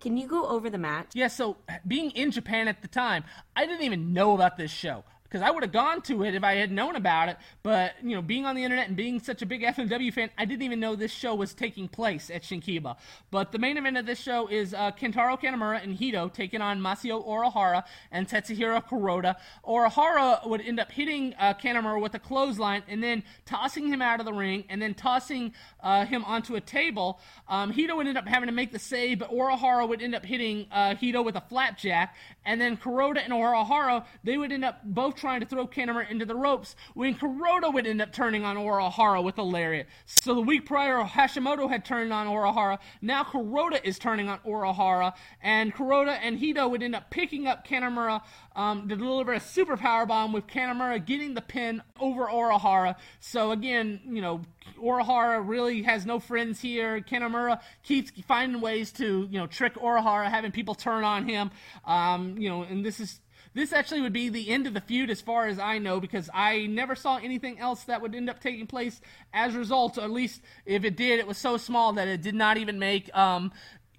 [0.00, 1.08] Can you go over the match?
[1.14, 1.56] Yeah, so
[1.86, 3.24] being in Japan at the time,
[3.56, 5.04] I didn't even know about this show.
[5.34, 7.36] Because I would have gone to it if I had known about it.
[7.64, 10.44] But you know, being on the internet and being such a big FMW fan, I
[10.44, 12.94] didn't even know this show was taking place at Shinkiba.
[13.32, 16.80] But the main event of this show is uh, Kintaro Kanemaru and Hito taking on
[16.80, 17.82] Masao Orihara
[18.12, 19.34] and Tetsuhiro Kuroda.
[19.66, 21.54] Orihara would end up hitting uh,
[22.00, 25.52] with a clothesline and then tossing him out of the ring and then tossing
[25.82, 27.18] uh, him onto a table.
[27.48, 30.24] Um, Hito would end up having to make the save, but Orihara would end up
[30.24, 32.14] hitting uh, Hito with a flapjack.
[32.44, 36.26] And then Kuroda and Orihara, they would end up both trying to throw Kanemaru into
[36.26, 39.86] the ropes when Kuroda would end up turning on Orihara with a lariat.
[40.04, 42.78] So the week prior, Hashimoto had turned on Orihara.
[43.00, 45.14] Now Kuroda is turning on Orihara.
[45.40, 48.20] And Kuroda and Hito would end up picking up Kanemaru
[48.54, 52.96] um, to deliver a super power bomb with Kanemaru getting the pin over Orihara.
[53.18, 54.42] So again, you know,
[54.78, 57.00] Orihara really has no friends here.
[57.00, 61.50] Kanemaru keeps finding ways to, you know, trick Orihara, having people turn on him.
[61.86, 63.20] Um, you know, and this is
[63.54, 66.28] this actually would be the end of the feud as far as I know because
[66.34, 69.00] I never saw anything else that would end up taking place
[69.32, 69.96] as a result.
[69.96, 72.78] Or At least if it did, it was so small that it did not even
[72.78, 73.52] make um,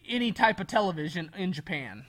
[0.08, 2.06] any type of television in Japan.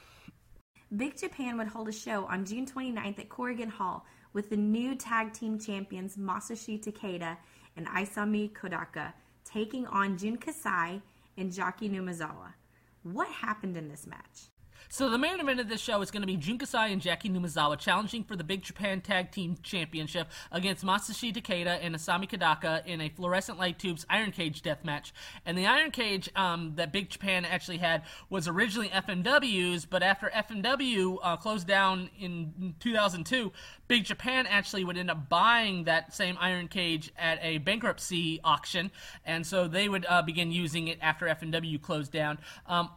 [0.97, 4.95] Big Japan would hold a show on June 29th at Korakuen Hall with the new
[4.95, 7.37] tag team champions Masashi Takeda
[7.77, 9.13] and Isami Kodaka
[9.45, 11.01] taking on Jun Kasai
[11.37, 12.55] and Jaki Numazawa.
[13.03, 14.49] What happened in this match?
[14.89, 17.31] So the main event of this show is going to be Jun Kasai and Jaki
[17.31, 22.87] Numazawa challenging for the Big Japan Tag Team Championship against Masashi Takeda and Isami Kodaka
[22.87, 25.13] in a fluorescent light tubes Iron Cage death match.
[25.45, 30.31] And the Iron Cage um, that Big Japan actually had was originally FMW's, but after
[30.35, 33.53] FMW uh, closed down in 2002,
[33.89, 38.91] Big Japan actually would end up buying that same Iron Cage at a bankruptcy auction,
[39.25, 42.39] and so they would uh, begin using it after FMW closed down.
[42.67, 42.91] Um,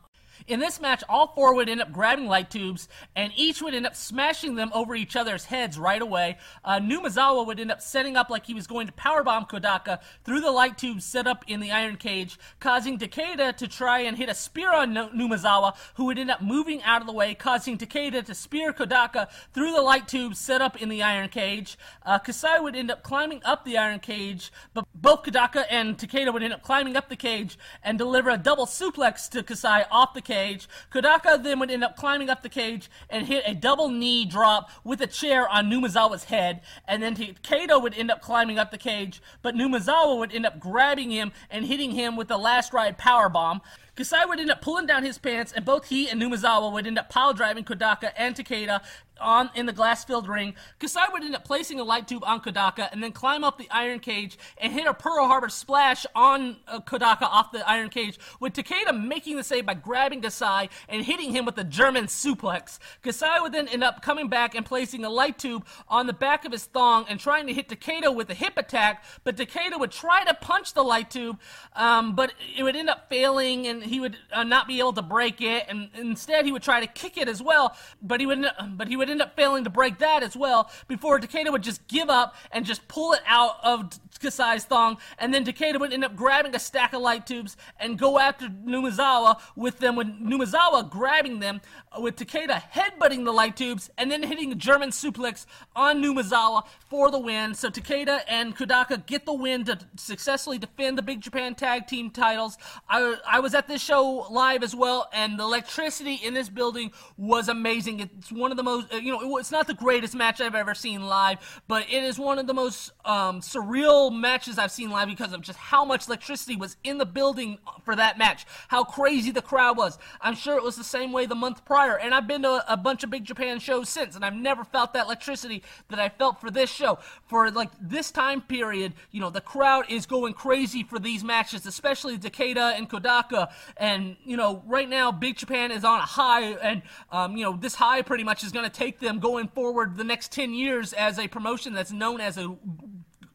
[0.47, 3.85] in this match, all four would end up grabbing light tubes, and each would end
[3.85, 6.37] up smashing them over each other's heads right away.
[6.63, 10.41] Uh, Numazawa would end up setting up like he was going to powerbomb Kodaka through
[10.41, 14.29] the light tubes set up in the iron cage, causing Takeda to try and hit
[14.29, 18.25] a spear on Numazawa, who would end up moving out of the way, causing Takeda
[18.25, 21.77] to spear Kodaka through the light tubes set up in the iron cage.
[22.05, 26.33] Uh, Kasai would end up climbing up the iron cage, but both Kodaka and Takeda
[26.33, 30.13] would end up climbing up the cage and deliver a double suplex to Kasai off
[30.13, 30.69] the cage.
[30.91, 34.69] Kodaka then would end up climbing up the cage and hit a double knee drop
[34.83, 36.61] with a chair on Numazawa's head.
[36.87, 40.59] And then Kato would end up climbing up the cage, but Numazawa would end up
[40.59, 43.61] grabbing him and hitting him with the last ride power bomb.
[43.95, 46.97] Kasai would end up pulling down his pants, and both he and Numazawa would end
[46.97, 48.81] up pile driving Kodaka and Takeda
[49.19, 50.55] on in the glass-filled ring.
[50.79, 53.67] Kasai would end up placing a light tube on Kodaka and then climb up the
[53.71, 58.19] iron cage and hit a Pearl Harbor splash on uh, Kodaka off the iron cage,
[58.39, 62.79] with Takeda making the save by grabbing Kasai and hitting him with a German suplex.
[63.01, 66.45] Kasai would then end up coming back and placing a light tube on the back
[66.45, 69.91] of his thong and trying to hit Takeda with a hip attack, but Takeda would
[69.91, 71.39] try to punch the light tube,
[71.75, 75.01] um, but it would end up failing and he would uh, not be able to
[75.01, 78.45] break it, and instead he would try to kick it as well, but he would,
[78.71, 81.87] but he would end up failing to break that as well before Takeda would just
[81.87, 86.03] give up and just pull it out of Kasai's thong, and then Takeda would end
[86.03, 90.89] up grabbing a stack of light tubes and go after Numazawa with them, with Numazawa
[90.89, 91.61] grabbing them,
[91.91, 95.45] uh, with Takeda headbutting the light tubes and then hitting a German suplex
[95.75, 97.53] on Numazawa for the win.
[97.53, 102.09] So Takeda and Kodaka get the win to successfully defend the Big Japan Tag Team
[102.09, 102.57] titles.
[102.89, 106.91] I, I was at this show live as well, and the electricity in this building
[107.17, 108.01] was amazing.
[108.01, 111.07] It's one of the most, you know, it's not the greatest match I've ever seen
[111.07, 115.33] live, but it is one of the most um, surreal matches I've seen live because
[115.33, 119.41] of just how much electricity was in the building for that match, how crazy the
[119.41, 119.97] crowd was.
[120.21, 122.77] I'm sure it was the same way the month prior, and I've been to a
[122.77, 126.41] bunch of Big Japan shows since, and I've never felt that electricity that I felt
[126.41, 126.99] for this show.
[127.27, 131.65] For like this time period, you know, the crowd is going crazy for these matches,
[131.65, 136.53] especially Takeda and Kodaka, and you know, right now Big Japan is on a high,
[136.53, 136.81] and
[137.11, 140.03] um, you know, this high pretty much is going to take them going forward the
[140.03, 142.57] next 10 years as a promotion that's known as a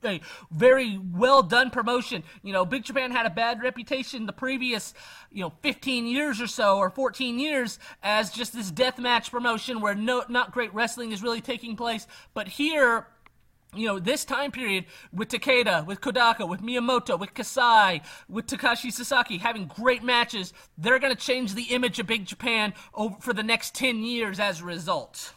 [0.05, 0.21] a
[0.51, 2.23] very well done promotion.
[2.43, 4.93] You know, Big Japan had a bad reputation the previous,
[5.31, 9.81] you know, 15 years or so or 14 years as just this death match promotion
[9.81, 12.07] where no not great wrestling is really taking place.
[12.35, 13.07] But here
[13.77, 18.93] you know, this time period with Takeda, with Kodaka, with Miyamoto, with Kasai, with Takashi
[18.93, 23.33] Sasaki having great matches, they're going to change the image of Big Japan over, for
[23.33, 25.33] the next 10 years as a result.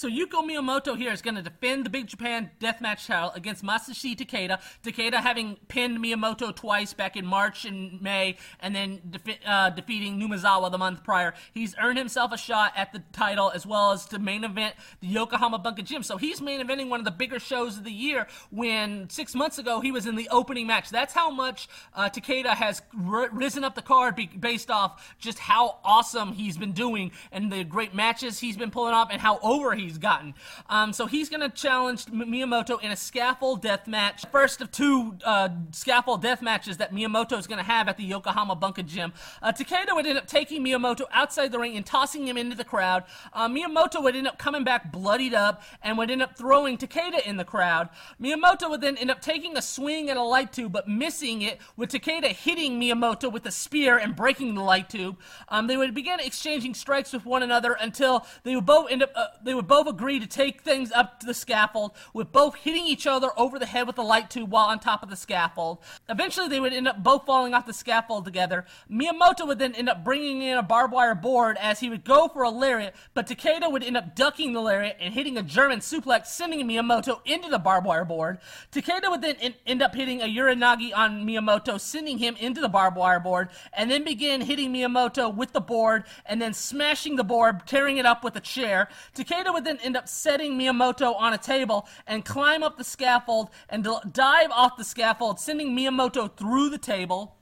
[0.00, 4.16] So Yuko Miyamoto here is going to defend the Big Japan Deathmatch title against Masashi
[4.16, 4.58] Takeda.
[4.82, 9.02] Takeda having pinned Miyamoto twice back in March and May, and then
[9.44, 11.34] uh, defeating Numazawa the month prior.
[11.52, 15.06] He's earned himself a shot at the title as well as to main event the
[15.06, 16.02] Yokohama Bunka Gym.
[16.02, 19.58] So he's main eventing one of the bigger shows of the year when six months
[19.58, 20.88] ago he was in the opening match.
[20.88, 25.38] That's how much uh, Takeda has r- risen up the card be- based off just
[25.38, 29.38] how awesome he's been doing and the great matches he's been pulling off and how
[29.42, 30.34] over he's gotten.
[30.68, 34.24] Um, so he's going to challenge Miyamoto in a scaffold death match.
[34.32, 38.04] First of two uh, scaffold death matches that Miyamoto is going to have at the
[38.04, 39.12] Yokohama Bunka Gym.
[39.42, 42.64] Uh, Takeda would end up taking Miyamoto outside the ring and tossing him into the
[42.64, 43.04] crowd.
[43.32, 47.24] Uh, Miyamoto would end up coming back bloodied up and would end up throwing Takeda
[47.26, 47.88] in the crowd.
[48.20, 51.60] Miyamoto would then end up taking a swing at a light tube but missing it,
[51.76, 55.18] with Takeda hitting Miyamoto with a spear and breaking the light tube.
[55.48, 59.12] Um, they would begin exchanging strikes with one another until they would both end up.
[59.14, 62.86] Uh, they would both agree to take things up to the scaffold, with both hitting
[62.86, 65.78] each other over the head with a light tube while on top of the scaffold.
[66.08, 68.64] Eventually, they would end up both falling off the scaffold together.
[68.90, 72.28] Miyamoto would then end up bringing in a barbed wire board as he would go
[72.28, 75.80] for a lariat, but Takeda would end up ducking the lariat and hitting a German
[75.80, 78.38] suplex, sending Miyamoto into the barbed wire board.
[78.72, 79.36] Takeda would then
[79.66, 83.90] end up hitting a Uranage on Miyamoto, sending him into the barbed wire board, and
[83.90, 88.24] then begin hitting Miyamoto with the board and then smashing the board, tearing it up
[88.24, 88.88] with a chair.
[89.14, 93.50] Takeda would then end up setting Miyamoto on a table and climb up the scaffold
[93.68, 97.36] and dive off the scaffold, sending Miyamoto through the table.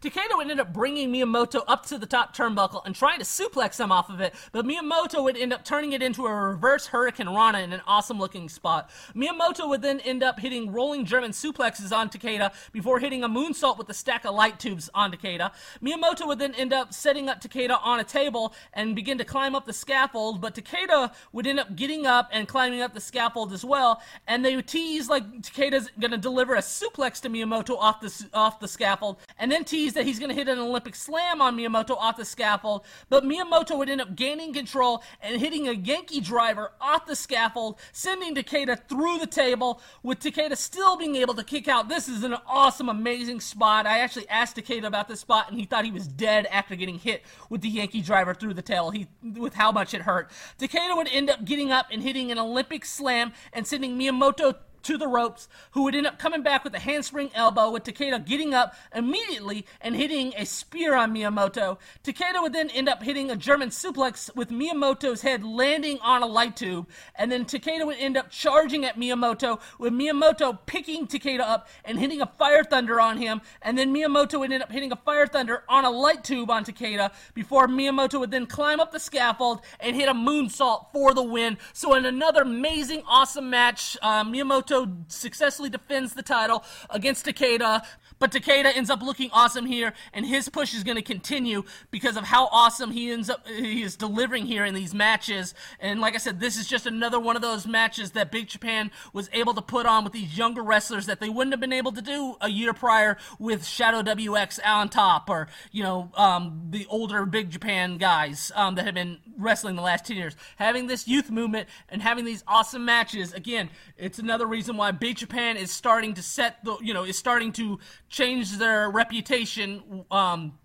[0.00, 3.78] Takeda would end up bringing Miyamoto up to the top turnbuckle and trying to suplex
[3.78, 7.28] him off of it, but Miyamoto would end up turning it into a reverse Hurricane
[7.28, 8.88] Rana in an awesome looking spot.
[9.14, 13.76] Miyamoto would then end up hitting rolling German suplexes on Takeda before hitting a moonsault
[13.76, 15.52] with a stack of light tubes on Takeda.
[15.82, 19.54] Miyamoto would then end up setting up Takeda on a table and begin to climb
[19.54, 23.52] up the scaffold, but Takeda would end up getting up and climbing up the scaffold
[23.52, 28.00] as well, and they would tease like Takeda's gonna deliver a suplex to Miyamoto off
[28.00, 31.40] the, off the scaffold, and then tease that he's going to hit an Olympic slam
[31.40, 35.72] on Miyamoto off the scaffold, but Miyamoto would end up gaining control and hitting a
[35.72, 41.34] Yankee driver off the scaffold, sending Takeda through the table, with Takeda still being able
[41.34, 41.88] to kick out.
[41.88, 43.86] This is an awesome, amazing spot.
[43.86, 46.98] I actually asked Takeda about this spot, and he thought he was dead after getting
[46.98, 48.90] hit with the Yankee driver through the tail.
[48.90, 50.30] He with how much it hurt.
[50.58, 54.96] Takeda would end up getting up and hitting an Olympic slam and sending Miyamoto to
[54.96, 58.54] the ropes, who would end up coming back with a handspring elbow, with Takeda getting
[58.54, 61.78] up immediately and hitting a spear on Miyamoto.
[62.04, 66.26] Takeda would then end up hitting a German suplex with Miyamoto's head landing on a
[66.26, 71.40] light tube, and then Takeda would end up charging at Miyamoto, with Miyamoto picking Takeda
[71.40, 74.92] up and hitting a fire thunder on him, and then Miyamoto would end up hitting
[74.92, 78.92] a fire thunder on a light tube on Takeda before Miyamoto would then climb up
[78.92, 81.58] the scaffold and hit a moonsault for the win.
[81.72, 84.69] So in another amazing, awesome match, uh, Miyamoto
[85.08, 87.84] successfully defends the title against Takeda,
[88.20, 92.16] but Takeda ends up looking awesome here, and his push is going to continue because
[92.16, 95.54] of how awesome he ends up he is delivering here in these matches.
[95.80, 98.90] And like I said, this is just another one of those matches that Big Japan
[99.14, 101.92] was able to put on with these younger wrestlers that they wouldn't have been able
[101.92, 106.86] to do a year prior with Shadow WX on top, or you know um, the
[106.90, 110.36] older Big Japan guys um, that have been wrestling the last ten years.
[110.56, 115.16] Having this youth movement and having these awesome matches again, it's another reason why Big
[115.16, 117.78] Japan is starting to set the you know is starting to
[118.10, 120.58] change their reputation um,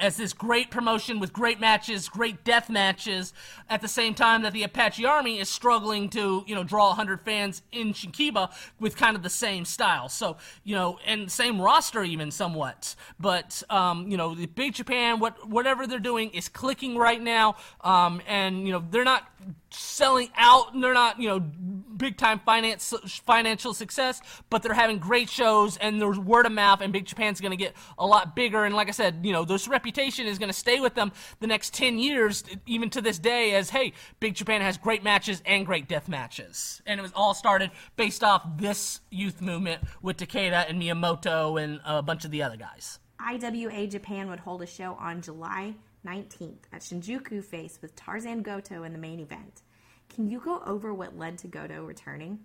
[0.00, 3.32] as this great promotion with great matches, great death matches,
[3.70, 7.20] at the same time that the Apache Army is struggling to, you know, draw 100
[7.22, 10.08] fans in Shinkiba with kind of the same style.
[10.08, 12.94] So, you know, and same roster even somewhat.
[13.18, 17.56] But, um, you know, the Big Japan, what whatever they're doing is clicking right now.
[17.82, 19.30] Um, and, you know, they're not
[19.70, 22.94] selling out and they're not, you know, big time finance
[23.24, 24.20] financial success,
[24.50, 27.56] but they're having great shows and there's word of mouth and Big Japan's going to
[27.56, 30.58] get a lot bigger and like I said, you know, this reputation is going to
[30.58, 34.60] stay with them the next 10 years even to this day as hey, Big Japan
[34.60, 36.82] has great matches and great death matches.
[36.86, 41.80] And it was all started based off this youth movement with Takeda and Miyamoto and
[41.84, 42.98] a bunch of the other guys.
[43.18, 45.74] IWA Japan would hold a show on July
[46.04, 49.62] 19th at Shinjuku Face with Tarzan Goto in the main event.
[50.08, 52.40] Can you go over what led to Goto returning?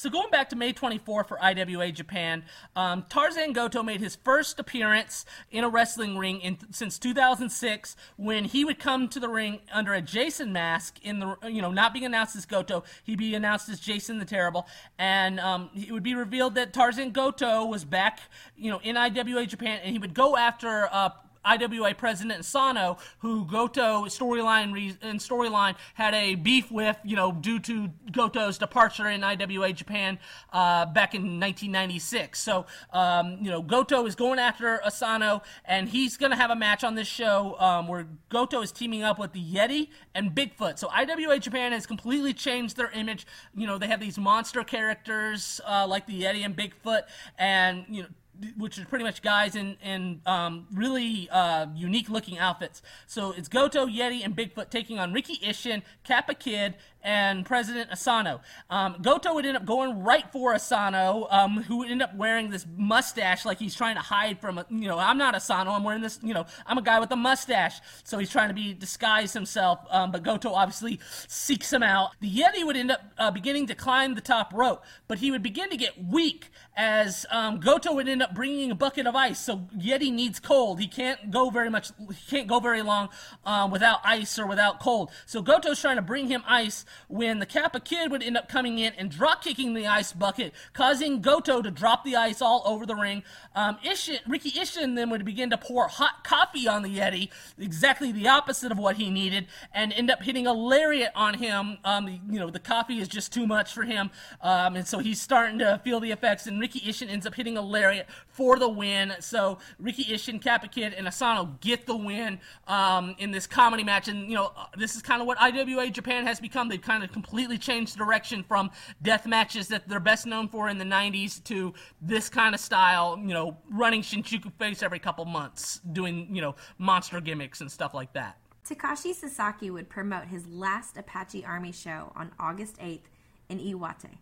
[0.00, 2.44] So going back to May 24 for IWA Japan,
[2.74, 8.46] um, Tarzan Goto made his first appearance in a wrestling ring in, since 2006 when
[8.46, 11.92] he would come to the ring under a Jason mask in the you know not
[11.92, 14.66] being announced as Goto, he'd be announced as Jason the Terrible,
[14.98, 18.20] and um, it would be revealed that Tarzan Goto was back
[18.56, 20.88] you know in IWA Japan and he would go after.
[20.90, 21.10] Uh,
[21.44, 27.32] IWA president Asano, who Goto storyline re- and storyline had a beef with, you know,
[27.32, 30.18] due to Goto's departure in IWA Japan
[30.52, 32.40] uh, back in 1996.
[32.40, 36.56] So, um, you know, Goto is going after Asano, and he's going to have a
[36.56, 40.78] match on this show um, where Goto is teaming up with the Yeti and Bigfoot.
[40.78, 43.26] So, IWA Japan has completely changed their image.
[43.54, 47.02] You know, they have these monster characters uh, like the Yeti and Bigfoot,
[47.38, 48.08] and you know
[48.56, 52.82] which is pretty much guys in in um, really uh, unique looking outfits.
[53.06, 58.40] So it's Goto, Yeti, and Bigfoot taking on Ricky Ishin, Kappa Kid, and President Asano.
[58.68, 62.50] Um, Goto would end up going right for Asano, um, who would end up wearing
[62.50, 66.02] this mustache like he's trying to hide from, you know, I'm not Asano, I'm wearing
[66.02, 67.80] this, you know, I'm a guy with a mustache.
[68.04, 72.10] So he's trying to be disguise himself, um, but Goto obviously seeks him out.
[72.20, 75.42] The Yeti would end up uh, beginning to climb the top rope, but he would
[75.42, 79.40] begin to get weak as um, Goto would end up bringing a bucket of ice.
[79.40, 80.80] So Yeti needs cold.
[80.80, 83.08] He can't go very much, he can't go very long
[83.44, 85.10] um, without ice or without cold.
[85.26, 88.78] So Goto's trying to bring him ice when the Kappa Kid would end up coming
[88.78, 92.86] in and drop kicking the ice bucket, causing Goto to drop the ice all over
[92.86, 93.22] the ring.
[93.54, 98.12] Um, Ishin, Ricky Ishin then would begin to pour hot coffee on the Yeti, exactly
[98.12, 101.78] the opposite of what he needed, and end up hitting a lariat on him.
[101.84, 104.10] Um, you know, the coffee is just too much for him,
[104.40, 106.46] um, and so he's starting to feel the effects.
[106.46, 108.06] And Ricky Ishin ends up hitting a lariat
[108.40, 109.12] for the win.
[109.20, 114.08] So Ricky Ishin, Kappa Kid, and Asano get the win um, in this comedy match.
[114.08, 116.70] And you know, this is kind of what IWA Japan has become.
[116.70, 118.70] They've kind of completely changed direction from
[119.02, 123.18] death matches that they're best known for in the 90s to this kind of style,
[123.18, 127.92] you know, running Shinjuku face every couple months, doing, you know, monster gimmicks and stuff
[127.92, 128.38] like that.
[128.66, 133.02] Takashi Sasaki would promote his last Apache Army show on August 8th
[133.50, 134.16] in Iwate.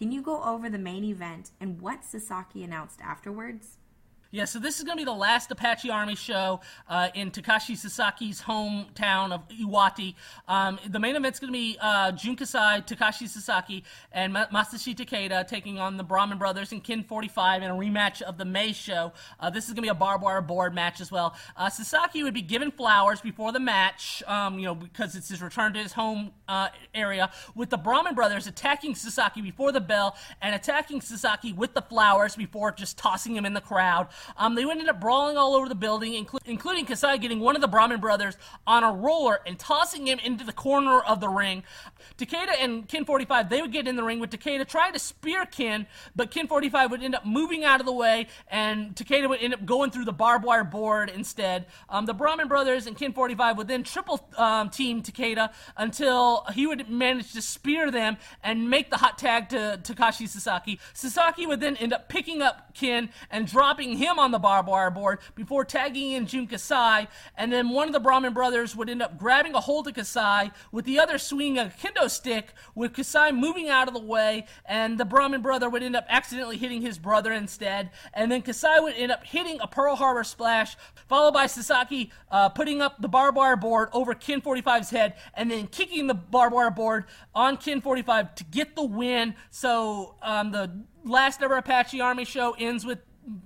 [0.00, 3.76] Can you go over the main event and what Sasaki announced afterwards?
[4.32, 7.74] Yeah, so this is going to be the last Apache Army show uh, in Takashi
[7.76, 10.14] Sasaki's hometown of Iwate.
[10.46, 13.82] Um, the main event's going to be uh, Jun Kasai, Takashi Sasaki,
[14.12, 18.38] and Masashi Takeda taking on the Brahman Brothers and Ken 45 in a rematch of
[18.38, 19.12] the May show.
[19.40, 21.34] Uh, this is going to be a barbed wire board match as well.
[21.56, 25.42] Uh, Sasaki would be given flowers before the match, um, you know, because it's his
[25.42, 30.16] return to his home uh, area, with the Brahman Brothers attacking Sasaki before the bell
[30.40, 34.06] and attacking Sasaki with the flowers before just tossing him in the crowd.
[34.36, 37.62] Um, they ended up brawling all over the building, inclu- including Kasai getting one of
[37.62, 38.36] the Brahman brothers
[38.66, 41.62] on a roller and tossing him into the corner of the ring.
[42.18, 45.44] Takeda and Ken 45, they would get in the ring with Takeda trying to spear
[45.46, 49.40] Ken, but Ken 45 would end up moving out of the way, and Takeda would
[49.40, 51.66] end up going through the barbed wire board instead.
[51.88, 56.66] Um, the Brahman brothers and Ken 45 would then triple um, team Takeda until he
[56.66, 60.78] would manage to spear them and make the hot tag to Takashi Sasaki.
[60.92, 64.90] Sasaki would then end up picking up Ken and dropping him on the barbed wire
[64.90, 69.02] board before tagging in Jun Kasai, and then one of the Brahman brothers would end
[69.02, 73.32] up grabbing a hold of Kasai with the other swinging a kendo stick, with Kasai
[73.32, 76.98] moving out of the way, and the Brahman brother would end up accidentally hitting his
[76.98, 80.76] brother instead, and then Kasai would end up hitting a Pearl Harbor splash,
[81.08, 85.50] followed by Sasaki uh, putting up the barbed wire board over Ken 45's head, and
[85.50, 87.04] then kicking the barbed wire board
[87.34, 89.34] on Ken 45 to get the win.
[89.50, 90.70] So um, the
[91.04, 92.98] last ever Apache Army show ends with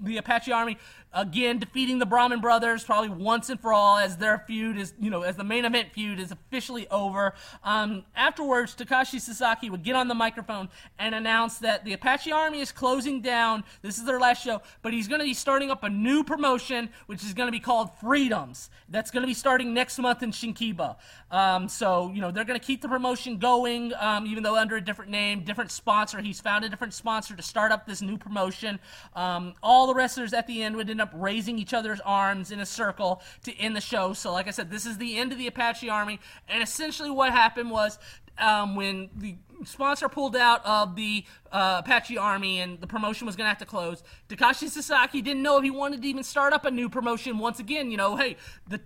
[0.03, 0.79] the Apache Army
[1.15, 5.11] again defeating the Brahman brothers probably once and for all as their feud is you
[5.11, 7.35] know as the main event feud is officially over.
[7.63, 10.69] Um, afterwards takashi sasaki would get on the microphone
[10.99, 13.65] and announce that the apache army is closing down.
[13.83, 16.91] This is their last show but he's going to be starting up a new promotion
[17.07, 18.71] which is going to be called freedoms.
[18.89, 20.97] That's going to be starting next month in shinkiba.
[21.31, 24.77] Um, so you know they're going to keep the promotion going um, even though under
[24.77, 26.21] a different name different sponsor.
[26.21, 28.81] He's found a different sponsor to start up this new promotion.
[29.15, 32.61] Um, all the wrestlers at the end would end up raising each other's arms in
[32.61, 34.13] a circle to end the show.
[34.13, 36.19] So, like I said, this is the end of the Apache Army.
[36.49, 37.99] And essentially, what happened was
[38.39, 43.37] um, when the sponsor pulled out of the uh, Apache Army and the promotion was
[43.37, 46.53] going to have to close, Takashi Sasaki didn't know if he wanted to even start
[46.53, 47.91] up a new promotion once again.
[47.91, 48.37] You know, hey,
[48.67, 48.81] the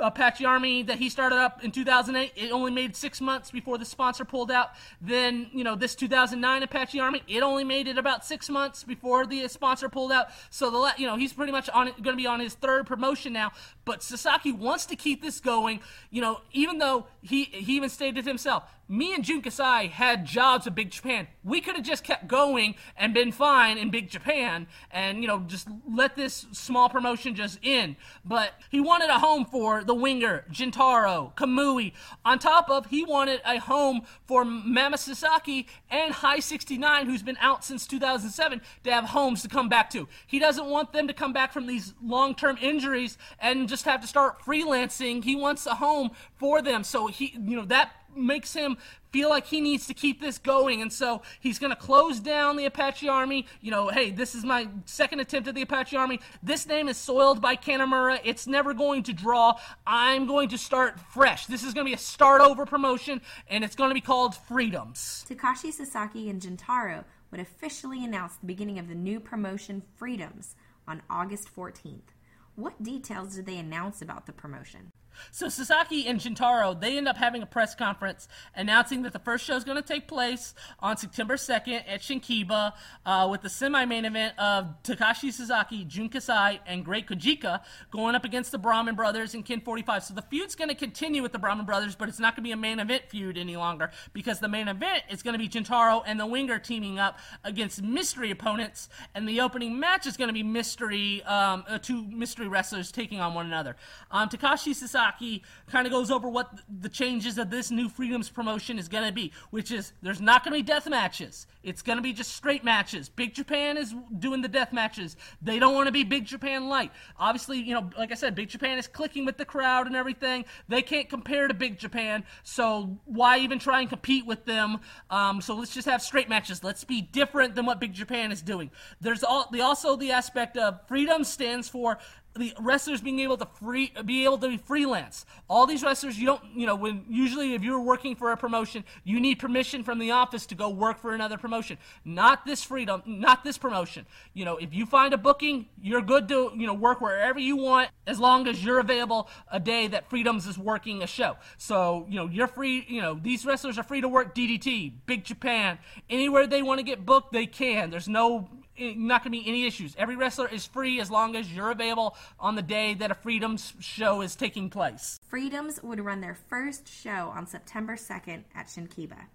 [0.00, 3.84] Apache Army that he started up in 2008, it only made six months before the
[3.84, 4.70] sponsor pulled out.
[5.00, 9.26] Then, you know, this 2009 Apache Army, it only made it about six months before
[9.26, 10.28] the sponsor pulled out.
[10.50, 13.32] So the, you know, he's pretty much on going to be on his third promotion
[13.32, 13.52] now.
[13.84, 15.80] But Sasaki wants to keep this going.
[16.10, 20.66] You know, even though he he even stated himself, me and Jun Kasai had jobs
[20.66, 21.26] at Big Japan.
[21.42, 25.40] We could have just kept going and been fine in Big Japan and, you know,
[25.46, 27.96] just let this small promotion just end.
[28.24, 31.92] But he wanted a home for for the winger, Gentaro, Kamui.
[32.24, 37.36] On top of, he wanted a home for Mammoth Sasaki and High 69, who's been
[37.40, 40.08] out since 2007, to have homes to come back to.
[40.26, 44.00] He doesn't want them to come back from these long term injuries and just have
[44.00, 45.22] to start freelancing.
[45.22, 46.82] He wants a home for them.
[46.82, 48.76] So he, you know, that makes him
[49.12, 50.82] feel like he needs to keep this going.
[50.82, 53.46] And so he's going to close down the apache army.
[53.60, 56.20] You know hey this is my second attempt at the apache army.
[56.42, 59.58] This name is soiled by kanemaru it's never going to draw.
[59.86, 61.46] I'm going to start fresh.
[61.46, 64.34] This is going to be a start over promotion and it's going to be called
[64.34, 65.24] freedoms.
[65.28, 70.56] Takashi sasaki and gentaro would officially announce the beginning of the new promotion freedoms
[70.86, 72.10] on august 14th
[72.56, 74.92] what details did they announce about the promotion
[75.30, 79.44] so Sasaki and Gentaro, they end up having a press conference announcing that the first
[79.44, 82.72] show is going to take place on September 2nd at Shinkiba
[83.06, 87.60] uh, with the semi-main event of Takashi Sasaki, Jun Kasai, and Great Kojika
[87.90, 90.04] going up against the Brahman Brothers and Ken 45.
[90.04, 92.48] So the feud's going to continue with the Brahman Brothers, but it's not going to
[92.48, 95.48] be a main event feud any longer because the main event is going to be
[95.48, 100.28] Gentaro and the Winger teaming up against mystery opponents, and the opening match is going
[100.28, 103.76] to be mystery um, uh, two mystery wrestlers taking on one another.
[104.10, 106.50] Um, Takashi Sasaki Kind of goes over what
[106.80, 110.44] the changes of this new Freedoms promotion is going to be, which is there's not
[110.44, 111.46] going to be death matches.
[111.62, 113.08] It's going to be just straight matches.
[113.08, 115.16] Big Japan is doing the death matches.
[115.42, 116.92] They don't want to be Big Japan light.
[117.18, 120.44] Obviously, you know, like I said, Big Japan is clicking with the crowd and everything.
[120.68, 124.78] They can't compare to Big Japan, so why even try and compete with them?
[125.10, 126.64] Um, so let's just have straight matches.
[126.64, 128.70] Let's be different than what Big Japan is doing.
[129.00, 131.98] There's all, the, also the aspect of freedom stands for
[132.34, 135.26] the wrestlers being able to free be able to be freelance.
[135.48, 138.84] All these wrestlers, you don't, you know, when usually if you're working for a promotion,
[139.04, 141.76] you need permission from the office to go work for another promotion.
[142.04, 144.06] Not this freedom, not this promotion.
[144.32, 147.56] You know, if you find a booking, you're good to, you know, work wherever you
[147.56, 151.36] want as long as you're available a day that Freedoms is working a show.
[151.58, 155.24] So, you know, you're free, you know, these wrestlers are free to work DDT, Big
[155.24, 155.78] Japan,
[156.08, 157.90] anywhere they want to get booked, they can.
[157.90, 158.48] There's no
[158.80, 159.94] Eh, not going to be any issues.
[159.98, 163.74] Every wrestler is free as long as you're available on the day that a Freedoms
[163.78, 165.20] show is taking place.
[165.28, 169.26] Freedoms would run their first show on September 2nd at Shinkiba.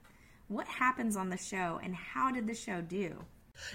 [0.48, 3.24] What happens on the show and how did the show do?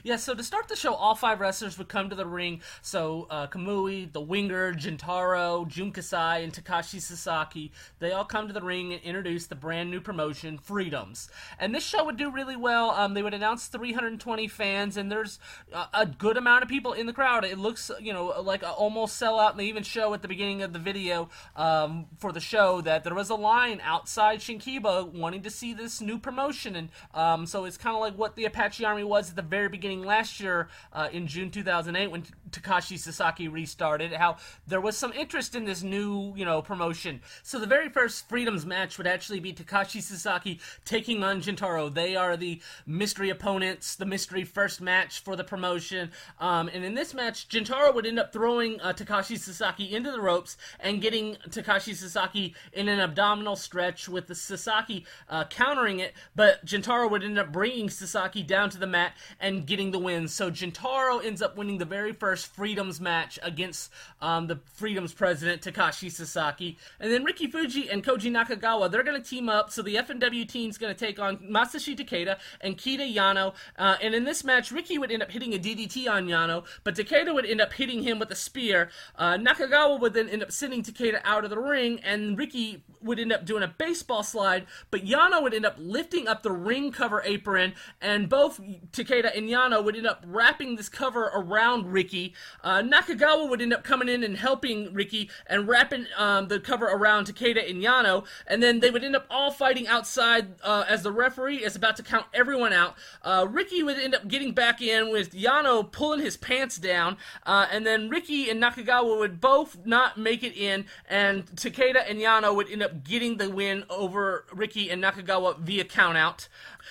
[0.02, 2.60] Yeah, so to start the show, all five wrestlers would come to the ring.
[2.82, 8.52] So uh, Kamui, the Winger, Gentaro, Jun Kasai, and Takashi Sasaki, they all come to
[8.52, 11.28] the ring and introduce the brand new promotion, Freedoms.
[11.58, 12.90] And this show would do really well.
[12.90, 15.38] Um, they would announce 320 fans, and there's
[15.72, 17.44] a, a, good amount of people in the crowd.
[17.44, 19.52] It looks, you know, like a almost sellout.
[19.52, 23.04] And they even show at the beginning of the video um, for the show that
[23.04, 26.76] there was a line outside Shinkiba wanting to see this new promotion.
[26.76, 29.68] And um, so it's kind of like what the Apache Army was at the very
[29.70, 34.36] beginning last year uh, in June 2008 when Takashi Sasaki restarted, how
[34.66, 37.20] there was some interest in this new, you know, promotion.
[37.42, 41.92] So the very first Freedoms match would actually be Takashi Sasaki taking on Gentaro.
[41.92, 46.10] They are the mystery opponents, the mystery first match for the promotion.
[46.38, 50.20] Um, and in this match, Gentaro would end up throwing uh, Takashi Sasaki into the
[50.20, 56.14] ropes and getting Takashi Sasaki in an abdominal stretch with the Sasaki uh, countering it,
[56.34, 60.28] but Gentaro would end up bringing Sasaki down to the mat and getting the win.
[60.28, 65.62] So Gentaro ends up winning the very first Freedoms match against um, the Freedoms president
[65.62, 69.70] Takashi Sasaki, and then Ricky Fuji and Koji Nakagawa they're going to team up.
[69.70, 73.96] So the FMW team is going to take on Masashi Takeda and Kita Yano, uh,
[74.02, 77.34] and in this match Ricky would end up hitting a DDT on Yano, but Takeda
[77.34, 78.90] would end up hitting him with a spear.
[79.16, 83.18] Uh, Nakagawa would then end up sending Takeda out of the ring, and Ricky would
[83.18, 86.92] end up doing a baseball slide, but Yano would end up lifting up the ring
[86.92, 88.60] cover apron, and both
[88.92, 92.34] Takeda and Yano would end up wrapping this cover around Ricky.
[92.62, 96.86] Uh, Nakagawa would end up coming in and helping Ricky and wrapping um, the cover
[96.86, 101.02] around Takeda and Yano, and then they would end up all fighting outside uh, as
[101.02, 102.94] the referee is about to count everyone out.
[103.22, 107.66] Uh, Ricky would end up getting back in with Yano pulling his pants down, uh,
[107.70, 112.54] and then Ricky and Nakagawa would both not make it in, and Takeda and Yano
[112.54, 116.48] would end up getting the win over Ricky and Nakagawa via countout.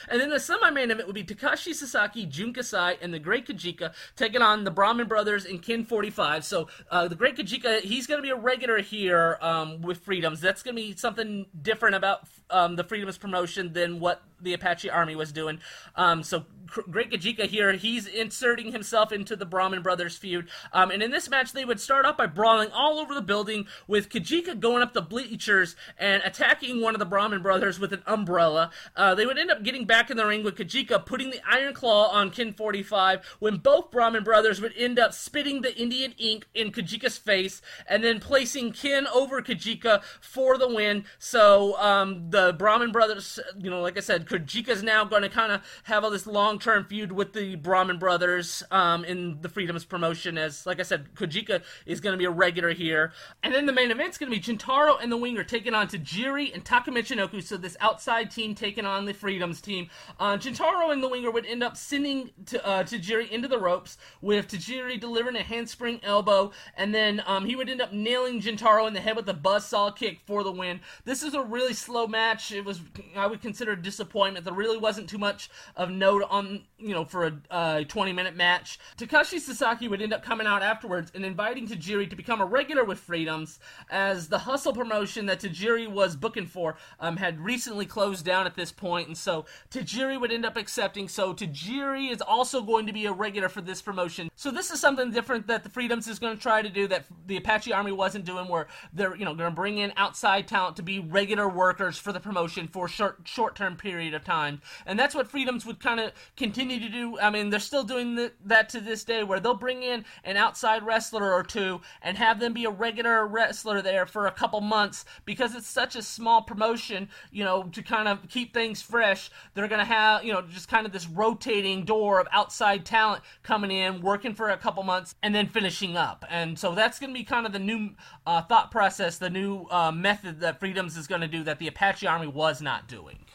[0.08, 3.94] And then the semi-main event would be Takashi Sasaki, Jun Kasai, and the Great Kojika
[4.16, 6.46] taking on the Brahman Brothers and Ken 45.
[6.46, 10.42] So uh, the Great Kojika, he's going to be a regular here um, with Freedoms.
[10.42, 14.90] That's going to be something different about um, the Freedoms promotion than what the Apache
[14.90, 15.60] Army was doing.
[15.96, 20.50] Um, so Great Kojika here, he's inserting himself into the Brahman Brothers feud.
[20.72, 23.66] Um, and in this match, they would start off by brawling all over the building
[23.88, 28.04] with Kojika going up the bleachers and attacking one of the Brahman Brothers with an
[28.06, 28.70] umbrella.
[28.96, 31.74] Uh, they would end up getting back in the ring with Kojika putting the Iron
[31.74, 36.48] Claw on Ken 45 when both Brahman brothers would end up spitting the Indian ink
[36.54, 41.06] in Kojika's face and then placing Ken over Kojika for the win.
[41.18, 45.52] So um, the Brahman brothers, you know, like I said, Kojika's now going to kind
[45.52, 49.86] of have all this long term feud with the Brahman brothers um, in the Freedoms
[49.86, 50.38] promotion.
[50.38, 53.12] As, like I said, Kojika is going to be a regular here.
[53.42, 56.54] And then the main event's going to be Gentaro and the Winger taking on Tajiri
[56.54, 57.42] and Taka Michinoku.
[57.42, 59.79] So this outside team taking on the Freedoms team.
[60.20, 63.98] Uh, Gentaro and the Winger would end up sending to, uh, Tajiri into the ropes
[64.22, 68.88] with Tajiri delivering a handspring elbow, and then um, he would end up nailing Gentaro
[68.88, 70.82] in the head with a buzzsaw kick for the win.
[71.06, 72.52] This is a really slow match.
[72.52, 72.82] It was
[73.16, 74.46] I would consider a disappointment.
[74.46, 78.80] There really wasn't too much of note on you know for a 20 minute match.
[78.98, 82.84] Takashi Sasaki would end up coming out afterwards and inviting Tajiri to become a regular
[82.84, 88.26] with Freedoms, as the Hustle promotion that Tajiri was booking for um, had recently closed
[88.26, 91.08] down at this point, and so Tajiri would end up accepting.
[91.08, 94.32] So Tajiri is also going to be a regular for this promotion.
[94.36, 97.06] So this is something different that the Freedoms is going to try to do that
[97.28, 100.76] the Apache Army wasn't doing, where they're you know going to bring in outside talent
[100.78, 104.98] to be regular workers for the promotion for short short term period of time, and
[104.98, 107.20] that's what Freedoms would kind of continue to do.
[107.20, 110.36] I mean, they're still doing the, that to this day, where they'll bring in an
[110.36, 114.62] outside wrestler or two and have them be a regular wrestler there for a couple
[114.62, 117.08] months because it's such a small promotion.
[117.32, 119.30] You know, to kind of keep things fresh,
[119.60, 123.24] they're going to have you know just kind of this rotating door of outside talent
[123.44, 126.26] coming in, working for a couple months, and then finishing up.
[126.30, 127.92] And so that's going to be kind of the new
[128.26, 131.68] uh, thought process, the new uh, method that Freedoms is going to do that the
[131.68, 133.26] Apache Army was not doing.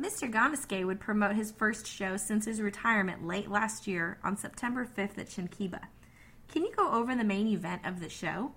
[0.00, 0.30] Mr.
[0.30, 5.16] Gannosuke would promote his first show since his retirement late last year on September 5th
[5.16, 5.80] at Shinkiba.
[6.48, 8.52] Can you go over the main event of the show?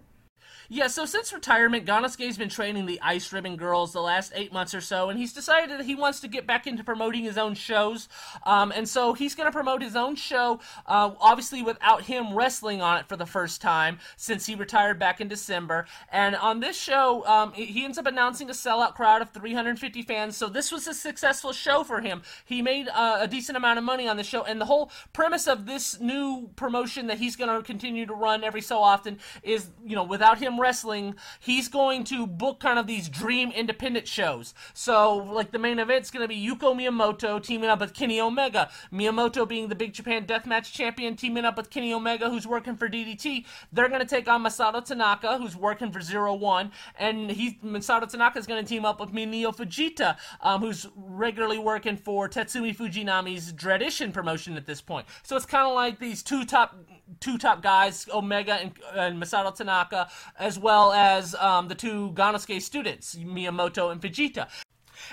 [0.71, 4.75] Yeah, so since retirement, Gannosuke's been training the Ice Ribbon Girls the last eight months
[4.75, 7.55] or so, and he's decided that he wants to get back into promoting his own
[7.55, 8.07] shows.
[8.43, 12.83] Um, and so he's going to promote his own show, uh, obviously without him wrestling
[12.83, 15.87] on it for the first time since he retired back in December.
[16.11, 20.37] And on this show, um, he ends up announcing a sellout crowd of 350 fans.
[20.37, 22.21] So this was a successful show for him.
[22.45, 25.47] He made uh, a decent amount of money on the show, and the whole premise
[25.47, 29.69] of this new promotion that he's going to continue to run every so often is,
[29.83, 34.53] you know, without him Wrestling, he's going to book kind of these dream independent shows.
[34.73, 38.69] So, like, the main event's going to be Yuko Miyamoto teaming up with Kenny Omega.
[38.91, 42.89] Miyamoto being the Big Japan Deathmatch champion, teaming up with Kenny Omega, who's working for
[42.89, 43.45] DDT.
[43.71, 48.09] They're going to take on Masato Tanaka, who's working for Zero One, and he Masato
[48.09, 52.75] Tanaka is going to team up with Minoru Fujita, um, who's regularly working for Tatsumi
[52.75, 55.07] Fujinami's Dradition promotion at this point.
[55.23, 56.75] So it's kind of like these two top
[57.19, 60.09] two top guys, Omega and, and Masato Tanaka,
[60.49, 64.47] as well as um, the two Gannosuke students, Miyamoto and Fujita.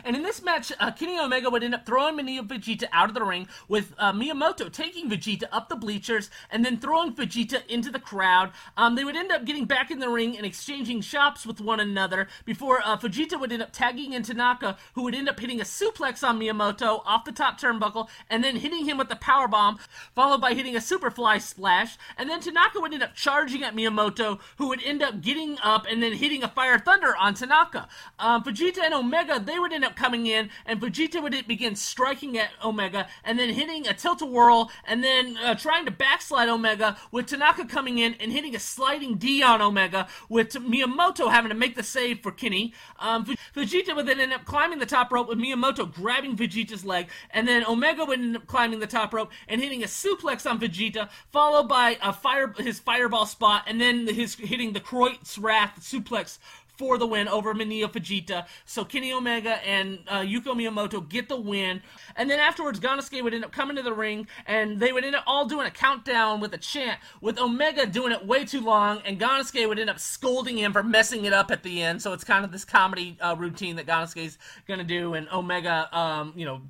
[0.04, 3.14] And in this match, uh, Kenny Omega would end up throwing Minoru Fujita out of
[3.14, 7.90] the ring, with uh, Miyamoto taking Fujita up the bleachers and then throwing Fujita into
[7.90, 8.52] the crowd.
[8.76, 11.80] Um, they would end up getting back in the ring and exchanging shots with one
[11.80, 15.60] another before uh, Fujita would end up tagging in Tanaka, who would end up hitting
[15.60, 19.48] a suplex on Miyamoto off the top turnbuckle and then hitting him with the power
[19.48, 19.78] bomb,
[20.14, 21.96] followed by hitting a superfly splash.
[22.16, 25.86] And then Tanaka would end up charging at Miyamoto, who would end up getting up
[25.88, 27.88] and then hitting a fire thunder on Tanaka.
[28.18, 32.50] Um, Fujita and Omega, they would up coming in, and Fujita would begin striking at
[32.64, 37.64] Omega, and then hitting a tilt-a-whirl, and then uh, trying to backslide Omega, with Tanaka
[37.66, 41.82] coming in and hitting a sliding D on Omega, with Miyamoto having to make the
[41.82, 42.72] save for Kenny.
[42.98, 43.24] Um,
[43.54, 47.46] Fujita would then end up climbing the top rope with Miyamoto grabbing Fujita's leg, and
[47.46, 51.08] then Omega would end up climbing the top rope and hitting a suplex on Fujita,
[51.32, 56.38] followed by a fire his fireball spot, and then his hitting the Croyt's Wrath suplex
[56.76, 58.46] for the win over Minoru Fujita.
[58.64, 61.82] So Kenny Omega and uh, Yuko Miyamoto get the win.
[62.16, 65.16] And then afterwards, Gannosuke would end up coming to the ring, and they would end
[65.16, 69.00] up all doing a countdown with a chant, with Omega doing it way too long,
[69.04, 72.02] and Gannosuke would end up scolding him for messing it up at the end.
[72.02, 75.88] So it's kind of this comedy uh, routine that Gannosuke's going to do, and Omega,
[75.96, 76.60] um, you know,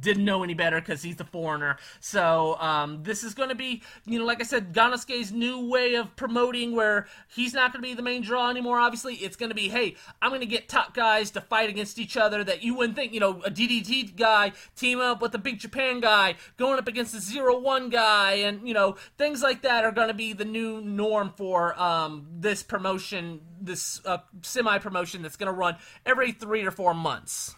[0.00, 1.78] didn't know any better because he's the foreigner.
[2.00, 5.94] So um, this is going to be, you know, like I said, Gannosuke's new way
[5.94, 9.14] of promoting where he's not going to be the main draw anymore, obviously.
[9.14, 12.16] It's going to be, hey, I'm going to get top guys to fight against each
[12.16, 15.58] other that you wouldn't think, you know, a DDT guy team up with a Big
[15.58, 19.84] Japan guy going up against a Zero One guy, and, you know, things like that
[19.84, 25.22] are going to be the new norm for um, this promotion, this uh, semi promotion
[25.22, 27.54] that's going to run every three or four months.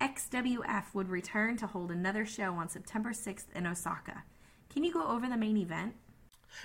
[0.00, 4.22] XWF would return to hold another show on September 6th in Osaka.
[4.70, 5.94] Can you go over the main event?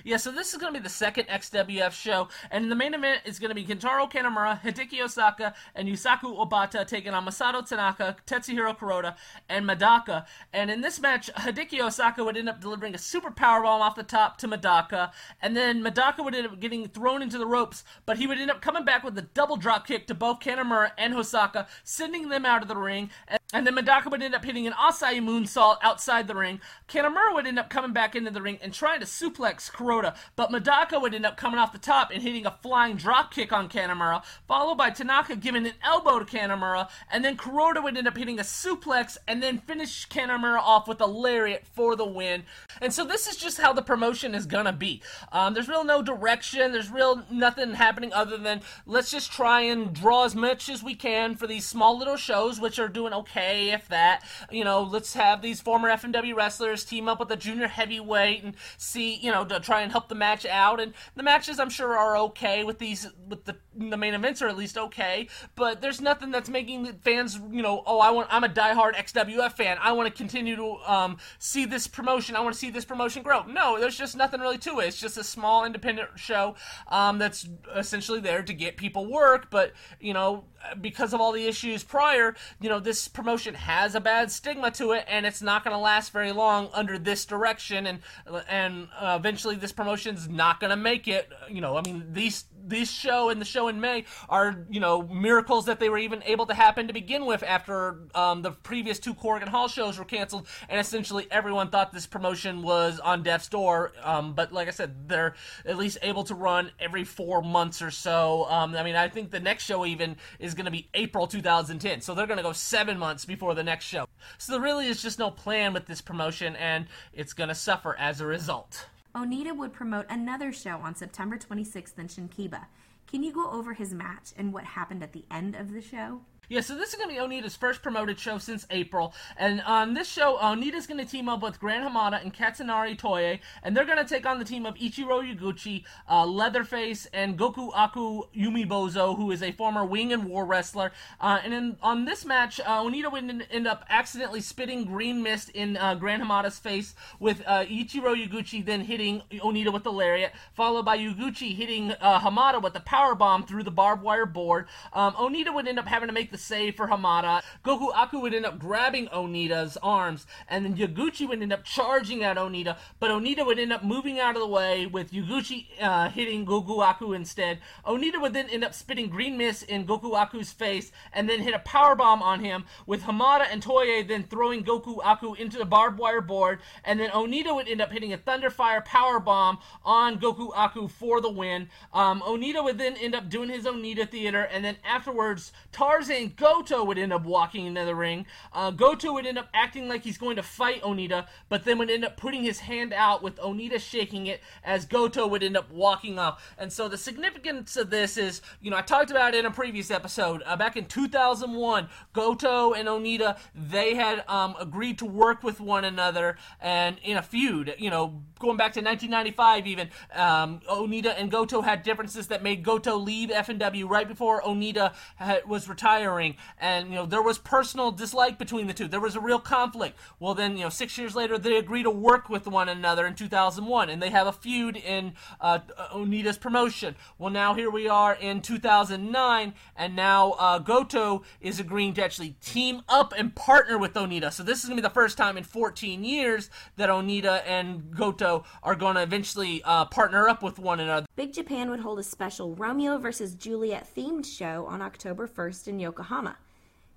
[0.04, 3.22] Yeah, so this is going to be the second XWF show, and the main event
[3.26, 8.16] is going to be Kintaro Kanemaru, Hideki Hosaka, and Yusaku Obata taking on Masato Tanaka,
[8.26, 9.16] Tetsuhiro Kuroda,
[9.50, 10.26] and Madoka.
[10.52, 14.04] And in this match, Hideki Hosaka would end up delivering a super powerbomb off the
[14.04, 15.12] top to Madoka,
[15.42, 18.52] and then Madoka would end up getting thrown into the ropes, but he would end
[18.52, 22.46] up coming back with a double drop kick to both Kanemaru and Hosaka, sending them
[22.46, 23.10] out of the ring.
[23.54, 26.60] And then Madoka would end up hitting an Asai moonsault outside the ring.
[26.88, 30.50] Kanemaru would end up coming back into the ring and trying to suplex Kuroda, but
[30.50, 33.70] Madoka would end up coming off the top and hitting a flying drop kick on
[33.70, 38.18] Kanemaru, followed by Tanaka giving an elbow to Kanemaru, and then Kuroda would end up
[38.18, 42.44] hitting a suplex and then finish Kanemaru off with a lariat for the win.
[42.82, 45.02] And so this is just how the promotion is gonna be.
[45.32, 46.72] Um, there's real no direction.
[46.72, 50.96] There's real nothing happening other than let's just try and draw as much as we
[50.96, 54.24] can for these small little shows, which are doing okay if that.
[54.52, 58.56] You know, let's have these former FMW wrestlers team up with a junior heavyweight and
[58.78, 60.80] see, you know, to try and help the match out.
[60.80, 64.48] And the matches, I'm sure, are okay with these, with the the main events are
[64.48, 65.28] at least okay.
[65.56, 69.54] But there's nothing that's making fans, you know, oh, I want, I'm a diehard XWF
[69.54, 69.78] fan.
[69.82, 72.36] I want to continue to um, see this promotion.
[72.36, 73.44] I want to see this promotion grow.
[73.44, 74.88] No, there's just nothing really to it.
[74.88, 76.56] It's just a small independent show
[76.88, 79.50] um, that's essentially there to get people work.
[79.50, 80.46] But you know,
[80.82, 84.92] because of all the issues prior, you know, this promotion has a bad stigma to
[84.92, 88.00] it, and it's not going to last very long under this direction, and
[88.48, 91.30] and uh, eventually this promotion's not going to make it.
[91.50, 95.04] You know, I mean, these this show and the show in May are, you know,
[95.04, 99.00] miracles that they were even able to happen to begin with after um, the previous
[99.00, 103.48] two Korakuen Hall shows were canceled, and essentially everyone thought this promotion was on death's
[103.48, 103.92] door.
[104.02, 105.36] Um, but like I said, they're
[105.66, 108.46] at least able to run every four months or so.
[108.46, 112.02] Um, I mean, I think the next show even is going to be April 2010,
[112.02, 114.08] so they're going to go seven months before the next show.
[114.38, 117.96] So there really is just no plan with this promotion, and it's going to suffer
[117.98, 118.88] as a result.
[119.16, 122.66] Onita would promote another show on September 26th in Shinkiba.
[123.06, 126.22] Can you go over his match and what happened at the end of the show?
[126.50, 129.14] Yeah, so this is going to be Onita's first promoted show since April.
[129.38, 133.40] And on this show, Onita's going to team up with Gran Hamada and Katsunari Toye.
[133.64, 137.72] And they're going to take on the team of Ichiro Yaguchi, uh, Leatherface, and Goku
[137.74, 140.92] Aku Yumibozo, who is a former Wing and War wrestler.
[141.22, 145.50] Uh, and in, on this match, uh, Onita would end up accidentally spitting green mist
[145.52, 150.34] in uh, Gran Hamada's face, with uh, Ichiro Yaguchi then hitting Onita with the lariat,
[150.54, 154.68] followed by Yaguchi hitting uh, Hamada with the power bomb through the barbed wire board.
[154.92, 157.42] Um, Onita would end up having to make the save for Hamada.
[157.64, 162.24] Goku Aku would end up grabbing Onita's arms, and then Yaguchi would end up charging
[162.24, 166.10] at Onita, but Onita would end up moving out of the way with Yaguchi uh,
[166.10, 167.60] hitting Goku Aku instead.
[167.86, 171.54] Onita would then end up spitting green mist in Goku Aku's face, and then hit
[171.54, 175.66] a power bomb on him, with Hamada and Toye then throwing Goku Aku into the
[175.66, 180.20] barbed wire board, and then Onita would end up hitting a Thunderfire power bomb on
[180.20, 181.70] Goku Aku for the win.
[181.94, 186.84] Um, Onita would then end up doing his Onita theater, and then afterwards, Tarzan Goto
[186.84, 188.26] would end up walking into the ring.
[188.52, 191.90] Uh, Goto would end up acting like he's going to fight Onita, but then would
[191.90, 195.72] end up putting his hand out with Onita shaking it as Goto would end up
[195.72, 196.54] walking off.
[196.58, 199.52] And so the significance of this is, you know, I talked about it in a
[199.52, 200.44] previous episode.
[200.46, 205.86] Uh, back in 2001, Goto and Onita, they had um, agreed to work with one
[205.86, 211.32] another and in a feud, you know, going back to 1995 even, um, Onita and
[211.32, 216.90] Goto had differences that made Goto leave FMW right before Onita had, was retiring and
[216.90, 218.88] you know there was personal dislike between the two.
[218.88, 219.98] There was a real conflict.
[220.20, 223.16] Well, then you know six years later they agree to work with one another in
[223.16, 225.60] 2001, and they have a feud in uh,
[225.94, 226.96] Onita's promotion.
[227.18, 232.36] Well, now here we are in 2009, and now uh, Goto is agreeing to actually
[232.42, 234.32] team up and partner with Onita.
[234.32, 238.44] So this is gonna be the first time in 14 years that Onita and Goto
[238.62, 241.06] are going to eventually uh, partner up with one another.
[241.16, 245.80] Big Japan would hold a special Romeo versus Juliet themed show on October 1st in
[245.80, 246.03] Yokohama.
[246.04, 246.36] Yokohama.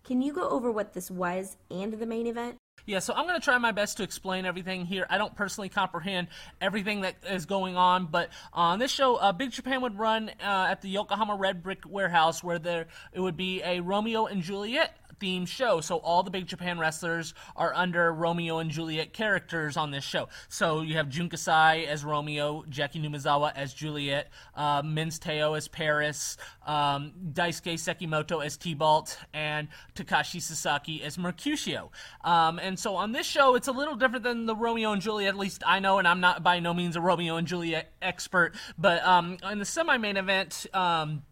[0.05, 2.57] Can you go over what this was and the main event?
[2.87, 5.07] Yeah, so I'm going to try my best to explain everything here.
[5.09, 6.29] I don't personally comprehend
[6.61, 10.69] everything that is going on, but on this show, uh, Big Japan would run uh,
[10.71, 14.97] at the Yokohama Red Brick Warehouse, where there it would be a Romeo and Juliet
[15.21, 15.81] themed show.
[15.81, 20.29] So all the Big Japan wrestlers are under Romeo and Juliet characters on this show.
[20.49, 25.69] So you have Jun Kasai as Romeo, Jaki Numazawa as Juliet, uh, Men's Teioh as
[25.69, 26.37] Paris,
[26.67, 31.91] um, Daisuke Sekimoto as Tybalt, and Takashi Sasaki as Mercutio.
[32.25, 35.29] Um, and so on this show, it's a little different than the Romeo and Juliet.
[35.29, 38.55] At least I know, and I'm not by no means a Romeo and Juliet expert.
[38.79, 40.67] But um, in the semi-main event.
[40.73, 41.23] Um,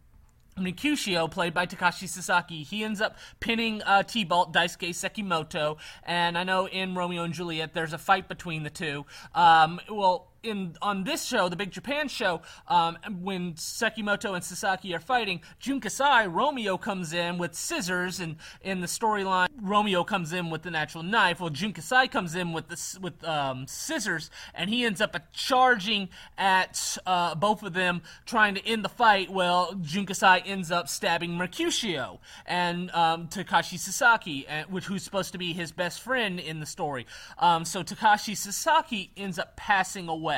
[0.56, 6.44] Mercutio, played by Takashi Sasaki, he ends up pinning uh, Tybalt, Daisuke Sekimoto, and I
[6.44, 9.04] know in Romeo and Juliet there's a fight between the two.
[9.34, 14.94] Um, well, in on this show, the Big Japan show, um, when Sekimoto and Sasaki
[14.94, 20.32] are fighting, Jun Kasai, Romeo comes in with scissors, and in the storyline, Romeo comes
[20.32, 21.40] in with the natural knife.
[21.40, 26.08] Well, Jun Kasai comes in with the with um, scissors, and he ends up charging
[26.36, 29.30] at uh, both of them, trying to end the fight.
[29.30, 35.38] Well, Jun Kasai ends up stabbing Mercutio and um, Takashi Sasaki, which who's supposed to
[35.38, 37.06] be his best friend in the story.
[37.38, 40.33] Um, so Takashi Sasaki ends up passing away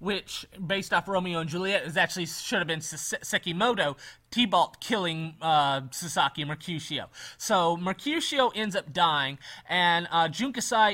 [0.00, 3.96] which, based off Romeo and Juliet, is actually should have been Sekimoto,
[4.36, 7.08] Tybalt killing uh, Sasaki Mercutio.
[7.38, 10.28] So Mercutio ends up dying, and uh,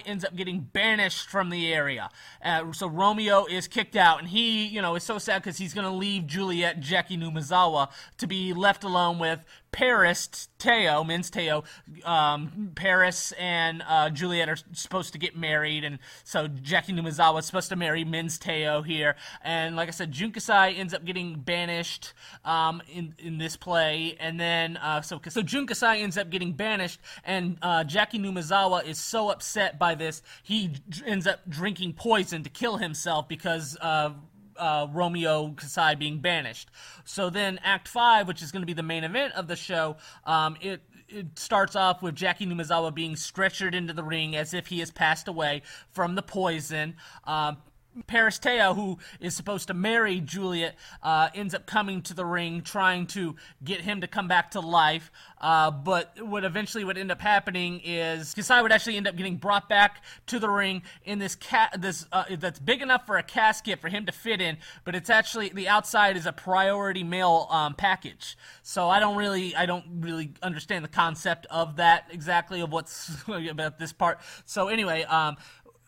[0.07, 2.09] ends up getting banished from the area.
[2.45, 5.75] Uh, so Romeo is kicked out, and he, you know, is so sad because he's
[5.75, 11.65] going to leave Juliet, Jaki Numazawa, to be left alone with Paris, Teioh, Men's Teioh.
[12.05, 17.47] Um, Paris and uh, Juliet are supposed to get married, and so Jaki Numazawa is
[17.47, 19.17] supposed to marry Men's Teioh here.
[19.43, 22.13] And like I said, Junkasai ends up getting banished
[22.45, 26.53] um, in in this play, and then uh, so so Jun Kasai ends up getting
[26.53, 31.95] banished, and uh, Jaki Numazawa is so upset by this, he d- ends up drinking
[31.95, 33.77] poison to kill himself because.
[33.81, 34.11] Uh,
[34.59, 36.69] uh, Romeo Kasai being banished.
[37.05, 39.97] So then, Act Five, which is going to be the main event of the show,
[40.27, 44.67] um, it it starts off with Jaki Numazawa being stretchered into the ring as if
[44.67, 46.97] he has passed away from the poison.
[47.25, 47.59] Um,
[48.07, 52.63] Paris Teioh, who is supposed to marry Juliet, uh, ends up coming to the ring
[52.63, 55.11] trying to get him to come back to life.
[55.41, 59.37] Uh, but what eventually would end up happening is Kasai would actually end up getting
[59.37, 63.23] brought back to the ring in this cat this uh, that's big enough for a
[63.23, 67.49] casket for him to fit in, but it's actually the outside is a priority mail
[67.51, 68.37] um, package.
[68.63, 73.11] So I don't really I don't really understand the concept of that exactly of what's
[73.29, 74.21] about this part.
[74.45, 75.37] So anyway, um,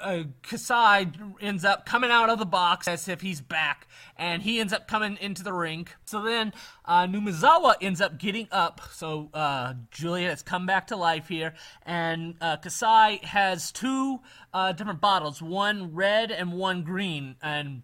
[0.01, 1.11] uh, Kasai
[1.41, 4.89] ends up coming out of the box as if he's back, and he ends up
[4.89, 5.89] coming into the ring.
[6.05, 6.53] So then
[6.85, 8.81] uh, Numazawa ends up getting up.
[8.93, 11.55] So uh, Juliet has come back to life here,
[11.85, 14.21] and uh, Kasai has two
[14.53, 17.83] uh, different bottles, one red and one green, and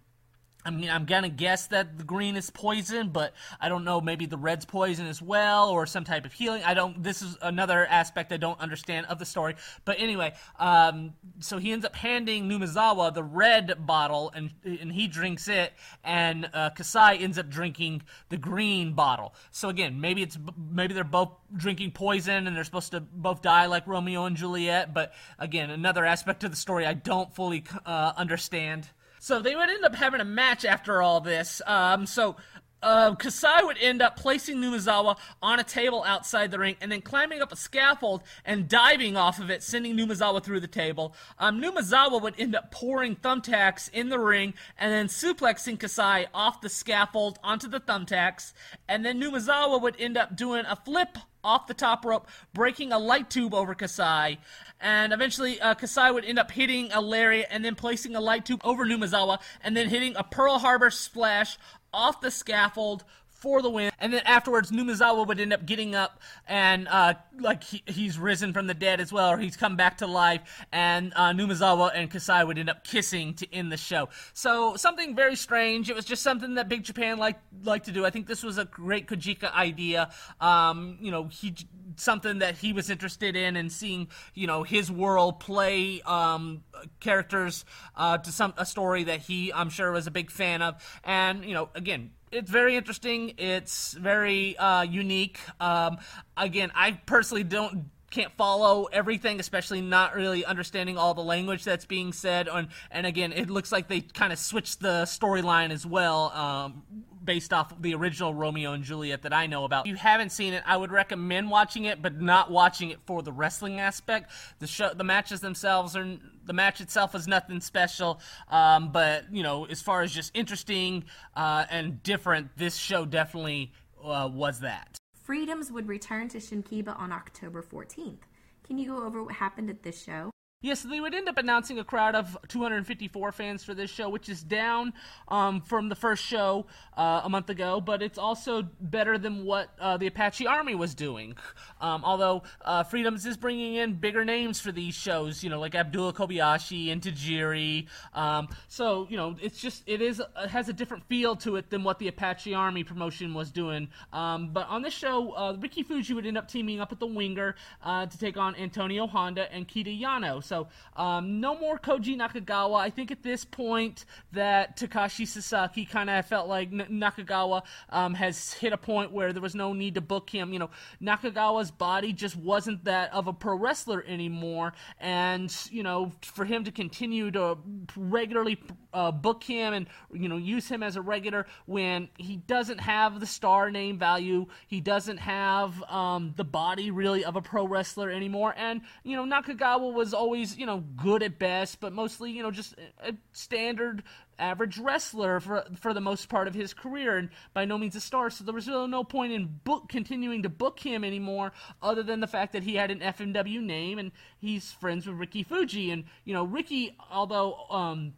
[0.65, 4.01] I mean, I'm gonna guess that the green is poison, but I don't know.
[4.01, 6.62] Maybe the red's poison as well, or some type of healing.
[6.65, 7.03] I don't.
[7.03, 9.55] This is another aspect I don't understand of the story.
[9.87, 15.09] But anyway, um, so he ends up handing Numazawa the red bottle, and and he
[15.09, 15.73] drinks it,
[16.05, 19.35] and uh, Kasai ends up drinking the green bottle.
[19.51, 20.39] So again, maybe it's
[20.70, 24.93] maybe they're both drinking poison, and they're supposed to both die like Romeo and Juliet.
[24.93, 28.91] But again, another aspect of the story I don't fully uh, understand.
[29.21, 31.61] So they would end up having a match after all this.
[31.67, 32.37] Um, so
[32.83, 37.03] uh, Kasai would end up placing Numazawa on a table outside the ring and then
[37.03, 41.15] climbing up a scaffold and diving off of it, sending Numazawa through the table.
[41.39, 46.63] Um, Numazawa would end up pouring thumbtacks in the ring and then suplexing Kasai off
[46.63, 48.55] the scaffold onto the thumbtacks.
[48.89, 52.99] And then Numazawa would end up doing a flip off the top rope, breaking a
[52.99, 54.39] light tube over Kasai.
[54.81, 58.45] And eventually, uh, Kasai would end up hitting a lariat and then placing a light
[58.45, 61.59] tube over Numazawa and then hitting a Pearl Harbor splash
[61.93, 63.05] off the scaffold
[63.41, 63.91] for the win.
[63.99, 68.53] And then afterwards, Numazawa would end up getting up and uh, like he, he's risen
[68.53, 70.43] from the dead as well, or he's come back to life.
[70.73, 74.11] And uh, and Kasai would end up kissing to end the show.
[74.35, 75.91] So something very strange.
[75.91, 78.05] It was just something that Big Japan liked like to do.
[78.05, 80.11] I think this was a great Kojika idea.
[80.41, 81.55] Um, you know, he
[81.97, 86.62] something that he was interested in and seeing you know his world play um,
[87.01, 87.65] characters
[87.97, 91.01] uh, to some a story that he I'm sure was a big fan of.
[91.05, 93.35] And you know, again it's very interesting.
[93.39, 95.40] It's very uh, unique.
[95.61, 95.98] Um,
[96.36, 101.85] again, I personally don't can't follow everything, especially not really understanding all the language that's
[101.85, 102.49] being said.
[102.49, 106.82] And, and again, it looks like they kind of switched the storyline as well, um,
[107.23, 109.87] based off the original Romeo and Juliet that I know about.
[109.87, 113.23] If you haven't seen it, I would recommend watching it, but not watching it for
[113.23, 114.31] the wrestling aspect.
[114.59, 119.43] The show, the matches themselves are the match itself is nothing special, um, but you
[119.43, 121.05] know, as far as just interesting
[121.37, 123.73] uh, and different, this show definitely
[124.03, 124.99] uh, was that.
[125.23, 128.23] Freedoms would return to Shinkiba on October 14th.
[128.65, 130.31] Can you go over what happened at this show?
[130.62, 134.11] Yes, so they would end up announcing a crowd of 254 fans for this show,
[134.11, 134.93] which is down
[135.28, 136.66] um, from the first show
[136.99, 140.95] uh, a month ago, but it's also better than what uh, the Apache Army was
[140.95, 141.35] doing.
[141.81, 145.74] Um, although uh, Freedoms is bringing in bigger names for these shows, you know, like
[145.74, 147.87] Abdullah Kobayashi and Tajiri.
[148.12, 151.70] Um, so you know, it's just it is it has a different feel to it
[151.70, 153.89] than what the Apache Army promotion was doing.
[154.12, 157.07] Um, but on this show, uh, Ricky Fuji would end up teaming up with the
[157.07, 160.45] Winger uh, to take on Antonio Honda and Kita Yano.
[160.51, 160.66] So
[160.97, 162.81] um, no more Koji Nakagawa.
[162.81, 168.14] I think at this point that Takashi Sasaki kind of felt like N- Nakagawa um,
[168.14, 170.52] has hit a point where there was no need to book him.
[170.52, 170.70] You know,
[171.01, 176.64] Nakagawa's body just wasn't that of a pro wrestler anymore, and you know, for him
[176.64, 177.56] to continue to
[177.97, 178.59] regularly
[178.93, 183.20] uh, book him and you know use him as a regular when he doesn't have
[183.20, 188.10] the star name value, he doesn't have um, the body really of a pro wrestler
[188.10, 192.43] anymore, and you know Nakagawa was always you know good at best, but mostly you
[192.43, 194.03] know just a standard
[194.39, 198.01] average wrestler for for the most part of his career, and by no means a
[198.01, 198.31] star.
[198.31, 201.53] So there was really no point in book continuing to book him anymore,
[201.83, 205.43] other than the fact that he had an FMW name and he's friends with Ricky
[205.43, 208.15] Fuji, and you know Ricky, although um,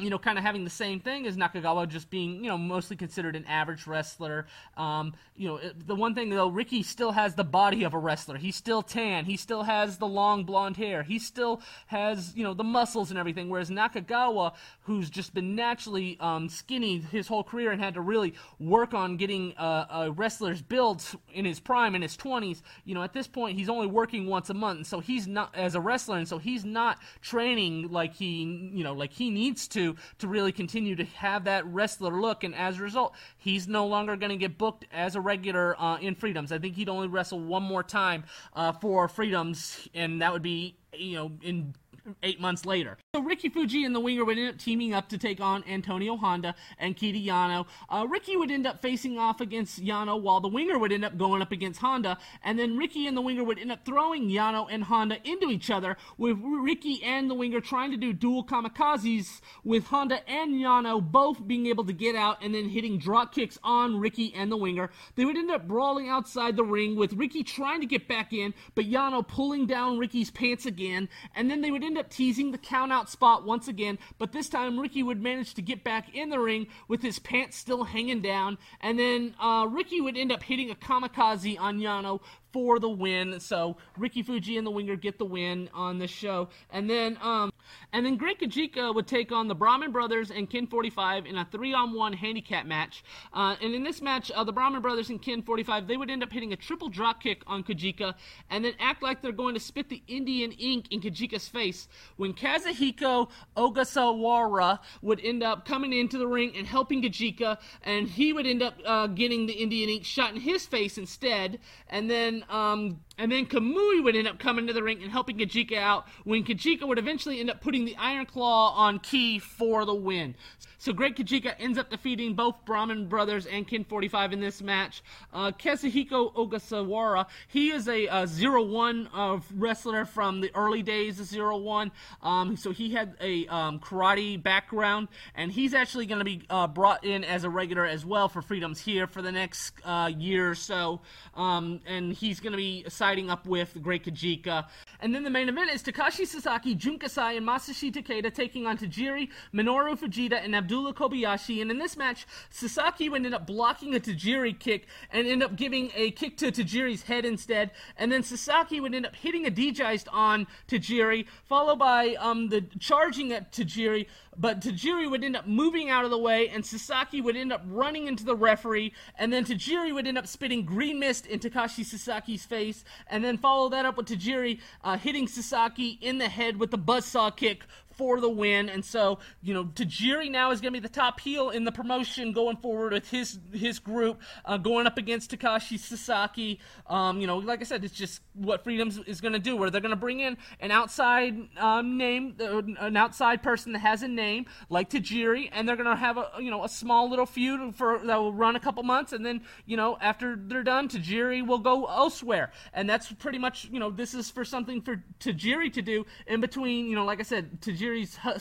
[0.00, 2.94] you know, kind of having the same thing as Nakagawa, just being, you know, mostly
[2.94, 4.46] considered an average wrestler.
[4.76, 8.36] Um, you know, the one thing though, Ricky still has the body of a wrestler.
[8.36, 9.24] He's still tan.
[9.24, 11.02] He still has the long blonde hair.
[11.02, 13.48] He still has, you know, the muscles and everything.
[13.48, 18.34] Whereas Nakagawa, who's just been naturally um, skinny his whole career and had to really
[18.60, 21.04] work on getting uh, a wrestler's build
[21.34, 24.48] in his prime in his 20s, you know, at this point he's only working once
[24.48, 28.14] a month, and so he's not as a wrestler, and so he's not training like
[28.14, 29.87] he, you know, like he needs to
[30.18, 32.44] to really continue to have that wrestler look.
[32.44, 35.98] And as a result, he's no longer going to get booked as a regular uh,
[35.98, 36.52] in Freedoms.
[36.52, 38.24] I think he'd only wrestle one more time
[38.54, 41.74] uh, for Freedoms, and that would be you know in
[42.22, 42.96] eight months later.
[43.14, 46.16] So Ricky Fuji and the Winger would end up teaming up to take on Antonio
[46.16, 47.66] Honda and Kita Yano.
[47.88, 51.18] Uh, Ricky would end up facing off against Yano, while the Winger would end up
[51.18, 54.66] going up against Honda, and then Ricky and the Winger would end up throwing Yano
[54.70, 59.40] and Honda into each other, with Ricky and the Winger trying to do dual kamikazes,
[59.64, 63.58] with Honda and Yano both being able to get out and then hitting drop kicks
[63.62, 64.90] on Ricky and the Winger.
[65.16, 68.54] They would end up brawling outside the ring, with Ricky trying to get back in,
[68.74, 72.58] but Yano pulling down Ricky's pants again, and then they would end up teasing the
[72.58, 76.38] countout spot once again, but this time Ricky would manage to get back in the
[76.38, 80.70] ring with his pants still hanging down, and then uh, Ricky would end up hitting
[80.70, 82.20] a kamikaze on Yano
[82.52, 83.40] for the win.
[83.40, 87.52] So Ricky Fuji and the Winger get the win on this show, and then um,
[87.92, 91.44] and then Great Kojika would take on the Brahman Brothers and Ken 45 in a
[91.44, 93.04] three-on-one handicap match.
[93.32, 96.22] Uh, and in this match, uh, the Brahman Brothers and Ken 45 they would end
[96.22, 98.14] up hitting a triple drop kick on Kojika,
[98.50, 101.88] and then act like they're going to spit the Indian ink in Kojika's face.
[102.16, 108.32] When Kazuhiko Ogasawara would end up coming into the ring and helping Kojika, and he
[108.32, 111.58] would end up uh, getting the Indian ink shot in his face instead,
[111.88, 115.38] and then um, and then Kamui would end up coming to the ring and helping
[115.38, 119.84] Kojika out when Kojika would eventually end up putting the Iron Claw on Kei for
[119.84, 120.34] the win.
[120.80, 125.02] So Great Kojika ends up defeating both Brahman Brothers and Ken 45 in this match.
[125.32, 131.18] Uh, Kazuhiko Ogasawara, he is a, a zero one uh, wrestler from the early days
[131.18, 131.90] of zero one.
[132.22, 136.68] Um, so he had a um, karate background, and he's actually going to be uh,
[136.68, 140.50] brought in as a regular as well for Freedoms here for the next uh, year
[140.50, 141.00] or so.
[141.34, 144.66] Um, and he's going to be siding up with Great Kojika.
[145.00, 148.78] And then the main event is Takashi Sasaki, Jun Kasai, and Masashi Takeda taking on
[148.78, 151.62] Tajiri, Minoru Fujita, and Abdullah Kobayashi.
[151.62, 155.56] And in this match, Sasaki would end up blocking a Tajiri kick and end up
[155.56, 157.70] giving a kick to Tajiri's head instead.
[157.96, 162.60] And then Sasaki would end up hitting a D-Geist on Tajiri, followed by um, the
[162.78, 164.08] charging at Tajiri.
[164.36, 167.62] But Tajiri would end up moving out of the way, and Sasaki would end up
[167.66, 171.82] running into the referee, and then Tajiri would end up spitting green mist in Takashi
[171.82, 176.58] Sasaki's face, and then follow that up with Tajiri uh, hitting Sasaki in the head
[176.58, 177.64] with the buzzsaw kick
[177.98, 178.68] for the win.
[178.68, 181.72] And so, you know, Tajiri now is going to be the top heel in the
[181.72, 186.60] promotion going forward with his his group uh, going up against Takashi Sasaki.
[186.86, 189.68] Um, you know, like I said, it's just what Freedoms is going to do, where
[189.68, 194.02] they're going to bring in an outside um, name, uh, an outside person that has
[194.02, 197.26] a name like Tajiri, and they're going to have a you know a small little
[197.26, 200.88] feud for that will run a couple months, and then you know after they're done,
[200.88, 205.02] Tajiri will go elsewhere, and that's pretty much you know this is for something for
[205.18, 206.88] Tajiri to do in between.
[206.88, 207.87] You know, like I said, Tajiri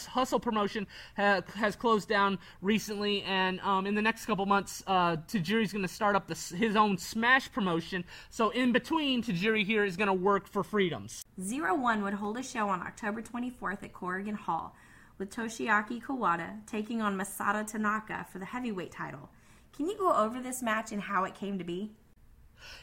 [0.08, 5.18] Hustle promotion ha- has closed down recently, and um, in the next couple months, uh,
[5.18, 8.04] Tajiri's going to start up his own Smash promotion.
[8.30, 11.24] So in between, Tajiri here is going to work for Freedoms.
[11.42, 14.76] Zero One would hold a show on October 24th at Korakuen Hall,
[15.18, 19.30] with Toshiaki Kawada taking on Masato Tanaka for the heavyweight title.
[19.76, 21.92] Can you go over this match and how it came to be?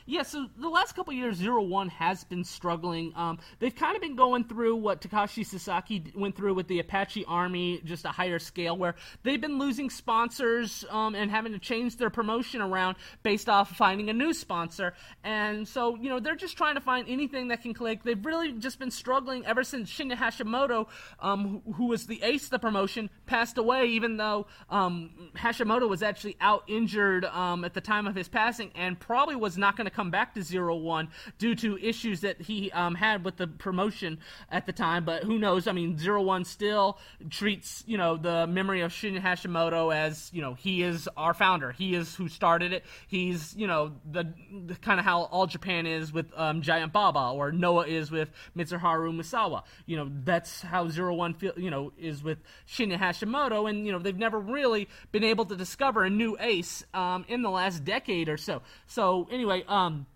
[0.07, 3.13] Yeah, so the last couple years, Zero One has been struggling.
[3.17, 7.25] Um, they've kind of been going through what Takashi Sasaki went through with the Apache
[7.27, 11.97] Army, just a higher scale, where they've been losing sponsors um, and having to change
[11.97, 14.95] their promotion around based off of finding a new sponsor.
[15.23, 18.03] And so, you know, they're just trying to find anything that can click.
[18.05, 20.87] They've really just been struggling ever since Shinya Hashimoto,
[21.21, 25.89] um, who, who, was the ace of the promotion, passed away, even though um, Hashimoto
[25.89, 29.64] was actually out injured um, at the time of his passing and probably was not
[29.73, 31.09] going to come back to Zero One
[31.39, 34.19] due to issues that he um, had with the promotion
[34.51, 35.05] at the time.
[35.05, 35.67] But who knows?
[35.67, 36.99] I mean, Zero One still
[37.31, 41.73] treats you know the memory of Shinya Hashimoto as you know he is our founder.
[41.73, 42.85] He is who started it.
[43.07, 44.33] He's you know the,
[44.67, 48.31] the kind of how all Japan is with um, Giant Baba or Noah is with
[48.57, 49.63] Mitsuharu Misawa.
[49.87, 52.39] You know that's how Zero One feel you know is with
[52.69, 56.85] Shinya Hashimoto, and you know they've never really been able to discover a new ace
[56.95, 58.63] um, in the last decade or so.
[58.87, 60.07] So anyway, um, um,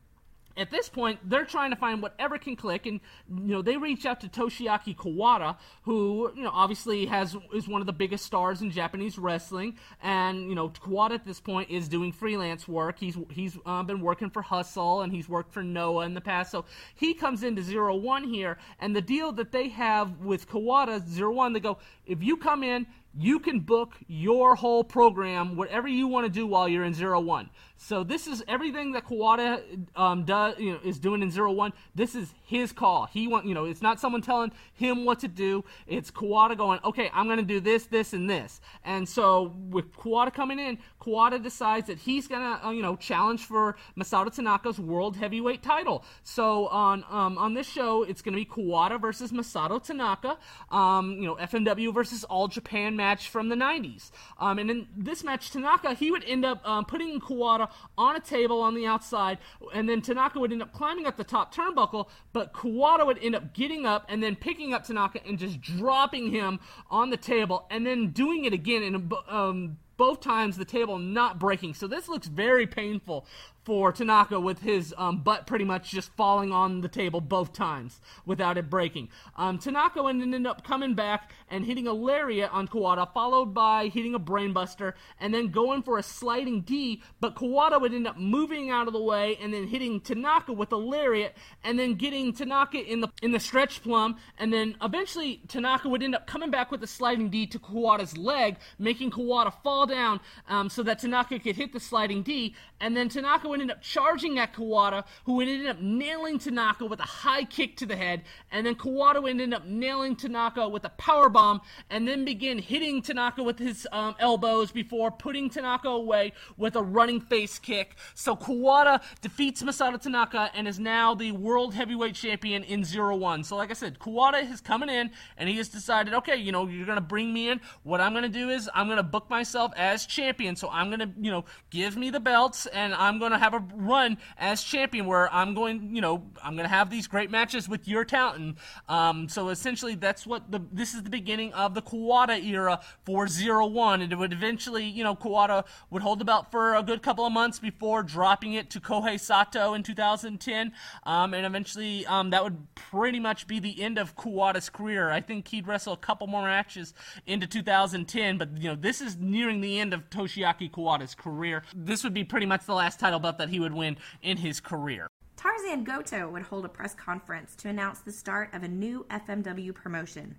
[0.57, 4.05] at this point, they're trying to find whatever can click, and you know they reach
[4.05, 8.61] out to Toshiaki Kawada, who you know obviously has is one of the biggest stars
[8.61, 12.99] in Japanese wrestling, and you know Kawada at this point is doing freelance work.
[12.99, 16.51] He's he's uh, been working for Hustle, and he's worked for Noah in the past,
[16.51, 16.65] so
[16.97, 21.33] he comes into Zero One here, and the deal that they have with Kawada Zero
[21.33, 26.07] One, they go if you come in, you can book your whole program, whatever you
[26.07, 27.51] want to do while you're in Zero One.
[27.77, 29.63] So this is everything that Kawada
[29.97, 31.73] um, does, you know, is doing in Zero One.
[31.95, 33.07] This is his call.
[33.07, 35.65] He want, you know, it's not someone telling him what to do.
[35.87, 38.61] It's Kawada going, okay, I'm going to do this, this, and this.
[38.85, 40.79] And so with Kawada coming in,
[41.09, 45.63] Kawada decides that he's going to, uh, you know, challenge for Masato Tanaka's world heavyweight
[45.63, 46.05] title.
[46.23, 50.39] So on um, on this show, it's going to be Kawada versus Masato Tanaka.
[50.71, 54.11] Um, you know, FMW versus All Japan match from the 90s.
[54.39, 58.21] Um, and in this match, Tanaka he would end up um, putting Kawada on a
[58.21, 59.39] table on the outside,
[59.73, 63.35] and then Tanaka would end up climbing up the top turnbuckle, but Kawada would end
[63.35, 66.61] up getting up and then picking up Tanaka and just dropping him
[66.91, 71.39] on the table, and then doing it again in um, both times the table not
[71.39, 71.75] breaking.
[71.75, 73.27] So this looks very painful
[73.69, 78.01] for Tanaka with his um, butt pretty much just falling on the table both times
[78.25, 79.11] without it breaking.
[79.37, 84.15] Um, Tanaka ended up coming back and hitting a lariat on Kawada, followed by hitting
[84.15, 88.71] a brainbuster and then going for a sliding D, but Kawada would end up moving
[88.71, 92.79] out of the way and then hitting Tanaka with a lariat and then getting Tanaka
[92.79, 96.71] in the in the stretch plum and then eventually Tanaka would end up coming back
[96.71, 101.39] with a sliding D to Kawada's leg, making Kawada fall down um, so that Tanaka
[101.39, 105.41] could hit the sliding D and then Tanaka would ended up charging at Kawada, who
[105.41, 109.53] ended up nailing Tanaka with a high kick to the head, and then Kawada ended
[109.55, 111.61] up nailing Tanaka with a power bomb,
[111.91, 116.83] and then began hitting Tanaka with his um, elbows before putting Tanaka away with a
[116.83, 117.97] running face kick.
[118.15, 123.45] So Kawada defeats Masato Tanaka and is now the world heavyweight champion in Zero One.
[123.45, 126.67] So like I said, Kawada is coming in and he has decided, okay, you know,
[126.67, 127.61] you're gonna bring me in.
[127.83, 130.57] What I'm gonna do is I'm gonna book myself as champion.
[130.57, 133.75] So I'm gonna, you know, give me the belts and I'm gonna have have a
[133.75, 137.69] run as champion where I'm going, you know, I'm going to have these great matches
[137.69, 138.59] with your talent.
[138.89, 143.27] Um, so essentially, that's what the this is the beginning of the Kawada era for
[143.27, 144.03] Zero One.
[144.03, 147.25] And it would eventually, you know, Kawada would hold the belt for a good couple
[147.25, 150.73] of months before dropping it to Kohei Sato in 2010.
[151.05, 155.11] Um, and eventually, um, that would pretty much be the end of Kawada's career.
[155.11, 156.95] I think he'd wrestle a couple more matches
[157.27, 161.63] into 2010, but you know, this is nearing the end of Toshiaki Kawada's career.
[161.75, 164.61] This would be pretty much the last title belt that he would win in his
[164.61, 165.09] career.
[165.37, 169.75] Tarzan Goto would hold a press conference to announce the start of a new FMW
[169.75, 170.37] promotion.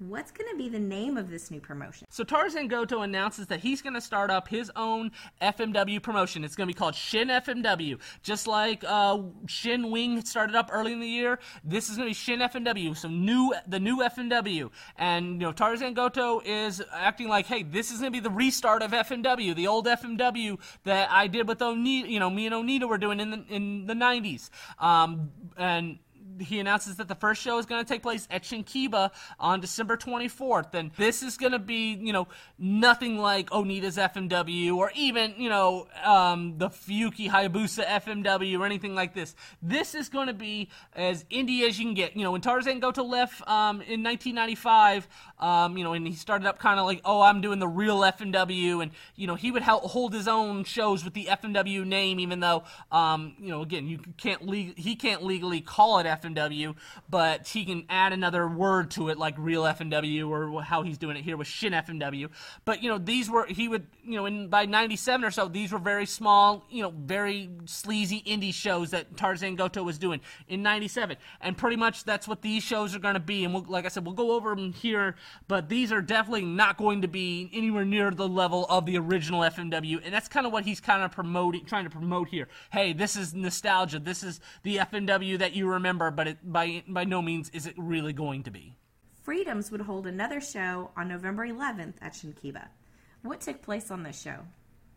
[0.00, 2.08] What's going to be the name of this new promotion?
[2.10, 6.42] So Tarzan Goto announces that he's going to start up his own FMW promotion.
[6.42, 10.92] It's going to be called Shin FMW, just like uh, Shin Wing started up early
[10.92, 11.38] in the year.
[11.62, 14.70] This is going to be Shin FMW, so new the new FMW.
[14.96, 18.34] And you know Tarzan Goto is acting like, hey, this is going to be the
[18.34, 22.10] restart of FMW, the old FMW that I did with Onita.
[22.10, 24.50] You know, me and Onita were doing in the in the 90s.
[24.80, 26.00] Um, and
[26.40, 29.96] he announces that the first show is going to take place at Shinkiba on December
[29.96, 30.74] 24th.
[30.74, 32.28] And this is going to be, you know,
[32.58, 38.94] nothing like Onita's FMW or even, you know, um, the Fuyuki Hayabusa FMW or anything
[38.94, 39.34] like this.
[39.62, 42.16] This is going to be as indie as you can get.
[42.16, 45.08] You know, when Tarzan Goto left um, in 1995,
[45.38, 48.00] um, you know, and he started up kind of like, oh, I'm doing the real
[48.00, 48.82] FMW.
[48.82, 52.64] And, you know, he would hold his own shows with the FMW name, even though,
[52.90, 56.74] um, you know, again, you can't le- he can't legally call it FMW FMW,
[57.08, 61.16] but he can add another word to it like real FMW or how he's doing
[61.16, 62.30] it here with Shin FMW.
[62.64, 65.72] But you know, these were he would you know in by '97 or so, these
[65.72, 70.62] were very small, you know, very sleazy indie shows that Tarzan Goto was doing in
[70.62, 73.44] '97, and pretty much that's what these shows are going to be.
[73.44, 75.16] And we'll, like I said, we'll go over them here,
[75.48, 79.40] but these are definitely not going to be anywhere near the level of the original
[79.40, 82.48] FMW, and that's kind of what he's kind of promoting, trying to promote here.
[82.72, 83.98] Hey, this is nostalgia.
[83.98, 87.74] This is the FMW that you remember, but it, by by no means is it
[87.76, 88.76] really going to be.
[89.22, 92.68] Freedoms would hold another show on November 11th at Shinkiba.
[93.22, 94.40] What took place on this show?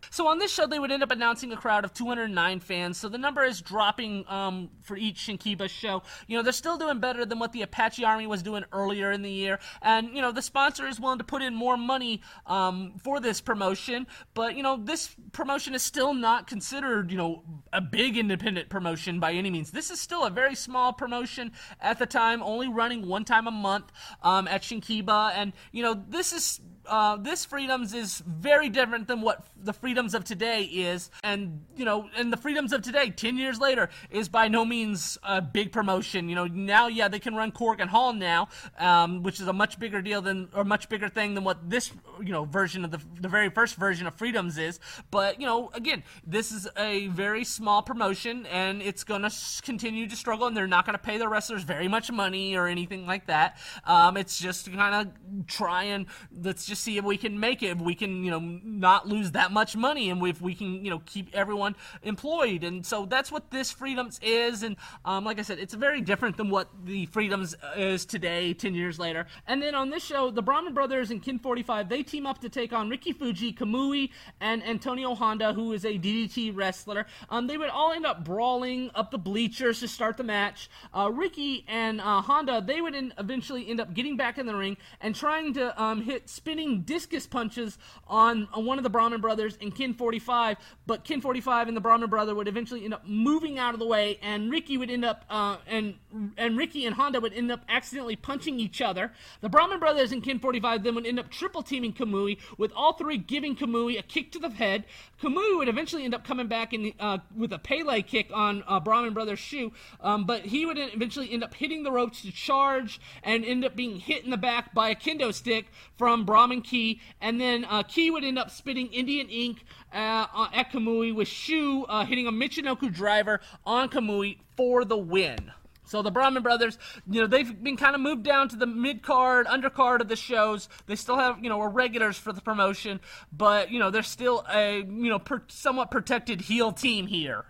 [0.09, 2.97] So on this show, they would end up announcing a crowd of 209 fans.
[2.97, 6.03] So the number is dropping um, for each Shinkiba show.
[6.27, 9.21] You know, they're still doing better than what the Apache Army was doing earlier in
[9.21, 9.59] the year.
[9.81, 13.41] And, you know, the sponsor is willing to put in more money um, for this
[13.41, 14.07] promotion.
[14.33, 17.43] But, you know, this promotion is still not considered, you know,
[17.73, 19.71] a big independent promotion by any means.
[19.71, 21.51] This is still a very small promotion
[21.81, 23.91] at the time, only running one time a month
[24.21, 25.33] um, at Shinkiba.
[25.35, 30.14] And, you know, this is uh, this freedoms is very different than what the freedoms
[30.14, 34.30] of today is, and you know, and the freedoms of today, ten years later, is
[34.30, 36.30] by no means a big promotion.
[36.30, 38.49] You know, now yeah, they can run Korakuen Hall now,
[38.80, 41.91] um, which is a much bigger deal than or much bigger thing than what this
[42.22, 44.80] you know version of the the very first version of freedoms is.
[45.11, 49.31] But you know, again, this is a very small promotion, and it's gonna
[49.61, 53.05] continue to struggle, and they're not gonna pay the wrestlers very much money or anything
[53.05, 53.57] like that.
[53.84, 57.63] Um, it's just to kind of try and let's just see if we can make
[57.63, 60.83] it, if we can, you know, not lose that much money, and if we can,
[60.83, 62.63] you know, keep everyone employed.
[62.63, 64.63] And so that's what this Freedoms is.
[64.63, 64.75] And
[65.05, 68.99] um, like I said, it's very different than what the Freedoms is today, 10 years
[68.99, 69.27] later.
[69.47, 72.49] And then on this show, the Brahman Brothers and Ken 45, they team up to
[72.49, 74.09] take on Ricky Fuji, Kamui,
[74.39, 77.05] and Antonio Honda, who is a DDT wrestler.
[77.29, 80.69] Um, they would all end up brawling up the bleachers to start the match.
[80.93, 84.55] Uh, Ricky and uh, Honda, they would in, eventually end up getting back in the
[84.55, 87.77] ring and trying to um, hit spinning discus punches
[88.07, 91.81] on, on one of the Brahman brothers and Ken 45, but Ken 45 and the
[91.81, 95.06] Brahman brother would eventually end up moving out of the way, and Ricky would end
[95.06, 95.95] up uh, and
[96.38, 99.11] and Ricky and Honda would end up accidentally punching each other.
[99.41, 102.94] The Brahman brothers and Ken 45 then would end up triple teaming Kamui, with all
[102.94, 104.85] three giving Kamui a kick to the head.
[105.22, 108.80] Kamui would eventually end up coming back in, uh, with a Pele kick on uh,
[108.80, 109.72] Brahman brothers' Shu,
[110.02, 113.76] um, but he would eventually end up hitting the ropes to charge and end up
[113.76, 115.68] being hit in the back by a kendo stick
[115.98, 120.71] from Brahman Kei, and then uh, Key would end up spitting Indian ink uh, at
[120.71, 125.51] Kamui with Shu uh, hitting a Michinoku driver on Kamui for the win.
[125.83, 126.77] So the Brahman brothers,
[127.09, 130.15] you know, they've been kind of moved down to the mid card, undercard of the
[130.15, 130.69] shows.
[130.85, 133.01] They still have, you know, are regulars for the promotion,
[133.33, 137.43] but you know, they're still a, you know, per- somewhat protected heel team here.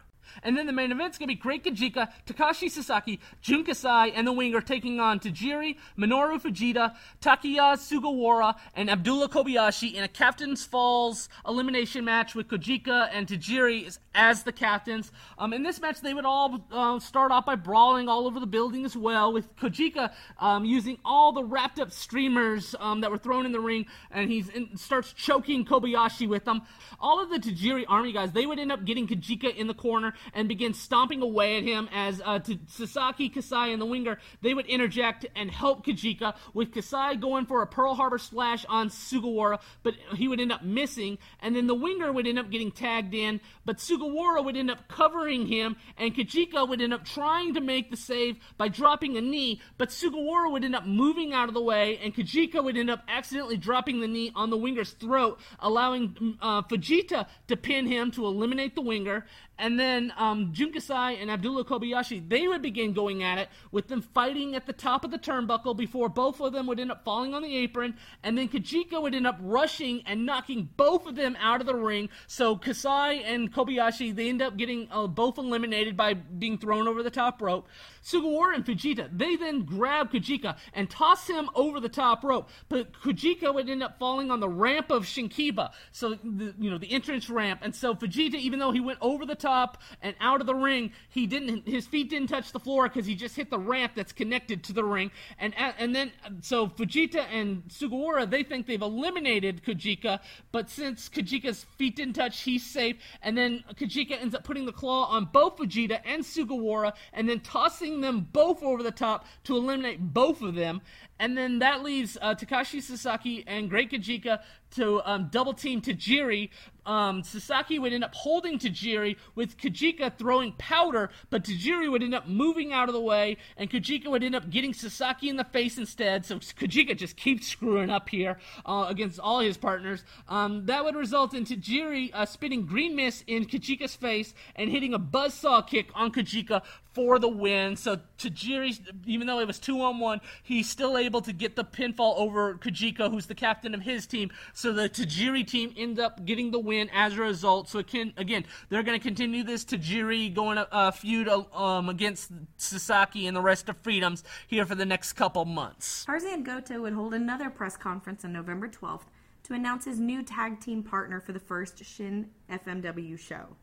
[0.43, 4.27] And then the main event's going to be Great Kojika, Takashi Sasaki, Jun Kasai, and
[4.27, 10.65] the Winger taking on Tajiri, Minoru Fujita, Takuya Sugawara, and Abdullah Kobayashi in a Captain's
[10.65, 15.11] Falls elimination match with Kojika and Tajiri as the captains.
[15.37, 18.47] Um, in this match, they would all uh, start off by brawling all over the
[18.47, 23.17] building as well, with Kojika um, using all the wrapped up streamers um, that were
[23.17, 24.43] thrown in the ring, and he
[24.75, 26.61] starts choking Kobayashi with them.
[26.99, 30.13] All of the Tajiri Army guys, they would end up getting Kojika in the corner
[30.33, 34.53] and begin stomping away at him as uh, to Sasaki, Kasai, and the Winger, they
[34.53, 39.59] would interject and help Kojika, with Kasai going for a Pearl Harbor slash on Sugawara,
[39.83, 43.13] but he would end up missing, and then the Winger would end up getting tagged
[43.13, 47.61] in, but Sugawara would end up covering him, and Kojika would end up trying to
[47.61, 51.53] make the save by dropping a knee, but Sugawara would end up moving out of
[51.53, 55.39] the way, and Kojika would end up accidentally dropping the knee on the Winger's throat,
[55.59, 59.25] allowing uh, Fujita to pin him to eliminate the Winger,
[59.59, 63.87] and then um, Jun Kasai and Abdullah Kobayashi, they would begin going at it with
[63.87, 67.03] them fighting at the top of the turnbuckle before both of them would end up
[67.03, 67.95] falling on the apron.
[68.23, 71.75] And then Kojika would end up rushing and knocking both of them out of the
[71.75, 72.09] ring.
[72.27, 77.01] So Kasai and Kobayashi, they end up getting uh, both eliminated by being thrown over
[77.01, 77.67] the top rope.
[78.07, 82.49] Sugawara and Fujita, they then grab Kojika and toss him over the top rope.
[82.69, 85.71] But Kojika would end up falling on the ramp of Shinkiba.
[85.91, 87.61] So, the, you know, the entrance ramp.
[87.63, 90.91] And so Fujita, even though he went over the top, and out of the ring.
[91.09, 91.67] He didn't.
[91.67, 94.73] His feet didn't touch the floor because he just hit the ramp that's connected to
[94.73, 95.11] the ring.
[95.39, 96.11] And and then
[96.41, 100.19] so Fujita and Sugawara they think they've eliminated Kojika,
[100.51, 102.97] but since Kojika's feet didn't touch, he's safe.
[103.21, 107.39] And then Kojika ends up putting the claw on both Fujita and Sugawara, and then
[107.39, 110.81] tossing them both over the top to eliminate both of them.
[111.19, 114.39] And then that leaves uh, Takashi Sasaki and Great Kojika
[114.71, 116.49] to um, double team Tajiri.
[116.85, 122.15] Um, Sasaki would end up holding Tajiri with Kojika throwing powder, but Tajiri would end
[122.15, 125.43] up moving out of the way, and Kojika would end up getting Sasaki in the
[125.43, 126.25] face instead.
[126.25, 130.03] So Kojika just keeps screwing up here uh, against all his partners.
[130.29, 134.93] Um, that would result in Tajiri uh, spitting green mist in Kojika's face and hitting
[134.93, 136.61] a buzzsaw kick on Kojika
[136.93, 137.75] for the win.
[137.75, 141.63] So Tajiri, even though it was two on one, he's still able to get the
[141.63, 144.29] pinfall over Kojika, who's the captain of his team.
[144.53, 147.69] So the Tajiri team end up getting the win as a result.
[147.69, 152.31] So can, again, they're going to continue this Tajiri going a uh, feud um, against
[152.57, 156.05] Sasaki and the rest of Freedoms here for the next couple months.
[156.05, 159.05] Tarzan Goto would hold another press conference on November 12th
[159.43, 163.55] to announce his new tag team partner for the first Shin FMW show.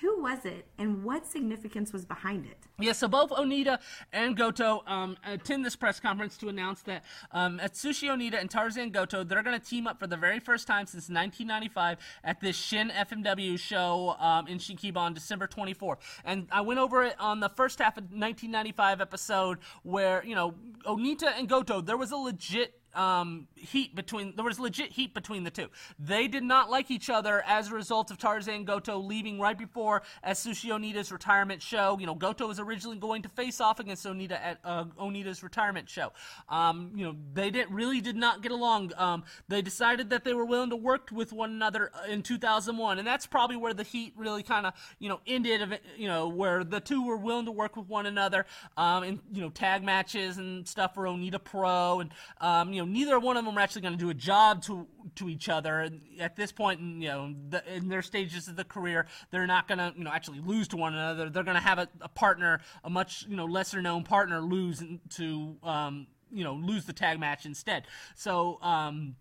[0.00, 2.58] Who was it, and what significance was behind it?
[2.78, 3.78] Yeah, so both Onita
[4.12, 8.90] and Goto um, attend this press conference to announce that um, Atsushi Onita and Tarzan
[8.90, 12.56] Goto they're going to team up for the very first time since 1995 at this
[12.56, 15.98] Shin FMW show um, in Shinkiba on December 24th.
[16.24, 20.54] And I went over it on the first half of 1995 episode where you know
[20.86, 25.44] Onita and Goto there was a legit um, heat between there was legit heat between
[25.44, 25.68] the two.
[25.98, 30.02] They did not like each other as a result of Tarzan Goto leaving right before
[30.26, 31.96] Atsushi Onita's retirement show.
[32.00, 35.88] You know, Goto was originally going to face off against Onita at uh, Onita's retirement
[35.88, 36.12] show.
[36.48, 38.92] Um, you know, they didn't really did not get along.
[38.96, 43.06] Um, they decided that they were willing to work with one another in 2001, and
[43.06, 45.78] that's probably where the heat really kind of you know ended.
[45.96, 48.44] You know, where the two were willing to work with one another
[48.76, 52.10] um, in you know tag matches and stuff for Onita Pro, and
[52.40, 54.86] um, you know neither one of them are actually going to do a job to
[55.16, 55.90] to each other
[56.20, 56.80] at this point.
[56.80, 60.04] In, you know, the, in their stages of the career, they're not going to you
[60.04, 61.30] know actually lose to one another.
[61.30, 64.82] They're going to have a, a, partner, a much you know lesser known partner, lose
[65.10, 67.86] to um, you know lose the tag match instead.
[68.14, 68.58] So.
[68.62, 69.16] Um,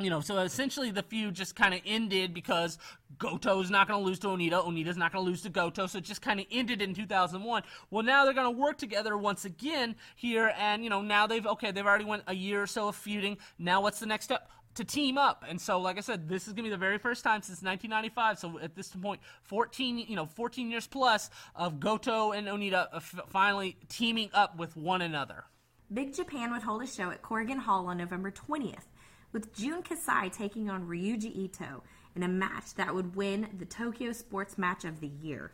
[0.00, 2.78] you know, so essentially the feud just kind of ended because
[3.18, 4.64] Goto's not going to lose to Onita.
[4.64, 5.86] Onita's not going to lose to Goto.
[5.86, 7.62] So it just kind of ended in 2001.
[7.90, 10.52] Well, now they're going to work together once again here.
[10.58, 13.38] And, you know, now they've, okay, they've already went a year or so of feuding.
[13.58, 14.48] Now what's the next step?
[14.76, 15.44] to team up.
[15.48, 17.60] And so, like I said, this is going to be the very first time since
[17.60, 18.38] 1995.
[18.38, 23.00] So at this point, 14, you know, 14 years plus of Goto and Onita uh,
[23.28, 25.44] finally teaming up with one another.
[25.92, 28.84] Big Japan would hold a show at Korakuen Hall on November 20th
[29.32, 31.82] with Jun Kasai taking on Ryuji Ito
[32.16, 35.52] in a match that would win the Tokyo Sports Match of the Year.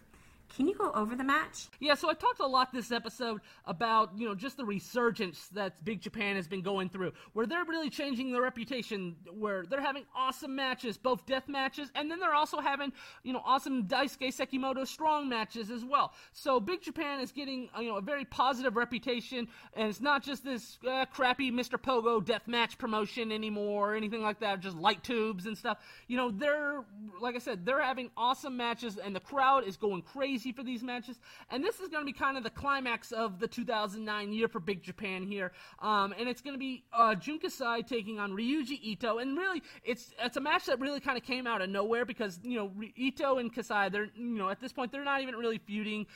[0.57, 1.69] Can you go over the match?
[1.81, 5.85] Yeah, so I talked a lot this episode about, you know, just the resurgence that
[5.85, 10.05] Big Japan has been going through, where they're really changing their reputation, where they're having
[10.17, 12.91] awesome matches, both death matches, and then they're also having,
[13.23, 16.15] you know, awesome Daisuke Sekimoto strong matches as well.
[16.33, 20.23] So Big Japan is getting, uh, you know, a very positive reputation, and it's not
[20.23, 21.79] just this uh, crappy Mr.
[21.79, 25.77] Pogo death match promotion anymore or anything like that, just light tubes and stuff.
[26.09, 26.83] You know, they're,
[27.21, 30.83] like I said, they're having awesome matches, and the crowd is going crazy for these
[30.83, 31.19] matches.
[31.51, 34.61] And this is going to be kind of the climax of the 2009 year for
[34.61, 35.53] Big Japan here.
[35.81, 39.19] Um, and it's going to be uh, Jun Kasai taking on Ryuji Ito.
[39.19, 42.39] And really, it's it's a match that really kind of came out of nowhere because,
[42.43, 45.59] you know, Ito and Kasai, they're, you know, at this point, they're not even really
[45.59, 46.07] feuding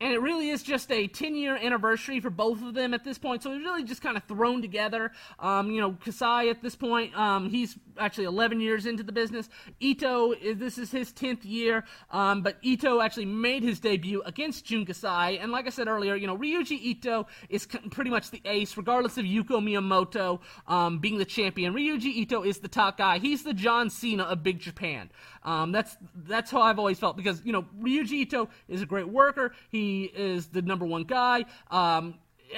[0.00, 3.18] and it really is just a 10 year anniversary for both of them at this
[3.18, 3.42] point.
[3.42, 5.12] So it's really just kind of thrown together.
[5.38, 9.50] Um, you know, Kasai at this point, um, he's actually 11 years into the business.
[9.78, 14.86] Ito, this is his 10th year, um, but Ito actually made his debut against Jun
[14.86, 15.38] Kasai.
[15.38, 19.18] And like I said earlier, you know, Ryuji Ito is pretty much the ace, regardless
[19.18, 21.74] of Yuko Miyamoto um, being the champion.
[21.74, 23.18] Ryuji Ito is the top guy.
[23.18, 25.10] He's the John Cena of Big Japan.
[25.42, 29.08] Um, that's that's how I've always felt because you know Ryuji Ito is a great
[29.08, 29.52] worker.
[29.70, 31.44] He is the number one guy.
[31.70, 32.14] Um,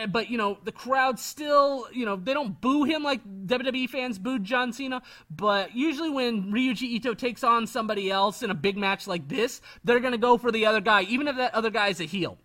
[0.08, 4.18] but you know the crowd still you know they don't boo him like WWE fans
[4.18, 8.78] booed John Cena but usually when Ryuji Ito takes on somebody else in a big
[8.78, 11.68] match like this they're going to go for the other guy even if that other
[11.68, 12.38] guy is a heel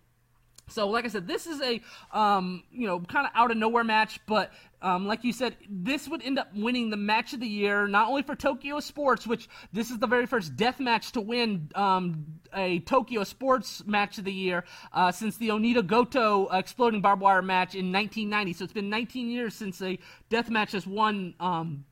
[0.68, 1.80] so, like I said, this is a
[2.12, 6.08] um, you know kind of out of nowhere match, but um, like you said, this
[6.08, 9.48] would end up winning the match of the year, not only for Tokyo Sports, which
[9.72, 12.24] this is the very first death match to win um,
[12.54, 17.42] a Tokyo Sports match of the year uh, since the Onita Goto exploding barbed wire
[17.42, 18.52] match in 1990.
[18.52, 19.98] So it's been 19 years since a
[20.28, 21.84] death match has won um,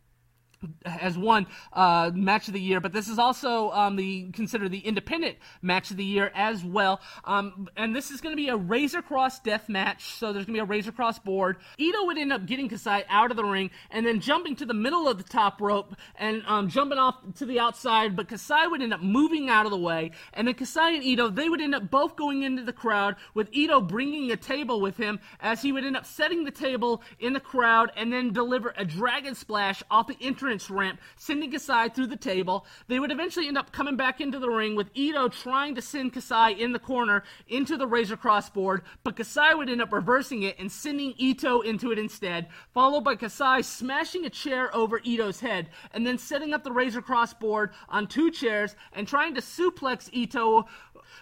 [0.85, 4.79] has won uh, match of the year, but this is also um, the considered the
[4.79, 7.01] independent match of the year as well.
[7.25, 10.55] Um, and this is going to be a Razor Cross death match, so there's going
[10.55, 11.57] to be a Razor Cross board.
[11.79, 14.75] Ito would end up getting Kasai out of the ring and then jumping to the
[14.75, 18.83] middle of the top rope and um, jumping off to the outside, but Kasai would
[18.83, 21.75] end up moving out of the way, and then Kasai and Ito they would end
[21.75, 25.73] up both going into the crowd with Ito bringing a table with him as he
[25.73, 29.83] would end up setting the table in the crowd and then deliver a dragon splash
[29.91, 32.67] off the entrance ramp, sending Kasai through the table.
[32.89, 36.13] They would eventually end up coming back into the ring with Ito trying to send
[36.13, 40.43] Kasai in the corner into the Razor Cross board, but Kasai would end up reversing
[40.43, 45.41] it and sending Ito into it instead, followed by Kasai smashing a chair over Ito's
[45.41, 49.41] head and then setting up the Razor Cross board on two chairs and trying to
[49.41, 50.67] suplex Ito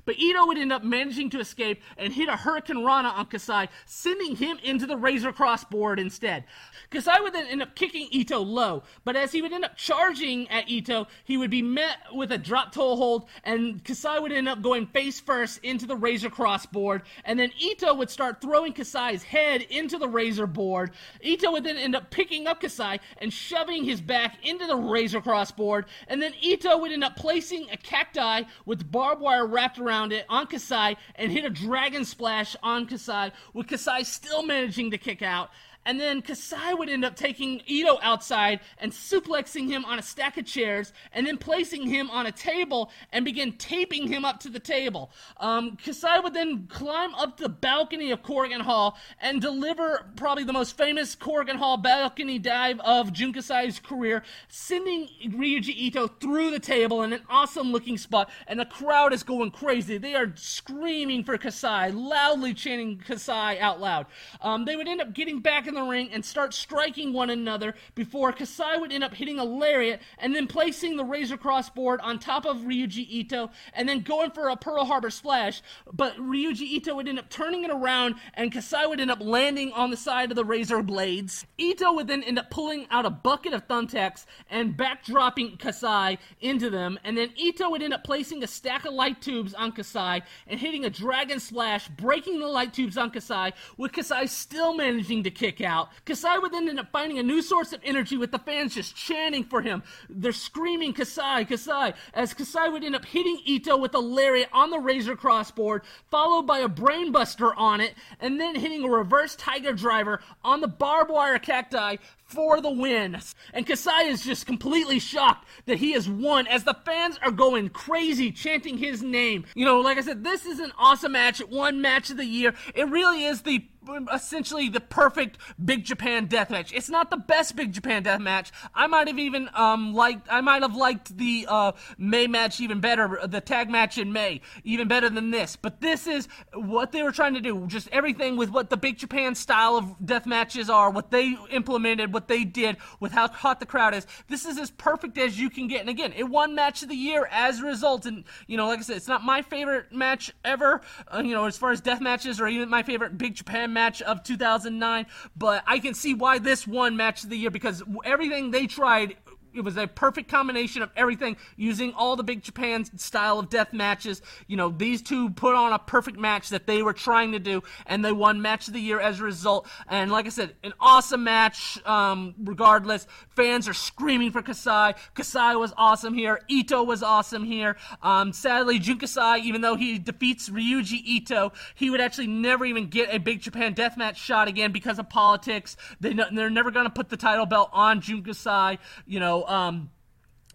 [0.05, 3.69] but Ito would end up managing to escape and hit a Hurricane Rana on Kasai,
[3.87, 6.45] sending him into the Razor Cross board instead.
[6.91, 10.49] Kasai would then end up kicking Ito low, but as he would end up charging
[10.49, 14.49] at Ito, he would be met with a drop toe hold, and Kasai would end
[14.49, 18.73] up going face first into the Razor Cross board, and then Ito would start throwing
[18.73, 20.93] Kasai's head into the Razor board.
[21.21, 25.21] Ito would then end up picking up Kasai and shoving his back into the Razor
[25.21, 29.79] Cross board, and then Ito would end up placing a cacti with barbed wire wrapped
[29.85, 34.90] around it on Kasai and hit a dragon splash on Kasai, with Kasai still managing
[34.90, 35.51] to kick out
[35.86, 40.36] and then Kasai would end up taking Ito outside and suplexing him on a stack
[40.36, 44.48] of chairs, and then placing him on a table and begin taping him up to
[44.48, 45.11] the table.
[45.39, 50.52] Um, Kasai would then climb up the balcony of Korakuen Hall and deliver probably the
[50.52, 56.61] most famous Korakuen Hall balcony dive of Jun Kasai's career, sending Ryuji Ito through the
[56.61, 59.98] table in an awesome looking spot, and the crowd is going crazy.
[59.98, 64.06] They are screaming for Kasai, loudly chanting Kasai out loud.
[64.40, 67.31] Um, they would end up getting back in in the ring and start striking one
[67.31, 71.71] another before Kasai would end up hitting a lariat and then placing the Razor Cross
[71.71, 75.63] board on top of Ryuji Ito and then going for a Pearl Harbor splash.
[75.93, 79.73] But Ryuji Ito would end up turning it around and Kasai would end up landing
[79.73, 81.45] on the side of the Razor blades.
[81.59, 86.71] Ito would then end up pulling out a bucket of thumbtacks and backdropping Kasai into
[86.71, 86.99] them.
[87.05, 90.61] And then Ito would end up placing a stack of light tubes on Kasai and
[90.61, 95.31] hitting a dragon splash, breaking the light tubes on Kasai, with Kasai still managing to
[95.31, 95.89] kick out.
[96.05, 98.97] Kasai would then end up finding a new source of energy with the fans just
[98.97, 99.82] chanting for him.
[100.09, 104.70] They're screaming Kasai, Kasai, as Kasai would end up hitting Ito with a lariat on
[104.70, 109.73] the Razor Crossboard, followed by a brainbuster on it, and then hitting a reverse Tiger
[109.73, 111.97] Driver on the barbed wire cacti
[112.27, 113.19] for the win.
[113.53, 117.69] And Kasai is just completely shocked that he has won as the fans are going
[117.69, 119.45] crazy chanting his name.
[119.55, 121.41] You know, like I said, this is an awesome match.
[121.41, 122.55] One match of the year.
[122.74, 123.65] It really is the
[124.12, 126.73] essentially the perfect Big Japan death match.
[126.73, 128.52] It's not the best Big Japan death match.
[128.74, 132.81] I might have even um liked I might have liked the uh, May match even
[132.81, 135.56] better, the tag match in May even better than this.
[135.56, 137.66] But this is what they were trying to do.
[137.66, 142.12] Just everything with what the Big Japan style of death matches are, what they implemented,
[142.12, 144.06] what they did with how hot the crowd is.
[144.28, 145.81] This is as perfect as you can get.
[145.81, 148.06] And again, it won match of the year as a result.
[148.06, 150.81] And you know, like I said, it's not my favorite match ever.
[151.12, 154.01] Uh, you know, as far as death matches or even my favorite Big Japan match
[154.01, 155.07] of 2009,
[155.37, 159.17] but I can see why this won match of the year because everything they tried
[159.55, 163.72] it was a perfect combination of everything using all the big Japan style of death
[163.72, 164.22] matches.
[164.47, 167.62] You know, these two put on a perfect match that they were trying to do,
[167.86, 169.68] and they won match of the year as a result.
[169.89, 171.78] And like I said, an awesome match.
[171.86, 174.94] Um, regardless, fans are screaming for Kasai.
[175.14, 176.40] Kasai was awesome here.
[176.48, 177.76] Ito was awesome here.
[178.02, 182.89] Um, sadly, Jun Kasai, even though he defeats Ryuji Ito, he would actually never even
[182.89, 185.76] get a big Japan death match shot again because of politics.
[186.01, 188.78] They, they're never going to put the title belt on Jun Kasai.
[189.06, 189.91] You know, um,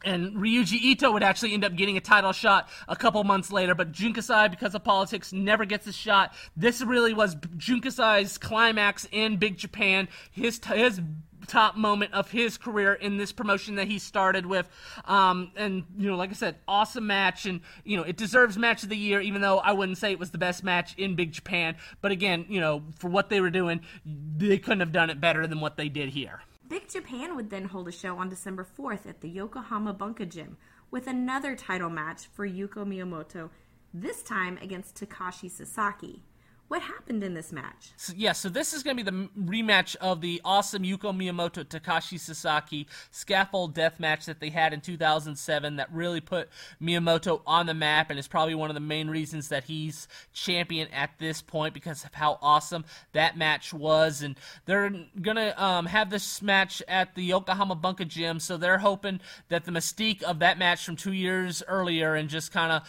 [0.03, 3.75] and Ryuji Ito would actually end up getting a title shot a couple months later,
[3.75, 6.33] but Jun Kasai, because of politics, never gets a shot.
[6.55, 10.07] This really was Jun Kasai's climax in Big Japan.
[10.31, 11.01] His his
[11.47, 14.69] top moment of his career in this promotion that he started with.
[15.05, 17.45] Um, and, you know, like I said, awesome match.
[17.45, 20.19] And, you know, it deserves match of the year, even though I wouldn't say it
[20.19, 21.75] was the best match in Big Japan.
[22.01, 25.47] But again, you know, for what they were doing, they couldn't have done it better
[25.47, 26.41] than what they did here.
[26.69, 30.55] Big Japan would then hold a show on December 4th at the Yokohama Bunka Gym
[30.91, 33.49] with another title match for Yuko Miyamoto,
[33.91, 36.21] this time against Takashi Sasaki.
[36.69, 37.89] What happened in this match?
[37.97, 41.65] So, yeah, so this is going to be the rematch of the awesome Yuko Miyamoto
[41.65, 46.47] Takashi Sasaki scaffold death match that they had in 2007 that really put
[46.79, 50.87] Miyamoto on the map and is probably one of the main reasons that he's champion
[50.89, 54.21] at this point because of how awesome that match was.
[54.21, 54.37] And
[54.67, 59.21] they're going to um, have this match at the Yokohama Bunka Gym, so they're hoping
[59.47, 62.87] that the mystique of that match from two years earlier and just kind of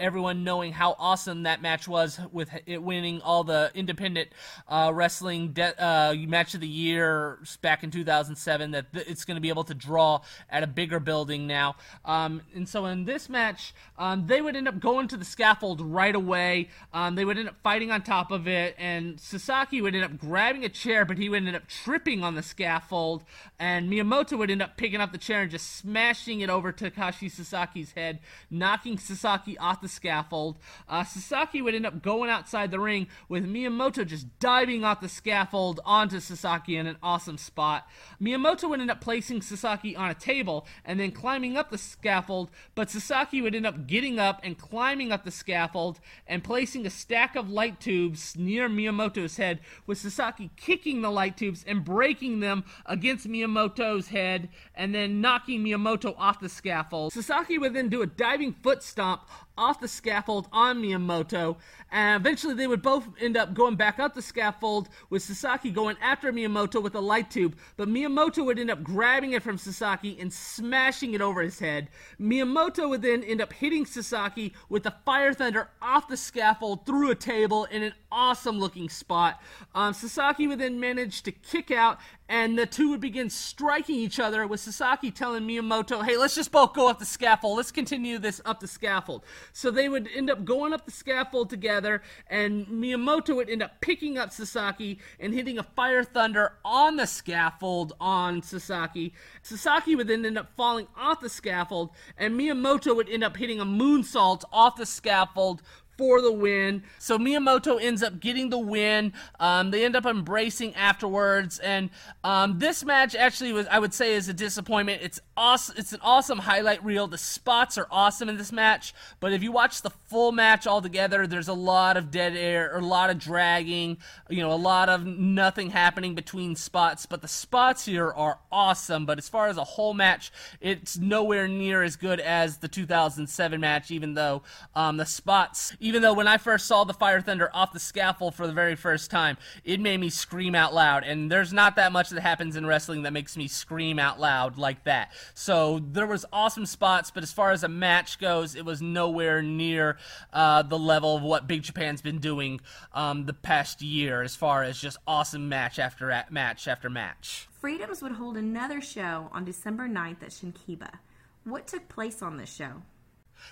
[0.00, 4.28] everyone knowing how awesome that match was with it winning all the independent
[4.68, 9.36] uh, wrestling de- uh, match of the year back in 2007 that th- it's going
[9.36, 11.76] to be able to draw at a bigger building now.
[12.04, 15.80] Um, and so in this match, um, they would end up going to the scaffold
[15.80, 16.68] right away.
[16.92, 20.18] Um, they would end up fighting on top of it, and Sasaki would end up
[20.18, 23.24] grabbing a chair, but he would end up tripping on the scaffold,
[23.58, 27.30] and Miyamoto would end up picking up the chair and just smashing it over Takashi
[27.30, 28.20] Sasaki's head,
[28.50, 30.58] knocking Sasaki off the scaffold.
[30.88, 35.08] Uh, Sasaki would end up going outside the ring with Miyamoto just diving off the
[35.08, 37.88] scaffold onto Sasaki in an awesome spot.
[38.20, 42.50] Miyamoto would end up placing Sasaki on a table and then climbing up the scaffold,
[42.74, 46.90] but Sasaki would end up getting up and climbing up the scaffold and placing a
[46.90, 52.40] stack of light tubes near Miyamoto's head, with Sasaki kicking the light tubes and breaking
[52.40, 57.12] them against Miyamoto's head and then knocking Miyamoto off the scaffold.
[57.12, 59.22] Sasaki would then do a diving foot stomp
[59.60, 61.56] off the scaffold on Miyamoto,
[61.92, 65.96] and eventually they would both end up going back up the scaffold with Sasaki going
[66.00, 70.18] after Miyamoto with a light tube, but Miyamoto would end up grabbing it from Sasaki
[70.18, 71.88] and smashing it over his head.
[72.18, 77.10] Miyamoto would then end up hitting Sasaki with the Fire Thunder off the scaffold through
[77.10, 79.42] a table in an awesome looking spot.
[79.74, 81.98] Um, Sasaki would then manage to kick out
[82.30, 86.52] and the two would begin striking each other with Sasaki telling Miyamoto, hey, let's just
[86.52, 87.56] both go up the scaffold.
[87.56, 89.24] Let's continue this up the scaffold.
[89.52, 93.80] So they would end up going up the scaffold together, and Miyamoto would end up
[93.80, 99.12] picking up Sasaki and hitting a Fire Thunder on the scaffold on Sasaki.
[99.42, 103.58] Sasaki would then end up falling off the scaffold, and Miyamoto would end up hitting
[103.58, 105.62] a moonsault off the scaffold
[106.00, 106.82] for the win.
[106.98, 109.12] So Miyamoto ends up getting the win.
[109.38, 111.90] Um, they end up embracing afterwards, and
[112.24, 115.02] um, this match actually was, I would say, is a disappointment.
[115.02, 115.74] It's awesome.
[115.76, 117.06] It's an awesome highlight reel.
[117.06, 121.26] The spots are awesome in this match, but if you watch the full match altogether,
[121.26, 123.98] there's a lot of dead air, or a lot of dragging.
[124.30, 127.04] You know, a lot of nothing happening between spots.
[127.04, 129.04] But the spots here are awesome.
[129.04, 133.60] But as far as a whole match, it's nowhere near as good as the 2007
[133.60, 133.90] match.
[133.90, 134.42] Even though
[134.74, 138.36] um, the spots even though when I first saw the Fire Thunder off the scaffold
[138.36, 141.02] for the very first time, it made me scream out loud.
[141.02, 144.56] And there's not that much that happens in wrestling that makes me scream out loud
[144.56, 145.10] like that.
[145.34, 149.42] So there was awesome spots, but as far as a match goes, it was nowhere
[149.42, 149.98] near
[150.32, 152.60] uh, the level of what Big Japan's been doing
[152.94, 157.48] um, the past year, as far as just awesome match after match after match.
[157.50, 161.00] Freedoms would hold another show on December 9th at Shinkiba.
[161.42, 162.82] What took place on this show?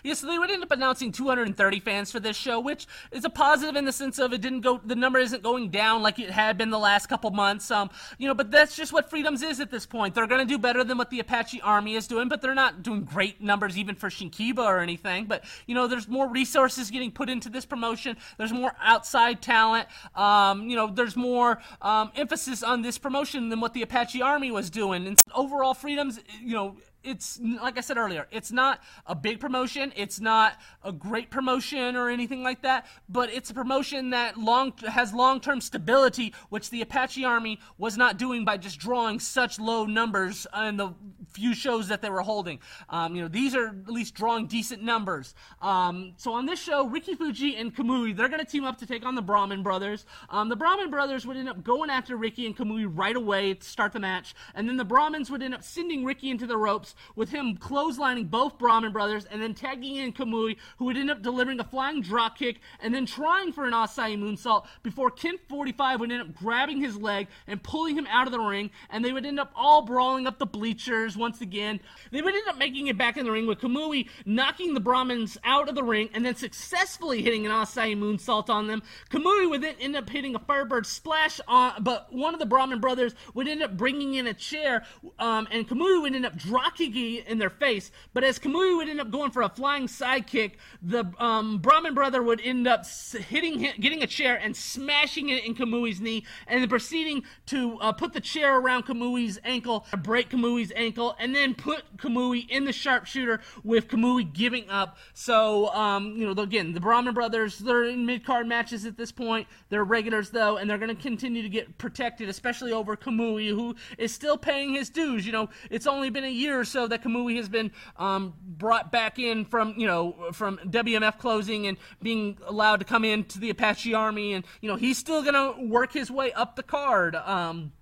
[0.03, 3.31] Yeah, so they would end up announcing 230 fans for this show, which is a
[3.31, 6.31] positive in the sense of it didn't go, the number isn't going down like it
[6.31, 7.71] had been the last couple months.
[7.71, 10.15] Um, you know, but that's just what Freedoms is at this point.
[10.15, 12.83] They're going to do better than what the Apache Army is doing, but they're not
[12.83, 15.27] doing great numbers even for Shinkiba or anything.
[15.27, 18.17] But you know, there's more resources getting put into this promotion.
[18.37, 19.89] There's more outside talent.
[20.15, 24.51] Um, you know, there's more um, emphasis on this promotion than what the Apache Army
[24.51, 25.07] was doing.
[25.07, 29.93] And overall, Freedoms, you know it's like I said earlier, it's not a big promotion,
[29.97, 34.73] it's not a great promotion or anything like that, but it's a promotion that long
[34.87, 39.85] has long-term stability, which the Apache Army was not doing by just drawing such low
[39.87, 40.93] numbers in the
[41.33, 42.59] few shows that they were holding.
[42.89, 45.35] Um, you know, these are at least drawing decent numbers.
[45.63, 48.87] Um, so on this show, Ricky Fuji and Kamui, they're going to team up to
[48.87, 50.07] take on the Brahman brothers.
[50.31, 53.67] Um, the Brahman brothers would end up going after Ricky and Kamui right away to
[53.67, 56.88] start the match, and then the Brahmins would end up sending Ricky into the ropes
[57.17, 61.23] with him clotheslining both Brahman brothers and then tagging in Kamui, who would end up
[61.23, 66.01] delivering a flying drop kick and then trying for an Asai moonsault before Ken 45
[66.01, 69.13] would end up grabbing his leg and pulling him out of the ring, and they
[69.13, 71.81] would end up all brawling up the bleachers once again.
[72.11, 75.39] They would end up making it back in the ring with Kamui knocking the Brahmins
[75.45, 78.83] out of the ring and then successfully hitting an Asai moonsault on them.
[79.11, 82.81] Kamui would then end up hitting a Firebird splash on, but one of the Brahman
[82.81, 84.85] brothers would end up bringing in a chair,
[85.19, 87.91] um, and Kamui would end up drop in their face.
[88.15, 92.23] But as Kamui would end up going for a flying sidekick, the um, Brahman brother
[92.23, 96.63] would end up hitting, him, getting a chair and smashing it in Kamui's knee, and
[96.63, 101.55] then proceeding to uh, put the chair around Kamui's ankle, break Kamui's ankle, and then
[101.55, 104.99] put Kamui in the sharpshooter with Kamui giving up.
[105.15, 109.13] So, um, you know, again, the Brahman brothers, they're in mid card matches at this
[109.13, 109.47] point.
[109.69, 113.75] They're regulars, though, and they're going to continue to get protected, especially over Kamui, who
[113.97, 115.27] is still paying his dues.
[115.27, 119.19] You know, it's only been a year so that Kamui has been um, brought back
[119.19, 123.95] in from, you know, from WMF closing and being allowed to come into the Apache
[123.95, 127.15] Army, and, you know, he's still going to work his way up the card.
[127.17, 127.73] Um,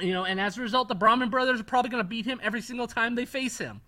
[0.00, 2.40] you know, and as a result, the Brahman brothers are probably going to beat him
[2.42, 3.82] every single time they face him.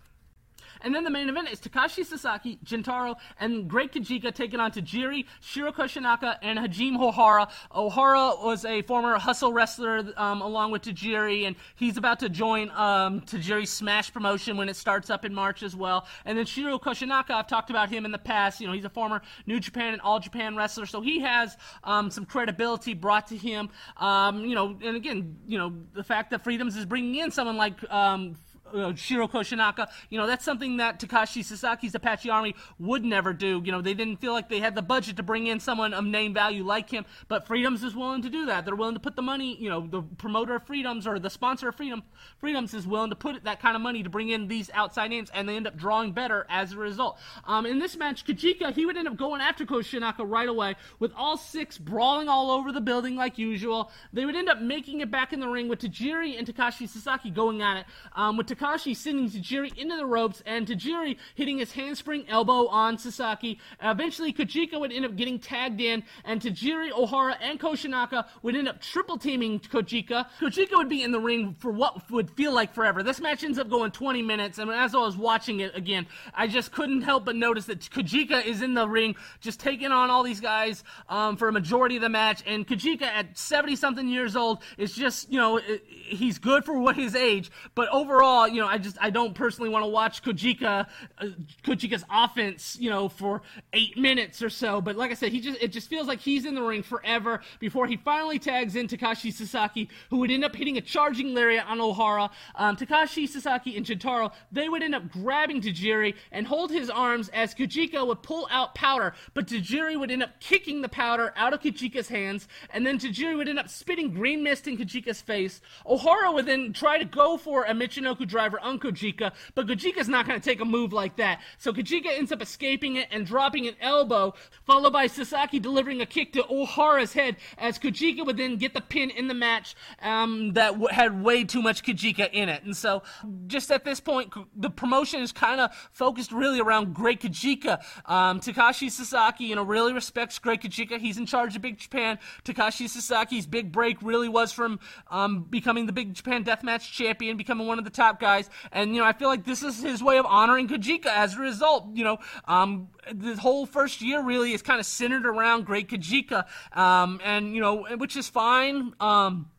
[0.85, 5.25] And then the main event is Takashi Sasaki, Gentaro, and Great Kojika taking on Tajiri,
[5.41, 7.51] Shiro Koshinaka, and Hajime Ohara.
[7.75, 12.69] Ohara was a former hustle wrestler um, along with Tajiri, and he's about to join
[12.73, 16.07] um, Tajiri's Smash promotion when it starts up in March as well.
[16.27, 18.61] And then Shiro Koshinaka, I've talked about him in the past.
[18.61, 22.11] You know, he's a former New Japan and All Japan wrestler, so he has um,
[22.11, 23.71] some credibility brought to him.
[23.97, 27.57] Um, you know, and again, you know, the fact that Freedoms is bringing in someone
[27.57, 28.37] like um,
[28.75, 29.89] uh, Shiro Koshinaka.
[30.11, 33.63] You know, that's something that Takashi Sasaki's Apache Army would never do.
[33.65, 36.05] You know, they didn't feel like they had the budget to bring in someone of
[36.05, 38.65] name value like him, but Freedoms is willing to do that.
[38.65, 41.69] They're willing to put the money, you know, the promoter of Freedoms or the sponsor
[41.69, 42.03] of Freedom
[42.39, 45.31] Freedoms is willing to put that kind of money to bring in these outside names,
[45.33, 47.19] and they end up drawing better as a result.
[47.45, 51.13] Um, in this match, Kojika, he would end up going after Koshinaka right away with
[51.17, 53.91] all six brawling all over the building like usual.
[54.13, 57.31] They would end up making it back in the ring with Tajiri and Takashi Sasaki
[57.31, 61.73] going at it, um, with Takashi sending Tajiri into the ropes and Tajiri hitting his
[61.73, 63.59] handspring elbow on Sasaki.
[63.83, 68.69] Eventually, Kojika would end up getting tagged in, and Tajiri, Ohara, and Koshinaka would end
[68.69, 70.27] up triple teaming Kojika.
[70.41, 73.03] Kojika would be in the ring for what would feel like forever.
[73.03, 76.47] This match ends up going 20 minutes, and as I was watching it again, I
[76.47, 80.23] just couldn't help but notice that Kojika is in the ring, just taking on all
[80.23, 84.37] these guys um, for a majority of the match, and Kojika at 70 something years
[84.37, 85.61] old is just, you know,
[85.91, 89.71] he's good for what his age, but overall, you know, I just I don't personally
[89.71, 90.87] want to watch Kojika
[91.19, 91.27] uh,
[91.63, 93.43] Kojika's offense, you know, for
[93.73, 94.81] eight minutes or so.
[94.81, 97.41] But like I said, he just it just feels like he's in the ring forever
[97.61, 101.67] before he finally tags in Takashi Sasaki, who would end up hitting a charging lariat
[101.67, 102.31] on Ohara.
[102.55, 107.29] Um, Takashi Sasaki and Gentaro they would end up grabbing Tajiri and hold his arms
[107.31, 111.53] as Kojika would pull out powder, but Tajiri would end up kicking the powder out
[111.53, 115.61] of Kojika's hands, and then Tajiri would end up spitting green mist in Kojika's face.
[115.87, 120.27] Ohara would then try to go for a Michinoku driver on Kojika, but Kojika's not
[120.27, 121.41] going to take a move like that.
[121.59, 124.35] So Kojika ends up escaping it and dropping an elbow,
[124.67, 128.81] followed by Sasaki delivering a kick to Ohara's head as Kojika would then get the
[128.81, 132.65] pin in the match um, that w- had way too much Kojika in it.
[132.65, 133.05] And so
[133.47, 137.81] just at this point, the promotion is kind of focused really around Great Kojika.
[138.07, 140.99] Um, Takashi Sasaki, you know, really respects Great Kojika.
[140.99, 142.19] He's in charge of Big Japan.
[142.45, 144.81] Takashi Sasaki's big break really was from
[145.11, 148.49] um, becoming the Big Japan Deathmatch champion, becoming one of the top guys.
[148.73, 151.41] And, you know, I feel like this is his way of honoring Kojika as a
[151.41, 151.89] result.
[151.93, 156.47] You know, um, the whole first year really is kind of centered around Great Kojika.
[156.73, 158.95] Um, and, you know, which is fine.
[158.99, 159.51] Um,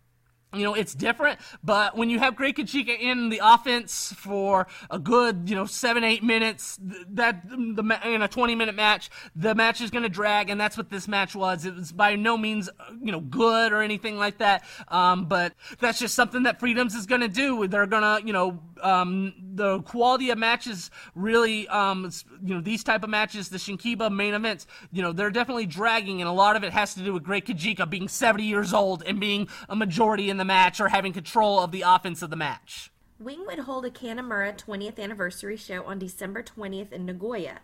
[0.56, 5.00] you know, it's different, but when you have Great Kojika in the offense for a
[5.00, 9.82] good, you know, seven, eight minutes, that the in a 20 minute match, the match
[9.82, 11.66] is going to drag, and that's what this match was.
[11.66, 12.70] It was by no means,
[13.02, 17.06] you know, good or anything like that, um, but that's just something that Freedoms is
[17.06, 17.68] going to do.
[17.68, 22.12] They're going to, you know, um, the quality of matches really, um,
[22.44, 26.22] you know, these type of matches, the Shinkiba main events, you know, they're definitely dragging,
[26.22, 29.04] and a lot of it has to do with Great Kojika being 70 years old
[29.06, 32.36] and being a majority in the match or having control of the offense of the
[32.36, 32.92] match.
[33.20, 37.60] Wing would hold a Kanemaru 20th anniversary show on December 20th in Nagoya.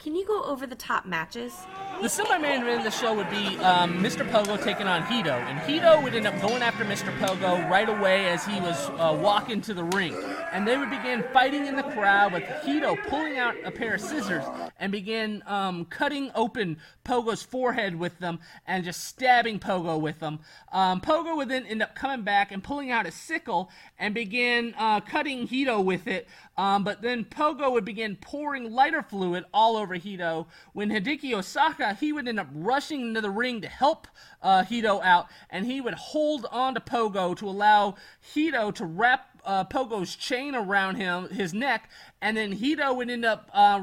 [0.00, 1.54] Can you go over the top matches?
[2.00, 4.26] The semi-main event of the show would be um, Mr.
[4.30, 7.14] Pogo taking on Hito, and Hito would end up going after Mr.
[7.18, 10.16] Pogo right away as he was uh, walking to the ring,
[10.52, 14.00] and they would begin fighting in the crowd with Hito pulling out a pair of
[14.00, 14.44] scissors
[14.78, 20.38] and begin um, cutting open Pogo's forehead with them and just stabbing Pogo with them.
[20.72, 24.74] Um, Pogo would then end up coming back and pulling out a sickle and begin
[24.78, 26.26] uh, cutting Hito with it,
[26.60, 30.46] um, but then Pogo would begin pouring lighter fluid all over Hito.
[30.74, 34.06] When Hideki Hosaka, he would end up rushing into the ring to help
[34.42, 39.40] uh, Hito out, and he would hold on to Pogo to allow Hito to wrap
[39.42, 41.88] uh, Pogo's chain around him, his neck,
[42.20, 43.82] and then Hito would end up uh,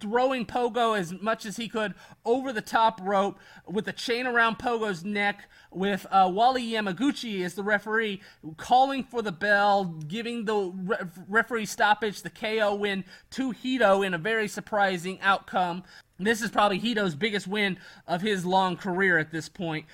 [0.00, 4.58] throwing Pogo as much as he could over the top rope with a chain around
[4.58, 8.20] Pogo's neck, with uh, Wally Yamaguchi as the referee
[8.56, 10.96] calling for the bell, giving the re-
[11.28, 15.84] referee stoppage, the KO win to Hito in a very surprising outcome.
[16.18, 19.84] This is probably Hito's biggest win of his long career at this point.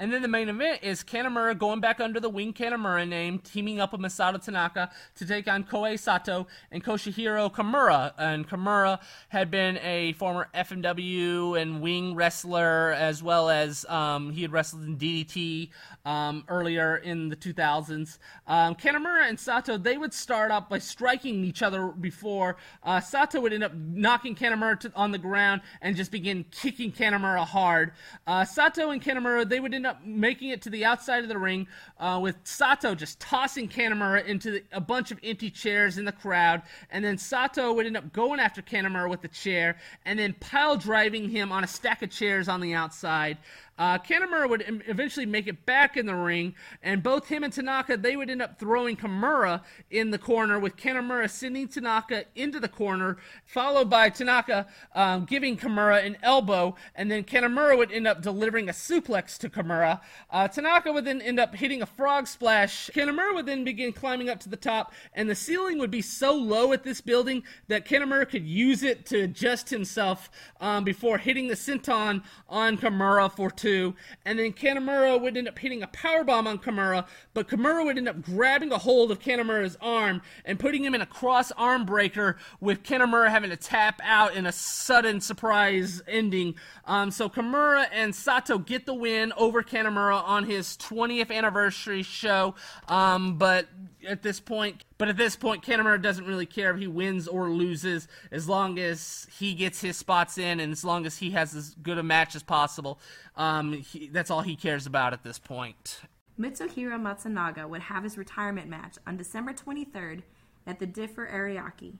[0.00, 3.80] And then the main event is Kanemaru going back under the Wing Kanemaru name, teaming
[3.80, 8.12] up with Masato Tanaka to take on Kohei Sato and Koshihiro Kimura.
[8.16, 14.42] And Kimura had been a former FMW and Wing wrestler, as well as um, he
[14.42, 15.70] had wrestled in DDT
[16.04, 18.18] um, earlier in the 2000s.
[18.46, 22.56] Um, and Sato, they would start up by striking each other before.
[22.84, 26.92] Uh, Sato would end up knocking Kanemaru to, on the ground and just begin kicking
[26.92, 27.92] Kanemaru hard.
[28.28, 31.38] Uh, Sato and Kanemaru, they would end up making it to the outside of the
[31.38, 31.66] ring
[31.98, 36.12] uh, with Sato just tossing Kanemaru into the, a bunch of empty chairs in the
[36.12, 40.34] crowd, and then Sato would end up going after Kanemaru with the chair and then
[40.40, 43.38] pile driving him on a stack of chairs on the outside.
[43.78, 47.96] Uh, Kanemaru would eventually make it back in the ring, and both him and Tanaka
[47.96, 52.68] they would end up throwing Kimura in the corner, with Kanemaru sending Tanaka into the
[52.68, 58.20] corner, followed by Tanaka um, giving Kimura an elbow, and then Kanemaru would end up
[58.20, 60.00] delivering a suplex to Kimura.
[60.30, 62.90] Uh, Tanaka would then end up hitting a frog splash.
[62.92, 66.34] Kanemaru would then begin climbing up to the top, and the ceiling would be so
[66.34, 71.46] low at this building that Kanemaru could use it to adjust himself um, before hitting
[71.46, 75.86] the senton on Kimura for two two, and then Kanemaru would end up hitting a
[75.88, 80.22] power bomb on Kimura, but Kimura would end up grabbing a hold of Kanemaru's arm
[80.44, 84.46] and putting him in a cross arm breaker, with Kanemaru having to tap out in
[84.46, 86.54] a sudden surprise ending.
[86.86, 92.54] Um, so Kimura and Sato get the win over Kanemaru on his 20th anniversary show,
[92.88, 93.68] um, but
[94.06, 94.84] at this point.
[94.96, 98.78] But at this point, Kanemaru doesn't really care if he wins or loses, as long
[98.78, 102.02] as he gets his spots in and as long as he has as good a
[102.02, 103.00] match as possible.
[103.36, 106.00] Um, he, that's all he cares about at this point.
[106.38, 110.22] Mitsuhiro Matsunaga would have his retirement match on December 23rd
[110.66, 111.94] at the Differ Ariake.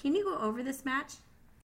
[0.00, 1.14] Can you go over this match?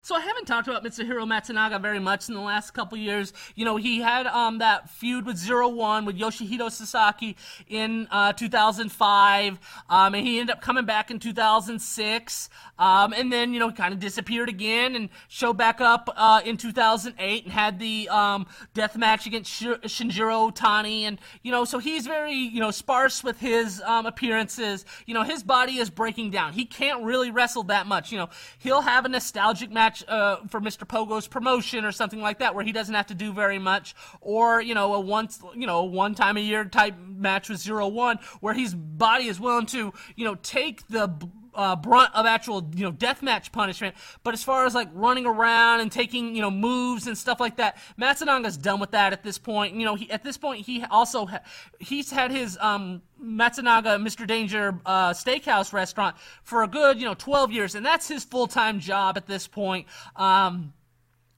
[0.02, 3.34] So I haven't talked about Mitsuhiro Matsunaga very much in the last couple years.
[3.54, 7.36] You know, he had um, that feud with Zero One with Yoshihito Sasaki
[7.68, 9.58] in uh, 2005,
[9.90, 12.48] um, and he ended up coming back in 2006,
[12.78, 16.56] um, and then you know kind of disappeared again and showed back up uh, in
[16.56, 21.78] 2008 and had the um, death match against Sh- Shinjiro Otani, and you know so
[21.78, 24.86] he's very you know sparse with his um, appearances.
[25.04, 26.54] You know his body is breaking down.
[26.54, 28.10] He can't really wrestle that much.
[28.10, 30.86] You know he'll have a nostalgic match match uh, for Mr.
[30.86, 34.60] Pogo's promotion or something like that, where he doesn't have to do very much, or
[34.60, 38.18] you know a once you know one time a year type match with Zero One,
[38.40, 41.08] where his body is willing to you know take the
[41.54, 43.94] uh, brunt of actual you know deathmatch punishment.
[44.22, 47.56] But as far as like running around and taking you know moves and stuff like
[47.56, 49.74] that, Matsunaga's done with that at this point.
[49.74, 51.42] You know, he, at this point he also ha-
[51.78, 54.26] he's had his um, Matsunaga Mr.
[54.26, 58.46] Danger uh, Steakhouse restaurant for a good you know 12 years, and that's his full
[58.46, 59.86] time job at this point.
[60.16, 60.72] Um,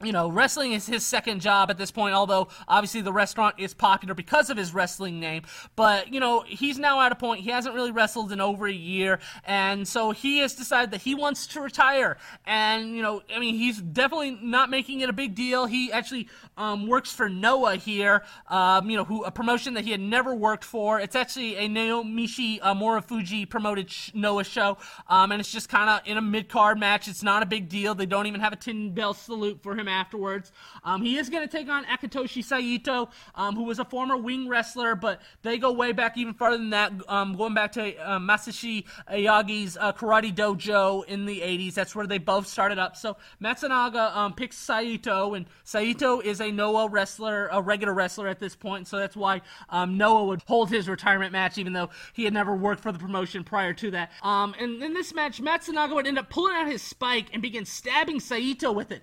[0.03, 3.75] you know, wrestling is his second job at this point, although obviously the restaurant is
[3.75, 5.43] popular because of his wrestling name.
[5.77, 8.73] But, you know, he's now at a point, he hasn't really wrestled in over a
[8.73, 12.17] year, and so he has decided that he wants to retire.
[12.47, 15.67] And, you know, I mean, he's definitely not making it a big deal.
[15.67, 19.91] He actually um, works for Noah here, um, you know, who a promotion that he
[19.91, 21.01] had never worked for.
[21.01, 25.89] It's actually a Naomichi uh, Marufuji promoted sh- Noah show, um, and it's just kind
[25.89, 27.09] of in a mid card match.
[27.09, 27.95] It's not a big deal.
[27.95, 30.51] They don't even have a tin bell salute for him afterwards.
[30.85, 34.49] Um, he is going to take on Akitoshi Saito, um, who was a former wing
[34.49, 38.19] wrestler, but they go way back even farther than that, um, going back to uh,
[38.19, 41.75] Masashi Aoyagi's uh, karate dojo in the 80s.
[41.75, 42.97] That's where they both started up.
[42.97, 48.41] So Matsunaga um, picks Saito, and Saito is a Noah wrestler, a regular wrestler at
[48.41, 52.25] this point, so that's why um, Noah would hold his retirement match, even though he
[52.25, 54.11] had never worked for the promotion prior to that.
[54.23, 57.65] Um, and in this match, Matsunaga would end up pulling out his spike and begin
[57.65, 59.03] stabbing Saito with it.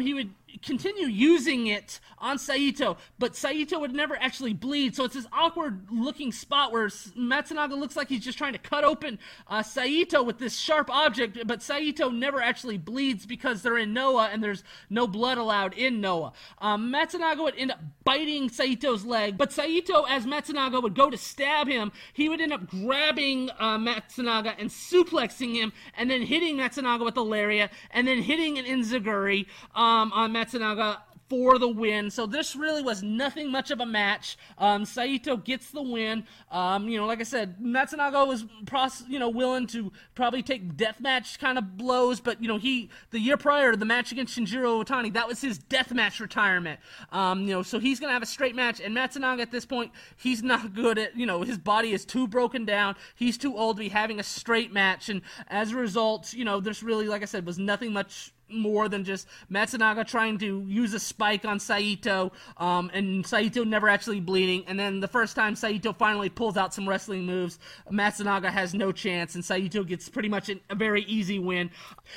[0.00, 0.29] He would
[0.62, 4.94] continue using it on Saito, but Saito would never actually bleed.
[4.94, 8.84] So it's this awkward looking spot where Matsunaga looks like he's just trying to cut
[8.84, 9.18] open
[9.48, 14.28] uh, Saito with this sharp object, but Saito never actually bleeds because they're in Noah
[14.32, 16.32] and there's no blood allowed in Noah.
[16.58, 21.16] Um, Matsunaga would end up biting Saito's leg, but Saito, as Matsunaga would go to
[21.16, 26.56] stab him, he would end up grabbing uh, Matsunaga and suplexing him, and then hitting
[26.56, 30.98] Matsunaga with the lariat, and then hitting an enziguri um, on Matsunaga
[31.30, 32.10] for the win.
[32.10, 34.36] So this really was nothing much of a match.
[34.58, 36.24] Um, Saito gets the win.
[36.50, 40.76] Um, you know, like I said, Matsunaga was, pros- you know, willing to probably take
[40.76, 44.36] deathmatch kind of blows, but you know, he the year prior, to the match against
[44.36, 46.80] Shinjiro Otani, that was his deathmatch retirement.
[47.12, 49.92] Um, you know, so he's gonna have a straight match, and Matsunaga at this point,
[50.16, 52.96] he's not good at, you know, his body is too broken down.
[53.14, 56.58] He's too old to be having a straight match, and as a result, you know,
[56.58, 60.94] there's really, like I said, was nothing much more than just Matsunaga trying to use
[60.94, 64.64] a spike on Saito, um, and Saito never actually bleeding.
[64.66, 67.58] And then the first time Saito finally pulls out some wrestling moves,
[67.90, 71.70] Matsunaga has no chance, and Saito gets pretty much an, a very easy win.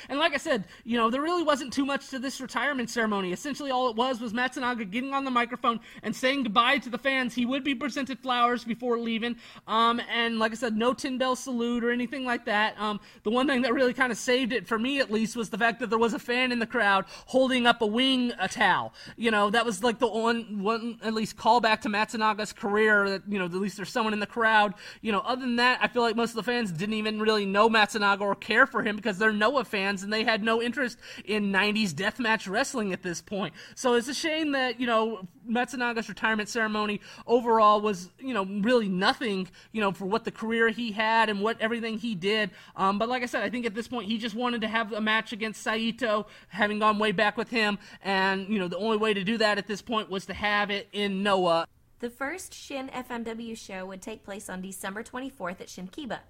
[0.08, 3.32] And like I said, you know, there really wasn't too much to this retirement ceremony.
[3.32, 6.98] Essentially, all it was was Matsunaga getting on the microphone and saying goodbye to the
[6.98, 7.34] fans.
[7.34, 11.36] He would be presented flowers before leaving, um, and like I said, no tin bell
[11.36, 12.78] salute or anything like that.
[12.80, 15.50] Um, the one thing that really kind of saved it for me, at least, was
[15.50, 18.48] the fact that there was a fan in the crowd holding up a wing a
[18.48, 18.92] towel.
[19.16, 23.22] You know, that was like the one one at least callback to Matsunaga's career that,
[23.28, 24.74] you know, at least there's someone in the crowd.
[25.00, 27.46] You know, other than that, I feel like most of the fans didn't even really
[27.46, 30.98] know Matsunaga or care for him because they're Noah fans and they had no interest
[31.24, 33.54] in 90s deathmatch wrestling at this point.
[33.74, 38.88] So it's a shame that, you know, Matsunaga's retirement ceremony overall was, you know, really
[38.88, 42.50] nothing, you know, for what the career he had and what everything he did.
[42.76, 44.92] Um, but like I said, I think at this point he just wanted to have
[44.92, 46.13] a match against Saito,
[46.48, 49.58] having gone way back with him, and you know the only way to do that
[49.58, 51.66] at this point was to have it in Noah.
[52.00, 56.20] The first Shin FMW show would take place on December 24th at Shinkiba.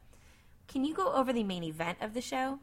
[0.68, 2.58] Can you go over the main event of the show?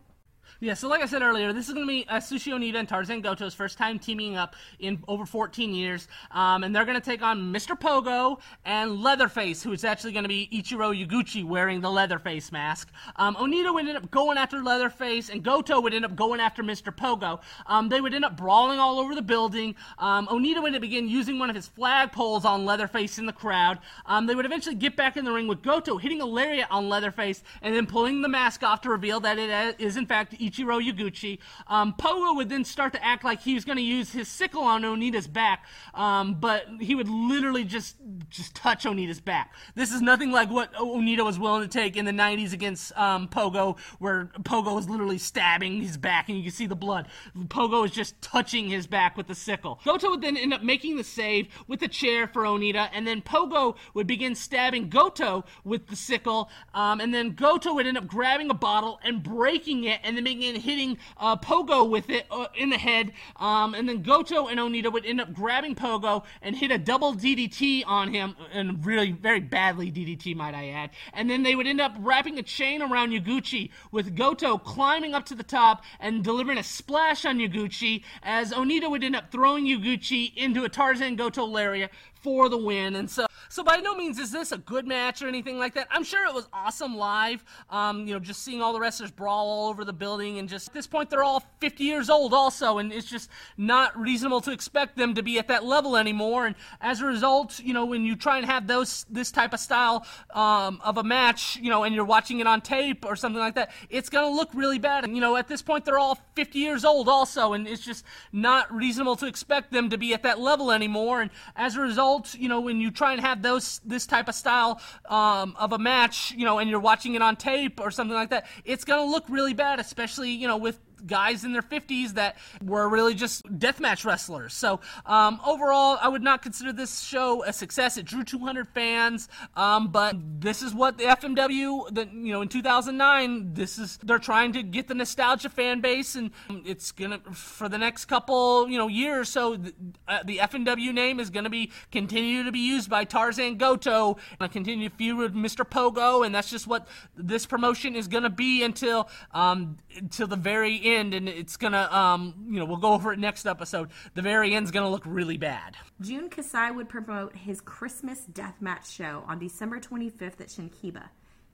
[0.60, 2.88] Yeah, so like I said earlier, this is going to be uh, Atsushi Onita and
[2.88, 7.04] Tarzan Goto's first time teaming up in over 14 years, um, and they're going to
[7.04, 7.80] take on Mr.
[7.80, 12.90] Pogo and Leatherface, who is actually going to be Ichiro Yaguchi wearing the Leatherface mask.
[13.16, 16.62] Um, Onita would end up going after Leatherface, and Goto would end up going after
[16.64, 16.96] Mr.
[16.96, 17.42] Pogo.
[17.66, 19.76] Um, they would end up brawling all over the building.
[19.98, 23.80] Um, Onita would begin using one of his flagpoles on Leatherface in the crowd.
[24.06, 26.88] Um, they would eventually get back in the ring with Goto hitting a lariat on
[26.88, 30.82] Leatherface and then pulling the mask off to reveal that it uh, in fact Ichiro
[30.82, 31.40] Yaguchi.
[31.68, 34.64] Um, Pogo would then start to act like he was going to use his sickle
[34.64, 37.98] on Onita's back, um, but he would literally just
[38.30, 39.54] just touch Onita's back.
[39.76, 43.28] This is nothing like what Onita was willing to take in the 90s against um,
[43.28, 47.08] Pogo, where Pogo was literally stabbing his back and you can see the blood.
[47.36, 49.80] Pogo is just touching his back with the sickle.
[49.86, 53.22] Goto would then end up making the save with a chair for Onita, and then
[53.22, 58.08] Pogo would begin stabbing Goto with the sickle, um, and then Goto would end up
[58.08, 62.48] grabbing a bottle and breaking it, and then it hitting uh, Pogo with it uh,
[62.56, 66.56] in the head, um, and then Goto and Onita would end up grabbing Pogo and
[66.56, 70.92] hit a double DDT on him, and really very badly DDT, might I add.
[71.14, 75.26] And then they would end up wrapping a chain around Yaguchi with Goto climbing up
[75.26, 79.66] to the top and delivering a splash on Yaguchi, as Onita would end up throwing
[79.66, 81.92] Yaguchi into a Tarzan Goto lariat
[82.22, 82.96] for the win.
[82.96, 85.88] And so, so by no means is this a good match or anything like that.
[85.92, 87.44] I'm sure it was awesome live.
[87.70, 90.70] Um, you know, just seeing all the wrestlers brawl all over the building, and just
[90.70, 94.52] at this point they're all 50 years old also, and it's just not reasonable to
[94.52, 96.46] expect them to be at that level anymore.
[96.46, 99.60] And as a result, you know, when you try and have those this type of
[99.60, 103.40] style um, of a match, you know, and you're watching it on tape or something
[103.40, 105.04] like that, it's gonna look really bad.
[105.04, 108.04] And you know, at this point they're all 50 years old also, and it's just
[108.32, 111.22] not reasonable to expect them to be at that level anymore.
[111.22, 114.36] And as a result you know, when you try and have those this type of
[114.36, 118.16] style um, of a match, you know, and you're watching it on tape or something
[118.16, 122.14] like that, it's gonna look really bad, especially you know with guys in their 50s
[122.14, 124.54] that were really just deathmatch wrestlers.
[124.54, 127.98] So um, overall, I would not consider this show a success.
[127.98, 132.48] It drew 200 fans, um, but this is what the FMW, the, you know, in
[132.48, 136.32] 2009, this is they're trying to get the nostalgia fan base, and
[136.66, 139.30] it's gonna for the next couple you know years.
[139.30, 139.74] So the,
[140.08, 144.52] uh, the FMW name is gonna be continue to be used by Tarzan Goto, and
[144.52, 145.68] continue to feud with Mr.
[145.68, 150.80] Pogo, and that's just what this promotion is gonna be until um, until the very
[150.84, 153.90] end end, and it's gonna, um, you know, we'll go over it next episode.
[154.14, 155.76] The very end's gonna look really bad.
[156.00, 161.10] Jun Kasai would promote his Christmas Deathmatch show on December 25th at Shinkiba.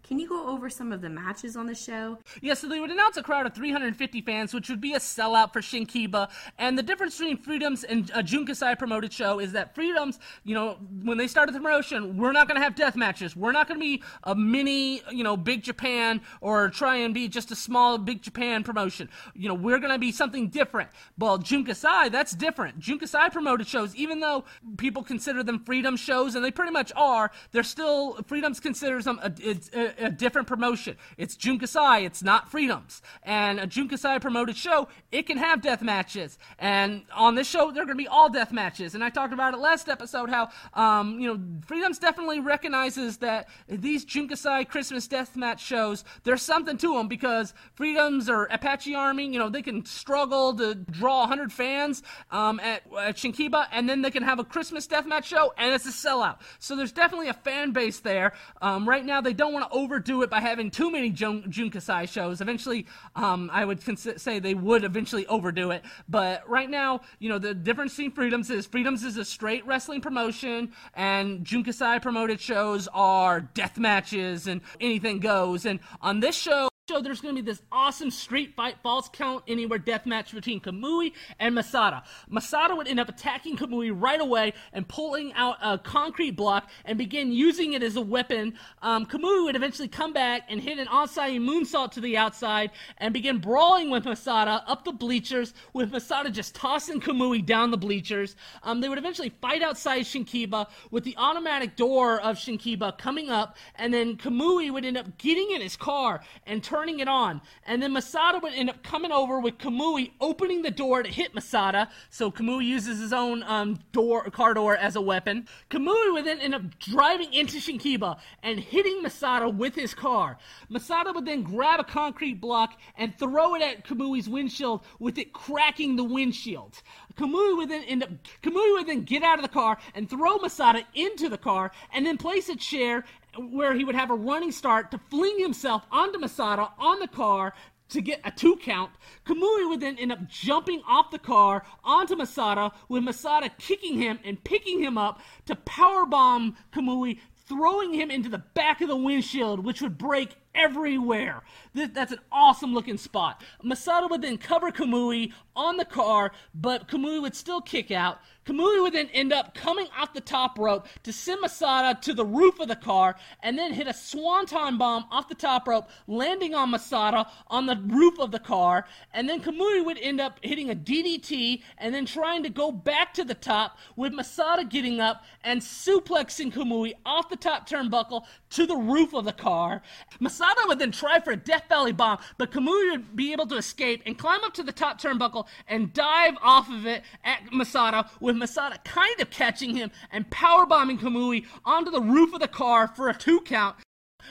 [0.07, 2.17] Can you go over some of the matches on the show?
[2.41, 5.51] Yeah, so they would announce a crowd of 350 fans, which would be a sellout
[5.51, 6.29] for Shinkiba.
[6.57, 10.17] And the difference between Freedoms and uh, a Jun Kasai promoted show is that Freedoms,
[10.45, 13.35] you know, when they started the promotion, we're not going to have death matches.
[13.35, 17.27] We're not going to be a mini, you know, Big Japan or try and be
[17.27, 19.09] just a small Big Japan promotion.
[19.35, 20.89] You know, we're going to be something different.
[21.17, 22.79] Well, Jun Kasai, that's different.
[22.79, 24.45] Jun Kasai promoted shows, even though
[24.77, 29.19] people consider them Freedom shows, and they pretty much are, they're still, Freedoms considers them
[29.21, 30.97] a, a, a uh, different promotion.
[31.17, 33.01] It's Jun Kasai, it's not Freedoms.
[33.23, 36.37] And a Jun Kasai promoted show, it can have death matches.
[36.59, 38.95] And on this show, they're going to be all death matches.
[38.95, 43.47] And I talked about it last episode how, um, you know, Freedoms definitely recognizes that
[43.67, 48.95] these Jun Kasai Christmas death match shows, there's something to them because Freedoms or Apache
[48.95, 53.87] Army, you know, they can struggle to draw 100 fans um, at, at Shinkiba, and
[53.89, 56.37] then they can have a Christmas death match show, and it's a sellout.
[56.59, 58.33] So there's definitely a fan base there.
[58.61, 62.09] Um, right now, they don't want to overdo it by having too many Jun- Junkasai
[62.09, 62.41] shows.
[62.41, 62.85] Eventually,
[63.15, 65.81] um, I would cons- say they would eventually overdo it.
[66.09, 70.01] But right now, you know, the difference between Freedoms is Freedoms is a straight wrestling
[70.01, 75.65] promotion, and Jun Kasai promoted shows are death matches and anything goes.
[75.65, 79.43] And on this show, show there's going to be this awesome street fight false count
[79.45, 82.01] anywhere death match between Kamui and Masada.
[82.29, 86.97] Masada would end up attacking Kamui right away and pulling out a concrete block and
[86.97, 88.53] begin using it as a weapon.
[88.81, 93.13] Um, Kamui would eventually come back and hit an Asai moonsault to the outside and
[93.13, 98.37] begin brawling with Masada up the bleachers with Masada just tossing Kamui down the bleachers.
[98.63, 103.57] Um, they would eventually fight outside Shinkiba with the automatic door of Shinkiba coming up
[103.75, 107.41] and then Kamui would end up getting in his car and turning turning it on.
[107.65, 111.33] And then Masada would end up coming over with Kamui opening the door to hit
[111.33, 111.89] Masada.
[112.11, 115.47] So Kamui uses his own um, door, car door as a weapon.
[115.71, 120.37] Kamui would then end up driving into Shinkiba and hitting Masada with his car.
[120.69, 125.33] Masada would then grab a concrete block and throw it at Kamui's windshield with it
[125.33, 126.83] cracking the windshield.
[127.15, 128.09] Kamui would then end up,
[128.43, 132.05] Kamui would then get out of the car and throw Masada into the car and
[132.05, 133.03] then place a chair
[133.37, 137.53] where he would have a running start to fling himself onto Masada on the car
[137.89, 138.91] to get a two count.
[139.25, 144.19] Kamui would then end up jumping off the car onto Masada, with Masada kicking him
[144.23, 149.63] and picking him up to powerbomb Kamui, throwing him into the back of the windshield,
[149.63, 151.43] which would break everywhere.
[151.73, 153.43] that's an awesome looking spot.
[153.63, 158.19] Masada would then cover Kamui on the car, but Kamui would still kick out.
[158.47, 162.25] Kamui would then end up coming off the top rope to send Masada to the
[162.25, 166.55] roof of the car and then hit a swanton bomb off the top rope, landing
[166.55, 168.85] on Masada on the roof of the car.
[169.13, 173.13] And then Kamui would end up hitting a DDT and then trying to go back
[173.15, 178.65] to the top with Masada getting up and suplexing Kamui off the top turnbuckle to
[178.65, 179.81] the roof of the car.
[180.21, 183.57] Masada would then try for a Death Valley bomb, but Kamui would be able to
[183.57, 188.09] escape and climb up to the top turnbuckle and dive off of it at Masada
[188.21, 192.87] with Masada kind of catching him and powerbombing Kamui onto the roof of the car
[192.87, 193.75] for a two count.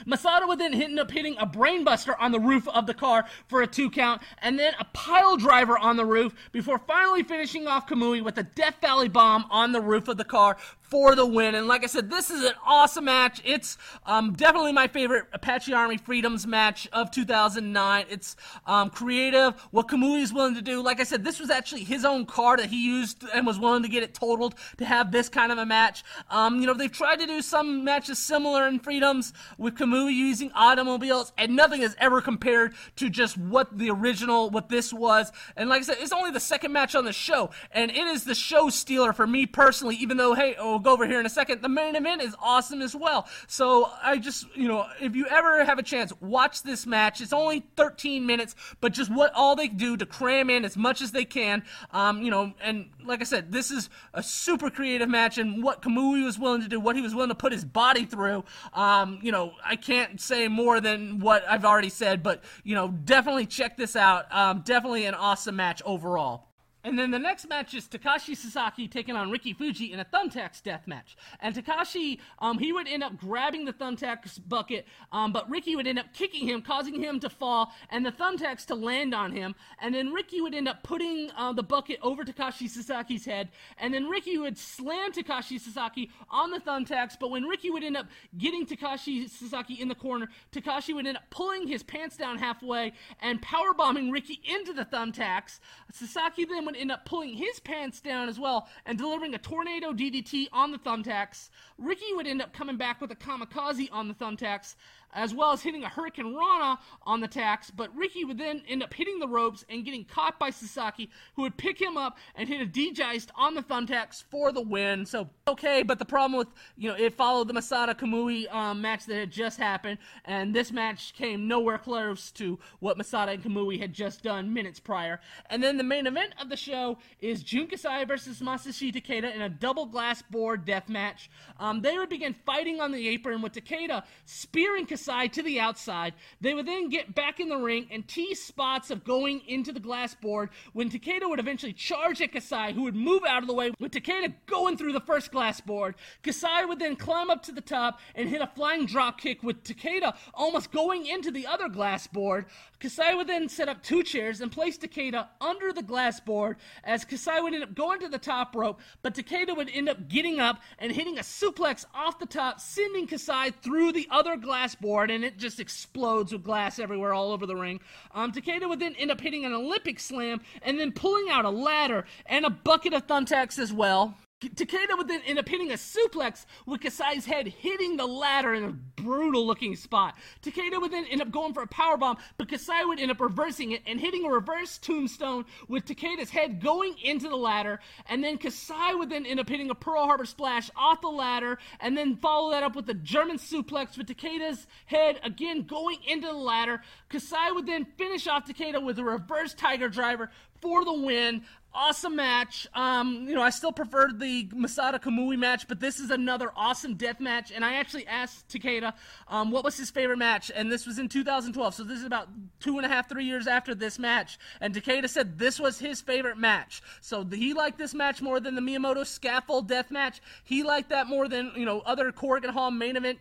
[0.05, 3.61] Masada would then end up hitting a brainbuster on the roof of the car for
[3.61, 7.87] a two count, and then a pile driver on the roof before finally finishing off
[7.87, 10.57] Kamui with a Death Valley bomb on the roof of the car
[10.89, 11.55] for the win.
[11.55, 13.41] And like I said, this is an awesome match.
[13.43, 18.05] It's um, definitely my favorite Apache Army Freedoms match of 2009.
[18.09, 18.35] It's
[18.65, 20.81] um, creative, what Kamui is willing to do.
[20.81, 23.83] Like I said, this was actually his own car that he used and was willing
[23.83, 26.03] to get it totaled to have this kind of a match.
[26.29, 30.51] Um, you know, they've tried to do some matches similar in Freedoms with Kamui using
[30.53, 35.31] automobiles, and nothing is ever compared to just what the original, what this was.
[35.57, 38.23] And like I said, it's only the second match on the show, and it is
[38.23, 41.25] the show stealer for me personally, even though, hey, oh, we'll go over here in
[41.25, 41.61] a second.
[41.61, 43.27] The main event is awesome as well.
[43.47, 47.19] So I just, you know, if you ever have a chance, watch this match.
[47.19, 51.01] It's only 13 minutes, but just what all they do to cram in as much
[51.01, 51.63] as they can.
[51.91, 55.81] Um, you know, and like I said, this is a super creative match, and what
[55.81, 58.43] Kamui was willing to do, what he was willing to put his body through.
[58.73, 62.89] Um, you know, I can't say more than what I've already said, but you know,
[62.89, 64.31] definitely check this out.
[64.31, 66.46] Um, definitely an awesome match overall.
[66.87, 70.63] And then the next match is Takashi Sasaki taking on Ricky Fuji in a Thumbtacks
[70.63, 71.17] death match.
[71.41, 75.85] And Takashi, um, he would end up grabbing the Thumbtacks bucket, um, but Ricky would
[75.85, 79.53] end up kicking him, causing him to fall, and the Thumbtacks to land on him.
[79.81, 83.49] And then Ricky would end up putting uh, the bucket over Takashi Sasaki's head,
[83.79, 87.17] and then Ricky would slam Takashi Sasaki on the Thumbtacks.
[87.19, 88.07] But when Ricky would end up
[88.37, 92.93] getting Takashi Sasaki in the corner, Takashi would end up pulling his pants down halfway
[93.21, 95.59] and powerbombing Ricky into the Thumbtacks.
[95.91, 99.91] Sasaki then would end up pulling his pants down as well and delivering a tornado
[99.93, 101.49] DDT on the thumbtacks.
[101.77, 104.75] Ricky would end up coming back with a kamikaze on the thumbtacks
[105.13, 108.83] as well as hitting a Hurricane Rana on the tacks, but Ricky would then end
[108.83, 112.47] up hitting the ropes and getting caught by Sasaki, who would pick him up and
[112.47, 115.05] hit a D-Geist on the thumbtacks for the win.
[115.05, 119.05] So, okay, but the problem with, you know, it followed the Masada Kamui um, match
[119.05, 123.79] that had just happened, and this match came nowhere close to what Masada and Kamui
[123.79, 125.19] had just done minutes prior.
[125.49, 129.41] And then the main event of the show is Jun Kasai versus Masashi Takeda in
[129.41, 131.29] a double glass board death match.
[131.59, 135.59] Um, they would begin fighting on the apron with Takeda spearing Kasai Kasai to the
[135.59, 136.15] outside.
[136.41, 139.79] They would then get back in the ring and tease spots of going into the
[139.79, 143.53] glass board when Takeda would eventually charge at Kasai, who would move out of the
[143.53, 145.93] way with Takeda going through the first glass board.
[146.23, 149.63] Kasai would then climb up to the top and hit a flying drop kick with
[149.63, 152.47] Takeda almost going into the other glass board.
[152.79, 157.05] Kasai would then set up two chairs and place Takeda under the glass board as
[157.05, 160.39] Kasai would end up going to the top rope, but Takeda would end up getting
[160.39, 164.86] up and hitting a suplex off the top, sending Kasai through the other glass board,
[165.11, 167.79] and it just explodes with glass everywhere all over the ring.
[168.13, 171.49] Um, Takeda would then end up hitting an Olympic slam and then pulling out a
[171.49, 174.17] ladder and a bucket of thumbtacks as well.
[174.39, 178.63] Takeda would then end up hitting a suplex with Kasai's head hitting the ladder in
[178.65, 180.15] a brutal looking spot.
[180.43, 183.19] Takeda would then end up going for a power bomb, but Kasai would end up
[183.19, 187.79] reversing it and hitting a reverse tombstone with Takeda's head going into the ladder.
[188.07, 191.57] And then Kasai would then end up hitting a Pearl Harbor splash off the ladder
[191.79, 196.27] and then follow that up with a German suplex with Takeda's head again going into
[196.27, 196.83] the ladder.
[197.09, 200.29] Kasai would then finish off Takeda with a reverse Tiger Driver
[200.61, 201.43] for the win
[201.77, 202.67] awesome match.
[202.73, 206.95] Um, you know, I still preferred the Masada Kamui match, but this is another awesome
[206.95, 207.51] death match.
[207.51, 208.93] And I actually asked Takeda
[209.27, 211.75] um, what was his favorite match, and this was in 2012.
[211.75, 212.29] So this is about
[212.59, 214.39] two and a half, three years after this match.
[214.59, 216.81] And Takeda said this was his favorite match.
[216.99, 220.19] So he liked this match more than the Miyamoto scaffold death match.
[220.43, 223.19] He liked that more than you know other Korakuen Hall main event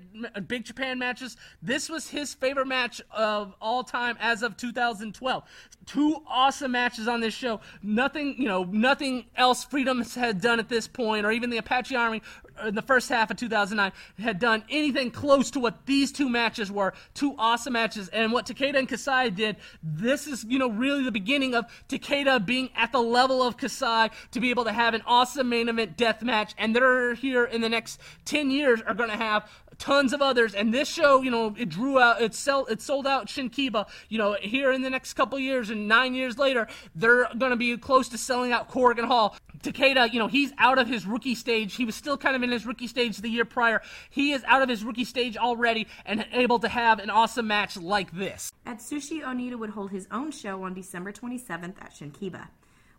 [0.48, 1.36] Big Japan matches.
[1.60, 5.44] This was his favorite match of all time as of 2012.
[5.86, 7.60] Two awesome matches on this show.
[7.82, 11.94] Nothing you know, nothing else Freedom had done at this point, or even the Apache
[11.94, 12.22] Army
[12.62, 16.28] uh, in the first half of 2009 had done anything close to what these two
[16.28, 16.92] matches were.
[17.14, 18.08] Two awesome matches.
[18.08, 22.44] And what Takeda and Kasai did, this is, you know, really the beginning of Takeda
[22.44, 25.96] being at the level of Kasai to be able to have an awesome main event
[25.96, 26.54] death match.
[26.58, 29.48] And they're here in the next 10 years are going to have
[29.78, 30.54] tons of others.
[30.54, 33.86] And this show, you know, it drew out, it sell, it sold out Shinkiba.
[34.08, 37.56] You know, here in the next couple years and nine years later, they're going to
[37.56, 39.36] be close to selling out Korakuen Hall.
[39.62, 41.74] Takeda, you know, he's out of his rookie stage.
[41.74, 43.82] He was still kind of in his rookie stage the year prior.
[44.10, 47.76] He is out of his rookie stage already and able to have an awesome match
[47.76, 48.52] like this.
[48.66, 52.48] Atsushi Onita would hold his own show on December 27th at Shinkiba.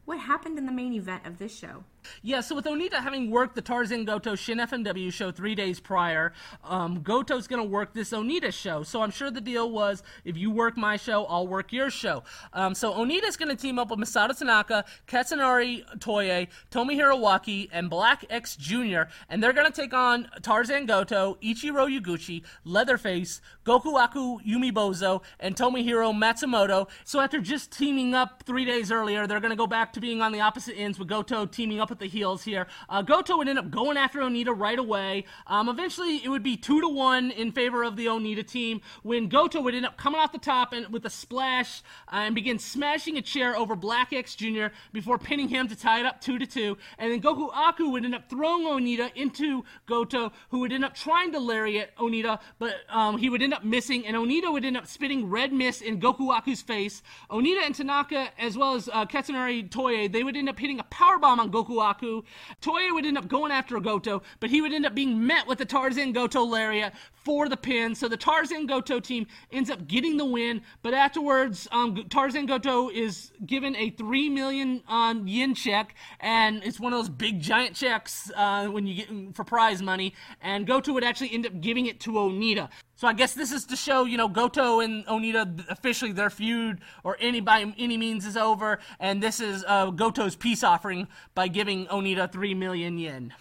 [0.08, 1.84] What happened in the main event of this show?
[2.22, 6.34] Yeah, so with Onita having worked the Tarzan Goto Shin FMW show three days prior,
[6.64, 8.84] um, Goto's going to work this Onita show.
[8.84, 12.24] So I'm sure the deal was if you work my show, I'll work your show.
[12.54, 17.90] Um, so Onita's going to team up with Masato Tanaka, Katsunari Toye, Tomohiro Waki, and
[17.90, 24.00] Black X Jr., and they're going to take on Tarzan Goto, Ichiro Yaguchi, Leatherface, Goku
[24.02, 26.88] Aku Yumibozo, and Tomohiro Matsumoto.
[27.04, 30.22] So after just teaming up three days earlier, they're going to go back to being
[30.22, 32.68] on the opposite ends with Goto teaming up with the heels here.
[32.88, 35.26] Uh, Goto would end up going after Onita right away.
[35.48, 39.28] Um, eventually, it would be two to one in favor of the Onita team when
[39.28, 41.82] Goto would end up coming off the top and with a splash
[42.14, 44.68] uh, and begin smashing a chair over Black X Jr.
[44.94, 46.78] before pinning him to tie it up two to two.
[47.00, 50.94] And then Goku Aku would end up throwing Onita into Goto, who would end up
[50.94, 54.78] trying to lariat Onita, but um, he would end up missing, and Onita would end
[54.78, 57.02] up spitting red mist in Goku Aku's face.
[57.32, 61.18] Onita and Tanaka, as well as uh, Katsunari They would end up hitting a power
[61.18, 62.24] bomb on Goku Aku.
[62.62, 65.60] Toye would end up going after Goto, but he would end up being met with
[65.60, 66.94] the Tarzan Goto lariat
[67.28, 67.94] for the pin.
[67.94, 72.88] So the Tarzan Goto team ends up getting the win, but afterwards, um, Tarzan Goto
[72.88, 77.76] is given a three million um, yen check, and it's one of those big giant
[77.76, 80.14] checks uh, when you get for prize money.
[80.42, 82.70] And Goto would actually end up giving it to Onita.
[82.96, 86.80] So I guess this is to show, you know, Goto and Onita officially their feud
[87.04, 91.50] or any by any means is over, and this is uh, Goto's peace offering by
[91.50, 93.34] giving Onita three million yen.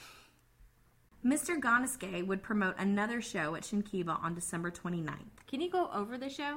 [1.27, 1.59] Mr.
[1.59, 5.25] Gannosuke would promote another show at Shinkiba on December 29th.
[5.49, 6.57] Can you go over the show?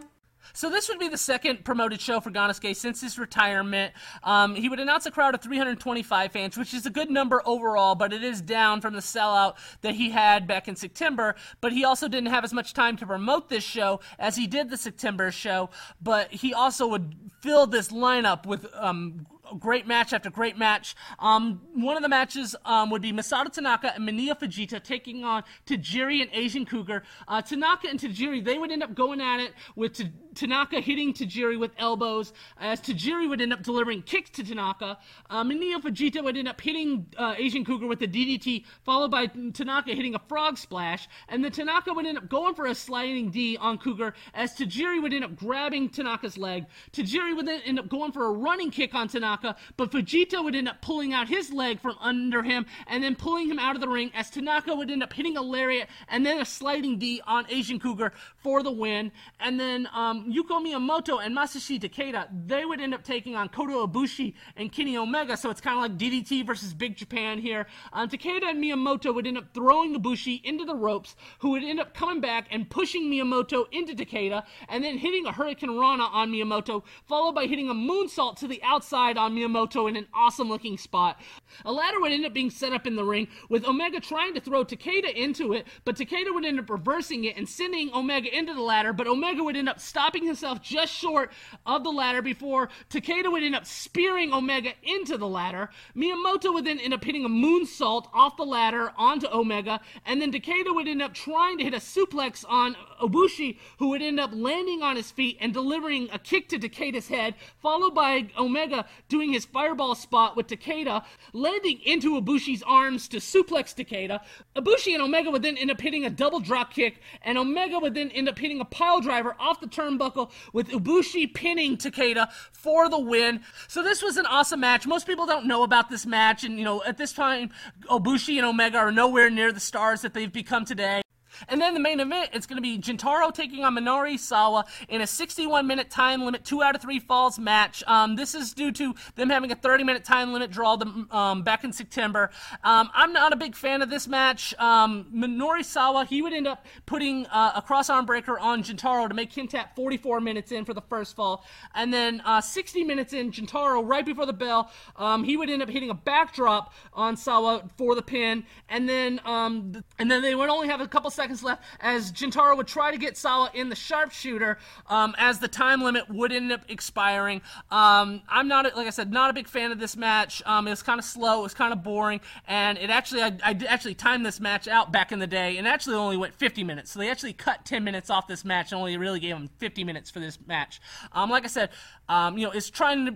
[0.53, 3.93] So this would be the second promoted show for Gannosuke since his retirement.
[4.23, 7.95] Um, he would announce a crowd of 325 fans, which is a good number overall,
[7.95, 11.35] but it is down from the sellout that he had back in September.
[11.61, 14.69] But he also didn't have as much time to promote this show as he did
[14.69, 15.71] the September show.
[16.01, 19.25] But he also would fill this lineup with um,
[19.57, 20.95] great match after great match.
[21.19, 25.43] Um, one of the matches um, would be Masato Tanaka and Mineo Fujita taking on
[25.65, 27.03] Tajiri and Asian Cougar.
[27.27, 31.13] Uh, Tanaka and Tajiri, they would end up going at it with T- Tanaka hitting
[31.13, 34.97] Tajiri with elbows, as Tajiri would end up delivering kicks to Tanaka.
[35.29, 39.93] Uh, Fujita would end up hitting uh, Asian Cougar with the DDT, followed by Tanaka
[39.93, 43.57] hitting a frog splash, and then Tanaka would end up going for a sliding D
[43.57, 46.65] on Cougar, as Tajiri would end up grabbing Tanaka's leg.
[46.91, 50.43] Tajiri would then end up going for a running kick on Tanaka Tanaka, but Fujita
[50.43, 53.75] would end up pulling out his leg from under him and then pulling him out
[53.75, 56.97] of the ring as Tanaka would end up hitting a lariat and then a sliding
[56.99, 59.11] D on Asian Cougar for the win.
[59.39, 63.73] And then um, Yuko Miyamoto and Masashi Takeda, they would end up taking on Kota
[63.73, 67.67] Ibushi and Kenny Omega, so it's kind of like DDT versus Big Japan here.
[67.93, 71.79] Um, Takeda and Miyamoto would end up throwing Ibushi into the ropes, who would end
[71.79, 76.31] up coming back and pushing Miyamoto into Takeda, and then hitting a Hurricane Rana on
[76.31, 80.77] Miyamoto, followed by hitting a moonsault to the outside on Miyamoto in an awesome looking
[80.77, 81.19] spot.
[81.65, 84.41] A ladder would end up being set up in the ring, with Omega trying to
[84.41, 88.53] throw Takeda into it, but Takeda would end up reversing it and sending Omega into
[88.53, 91.31] the ladder, but Omega would end up stopping himself just short
[91.65, 95.69] of the ladder before Takeda would end up spearing Omega into the ladder.
[95.95, 100.31] Miyamoto would then end up hitting a moonsault off the ladder onto Omega, and then
[100.31, 104.31] Takeda would end up trying to hit a suplex on Ibushi, who would end up
[104.33, 109.33] landing on his feet and delivering a kick to Takeda's head, followed by Omega doing
[109.33, 111.03] his fireball spot with Takeda,
[111.33, 114.19] landing into Ibushi's arms to suplex Takeda.
[114.55, 117.93] Ibushi and Omega would then end up hitting a double drop kick, and Omega would
[117.93, 122.89] then end up hitting a pile driver off the turnbuckle with Ibushi pinning Takeda for
[122.89, 123.41] the win.
[123.67, 124.85] So this was an awesome match.
[124.85, 127.49] Most people don't know about this match, and you know, at this time,
[127.89, 131.01] Ibushi and Omega are nowhere near the stars that they've become today.
[131.47, 135.01] And then the main event, it's going to be Gentaro taking on Munenori Sawa in
[135.01, 137.83] a 61 minute time limit, two out of three falls match.
[137.87, 140.77] Um, this is due to them having a 30 minute time limit draw
[141.11, 142.31] um, back in September.
[142.63, 144.53] Um, I'm not a big fan of this match.
[144.59, 149.07] Um, Munenori Sawa, he would end up putting uh, a cross arm breaker on Gentaro
[149.07, 151.45] to make him tap 44 minutes in for the first fall.
[151.75, 155.61] And then uh, 60 minutes in, Gentaro, right before the bell, um, he would end
[155.61, 158.43] up hitting a backdrop on Sawa for the pin.
[158.69, 162.11] And then, um, and then they would only have a couple seconds seconds left as
[162.11, 166.31] Gentaro would try to get Sawa in the sharpshooter um, as the time limit would
[166.31, 167.41] end up expiring.
[167.69, 170.41] Um, I'm not, like I said, not a big fan of this match.
[170.45, 173.37] Um, it was kind of slow, it was kind of boring, and it actually, I,
[173.43, 176.63] I actually timed this match out back in the day, and actually only went 50
[176.63, 176.91] minutes.
[176.91, 179.83] So they actually cut 10 minutes off this match and only really gave them 50
[179.83, 180.81] minutes for this match.
[181.11, 181.69] Um, like I said,
[182.07, 183.13] um, you know, it's trying to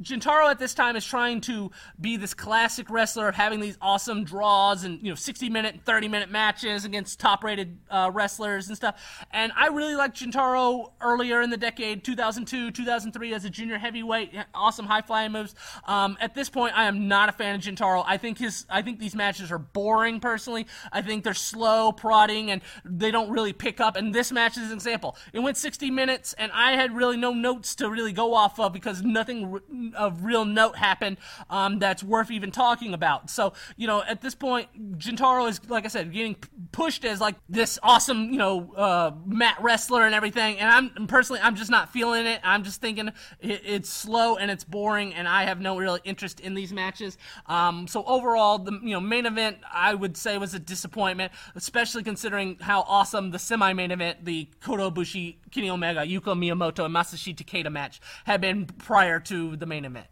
[0.00, 1.70] Gentaro at this time is trying to
[2.00, 5.84] be this classic wrestler of having these awesome draws and you know 60 minute and
[5.84, 9.24] 30 minute matches against top rated uh, wrestlers and stuff.
[9.30, 14.34] And I really liked Gentaro earlier in the decade, 2002, 2003 as a junior heavyweight,
[14.54, 15.54] awesome high flying moves.
[15.84, 18.04] Um, at this point, I am not a fan of Gentaro.
[18.06, 20.66] I think his I think these matches are boring personally.
[20.92, 23.96] I think they're slow, prodding, and they don't really pick up.
[23.96, 25.16] And this match is an example.
[25.32, 28.72] It went 60 minutes, and I had really no notes to really go off of
[28.72, 29.60] because nothing
[29.96, 31.16] of real note happened
[31.50, 33.30] um, that's worth even talking about.
[33.30, 36.36] So, you know, at this point, Gentaro is, like I said, getting
[36.72, 40.58] pushed as like this awesome, you know, uh, mat wrestler and everything.
[40.58, 42.40] And I'm personally, I'm just not feeling it.
[42.42, 43.08] I'm just thinking
[43.40, 47.18] it, it's slow and it's boring, and I have no real interest in these matches.
[47.46, 52.02] Um, so overall, the you know main event I would say was a disappointment, especially
[52.02, 57.34] considering how awesome the semi-main event, the Kota Ibushi, Kenny Omega, Yuko Miyamoto, and Masashi
[57.34, 60.06] Takeda match had been prior to the main event.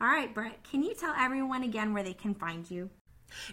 [0.00, 2.90] All right, Brett, can you tell everyone again where they can find you?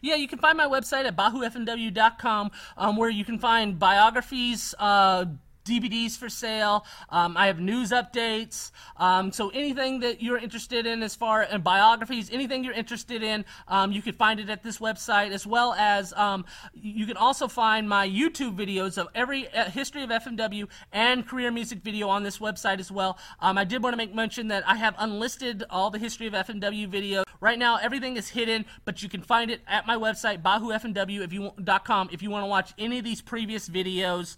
[0.01, 5.25] Yeah, you can find my website at bahufmw.com, um, where you can find biographies, uh,
[5.65, 6.85] DVDs for sale.
[7.09, 8.71] Um, I have news updates.
[8.97, 13.45] Um, so anything that you're interested in as far as biographies, anything you're interested in,
[13.67, 17.47] um, you can find it at this website, as well as um, you can also
[17.47, 22.23] find my YouTube videos of every uh, history of FMW and career music video on
[22.23, 23.17] this website as well.
[23.39, 26.33] Um, I did want to make mention that I have unlisted all the history of
[26.33, 27.23] FMW videos.
[27.39, 32.21] Right now, everything is hidden, but you can find it at my website, bahufmw.com, if
[32.21, 34.37] you want to watch any of these previous videos.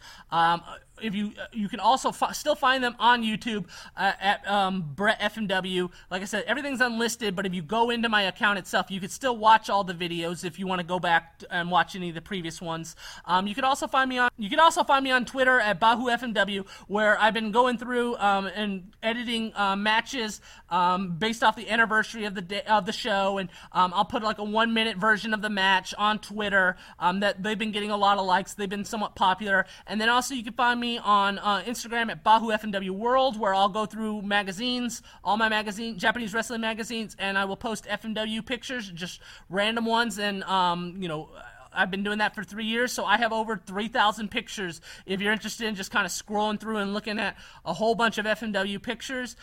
[1.02, 3.66] If you you can also fi- still find them on YouTube
[3.98, 5.92] uh, at um, Brett FMW.
[6.10, 9.10] Like I said, everything's unlisted, but if you go into my account itself, you can
[9.10, 12.16] still watch all the videos if you want to go back and watch any of
[12.16, 12.96] the previous ones.
[13.26, 15.80] Um, you can also find me on you can also find me on Twitter at
[15.80, 21.56] Bahu FMW, where I've been going through um, and editing uh, matches um, based off
[21.56, 24.74] the anniversary of the day, of the show, and um, I'll put like a one
[24.74, 26.78] minute version of the match on Twitter.
[27.00, 28.54] Um, that they've been getting a lot of likes.
[28.54, 32.12] They've been somewhat popular, and then also you can find me me on uh, Instagram
[32.12, 37.16] at Bahu FMW World, where I'll go through magazines, all my magazine, Japanese wrestling magazines,
[37.18, 41.30] and I will post FMW pictures, just random ones, and um, you know
[41.76, 44.82] I've been doing that for three years, so I have over 3,000 pictures.
[45.06, 48.18] If you're interested in just kind of scrolling through and looking at a whole bunch
[48.18, 49.36] of FMW pictures,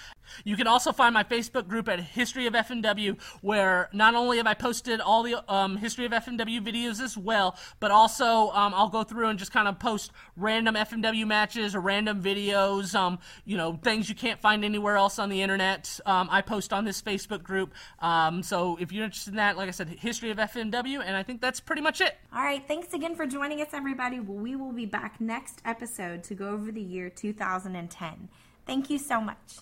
[0.44, 4.46] you can also find my Facebook group at History of FMW, where not only have
[4.46, 8.88] I posted all the um, History of FMW videos as well, but also um, I'll
[8.88, 13.56] go through and just kind of post random FMW matches or random videos, um, you
[13.56, 16.00] know, things you can't find anywhere else on the internet.
[16.06, 17.74] Um, I post on this Facebook group.
[18.00, 21.22] Um, so if you're interested in that, like I said, History of FMW, and I
[21.22, 22.16] think that's pretty much it.
[22.34, 24.20] All right, thanks again for joining us, everybody.
[24.20, 28.28] We will be back next episode to go over the year 2010.
[28.66, 29.58] Thank you so much.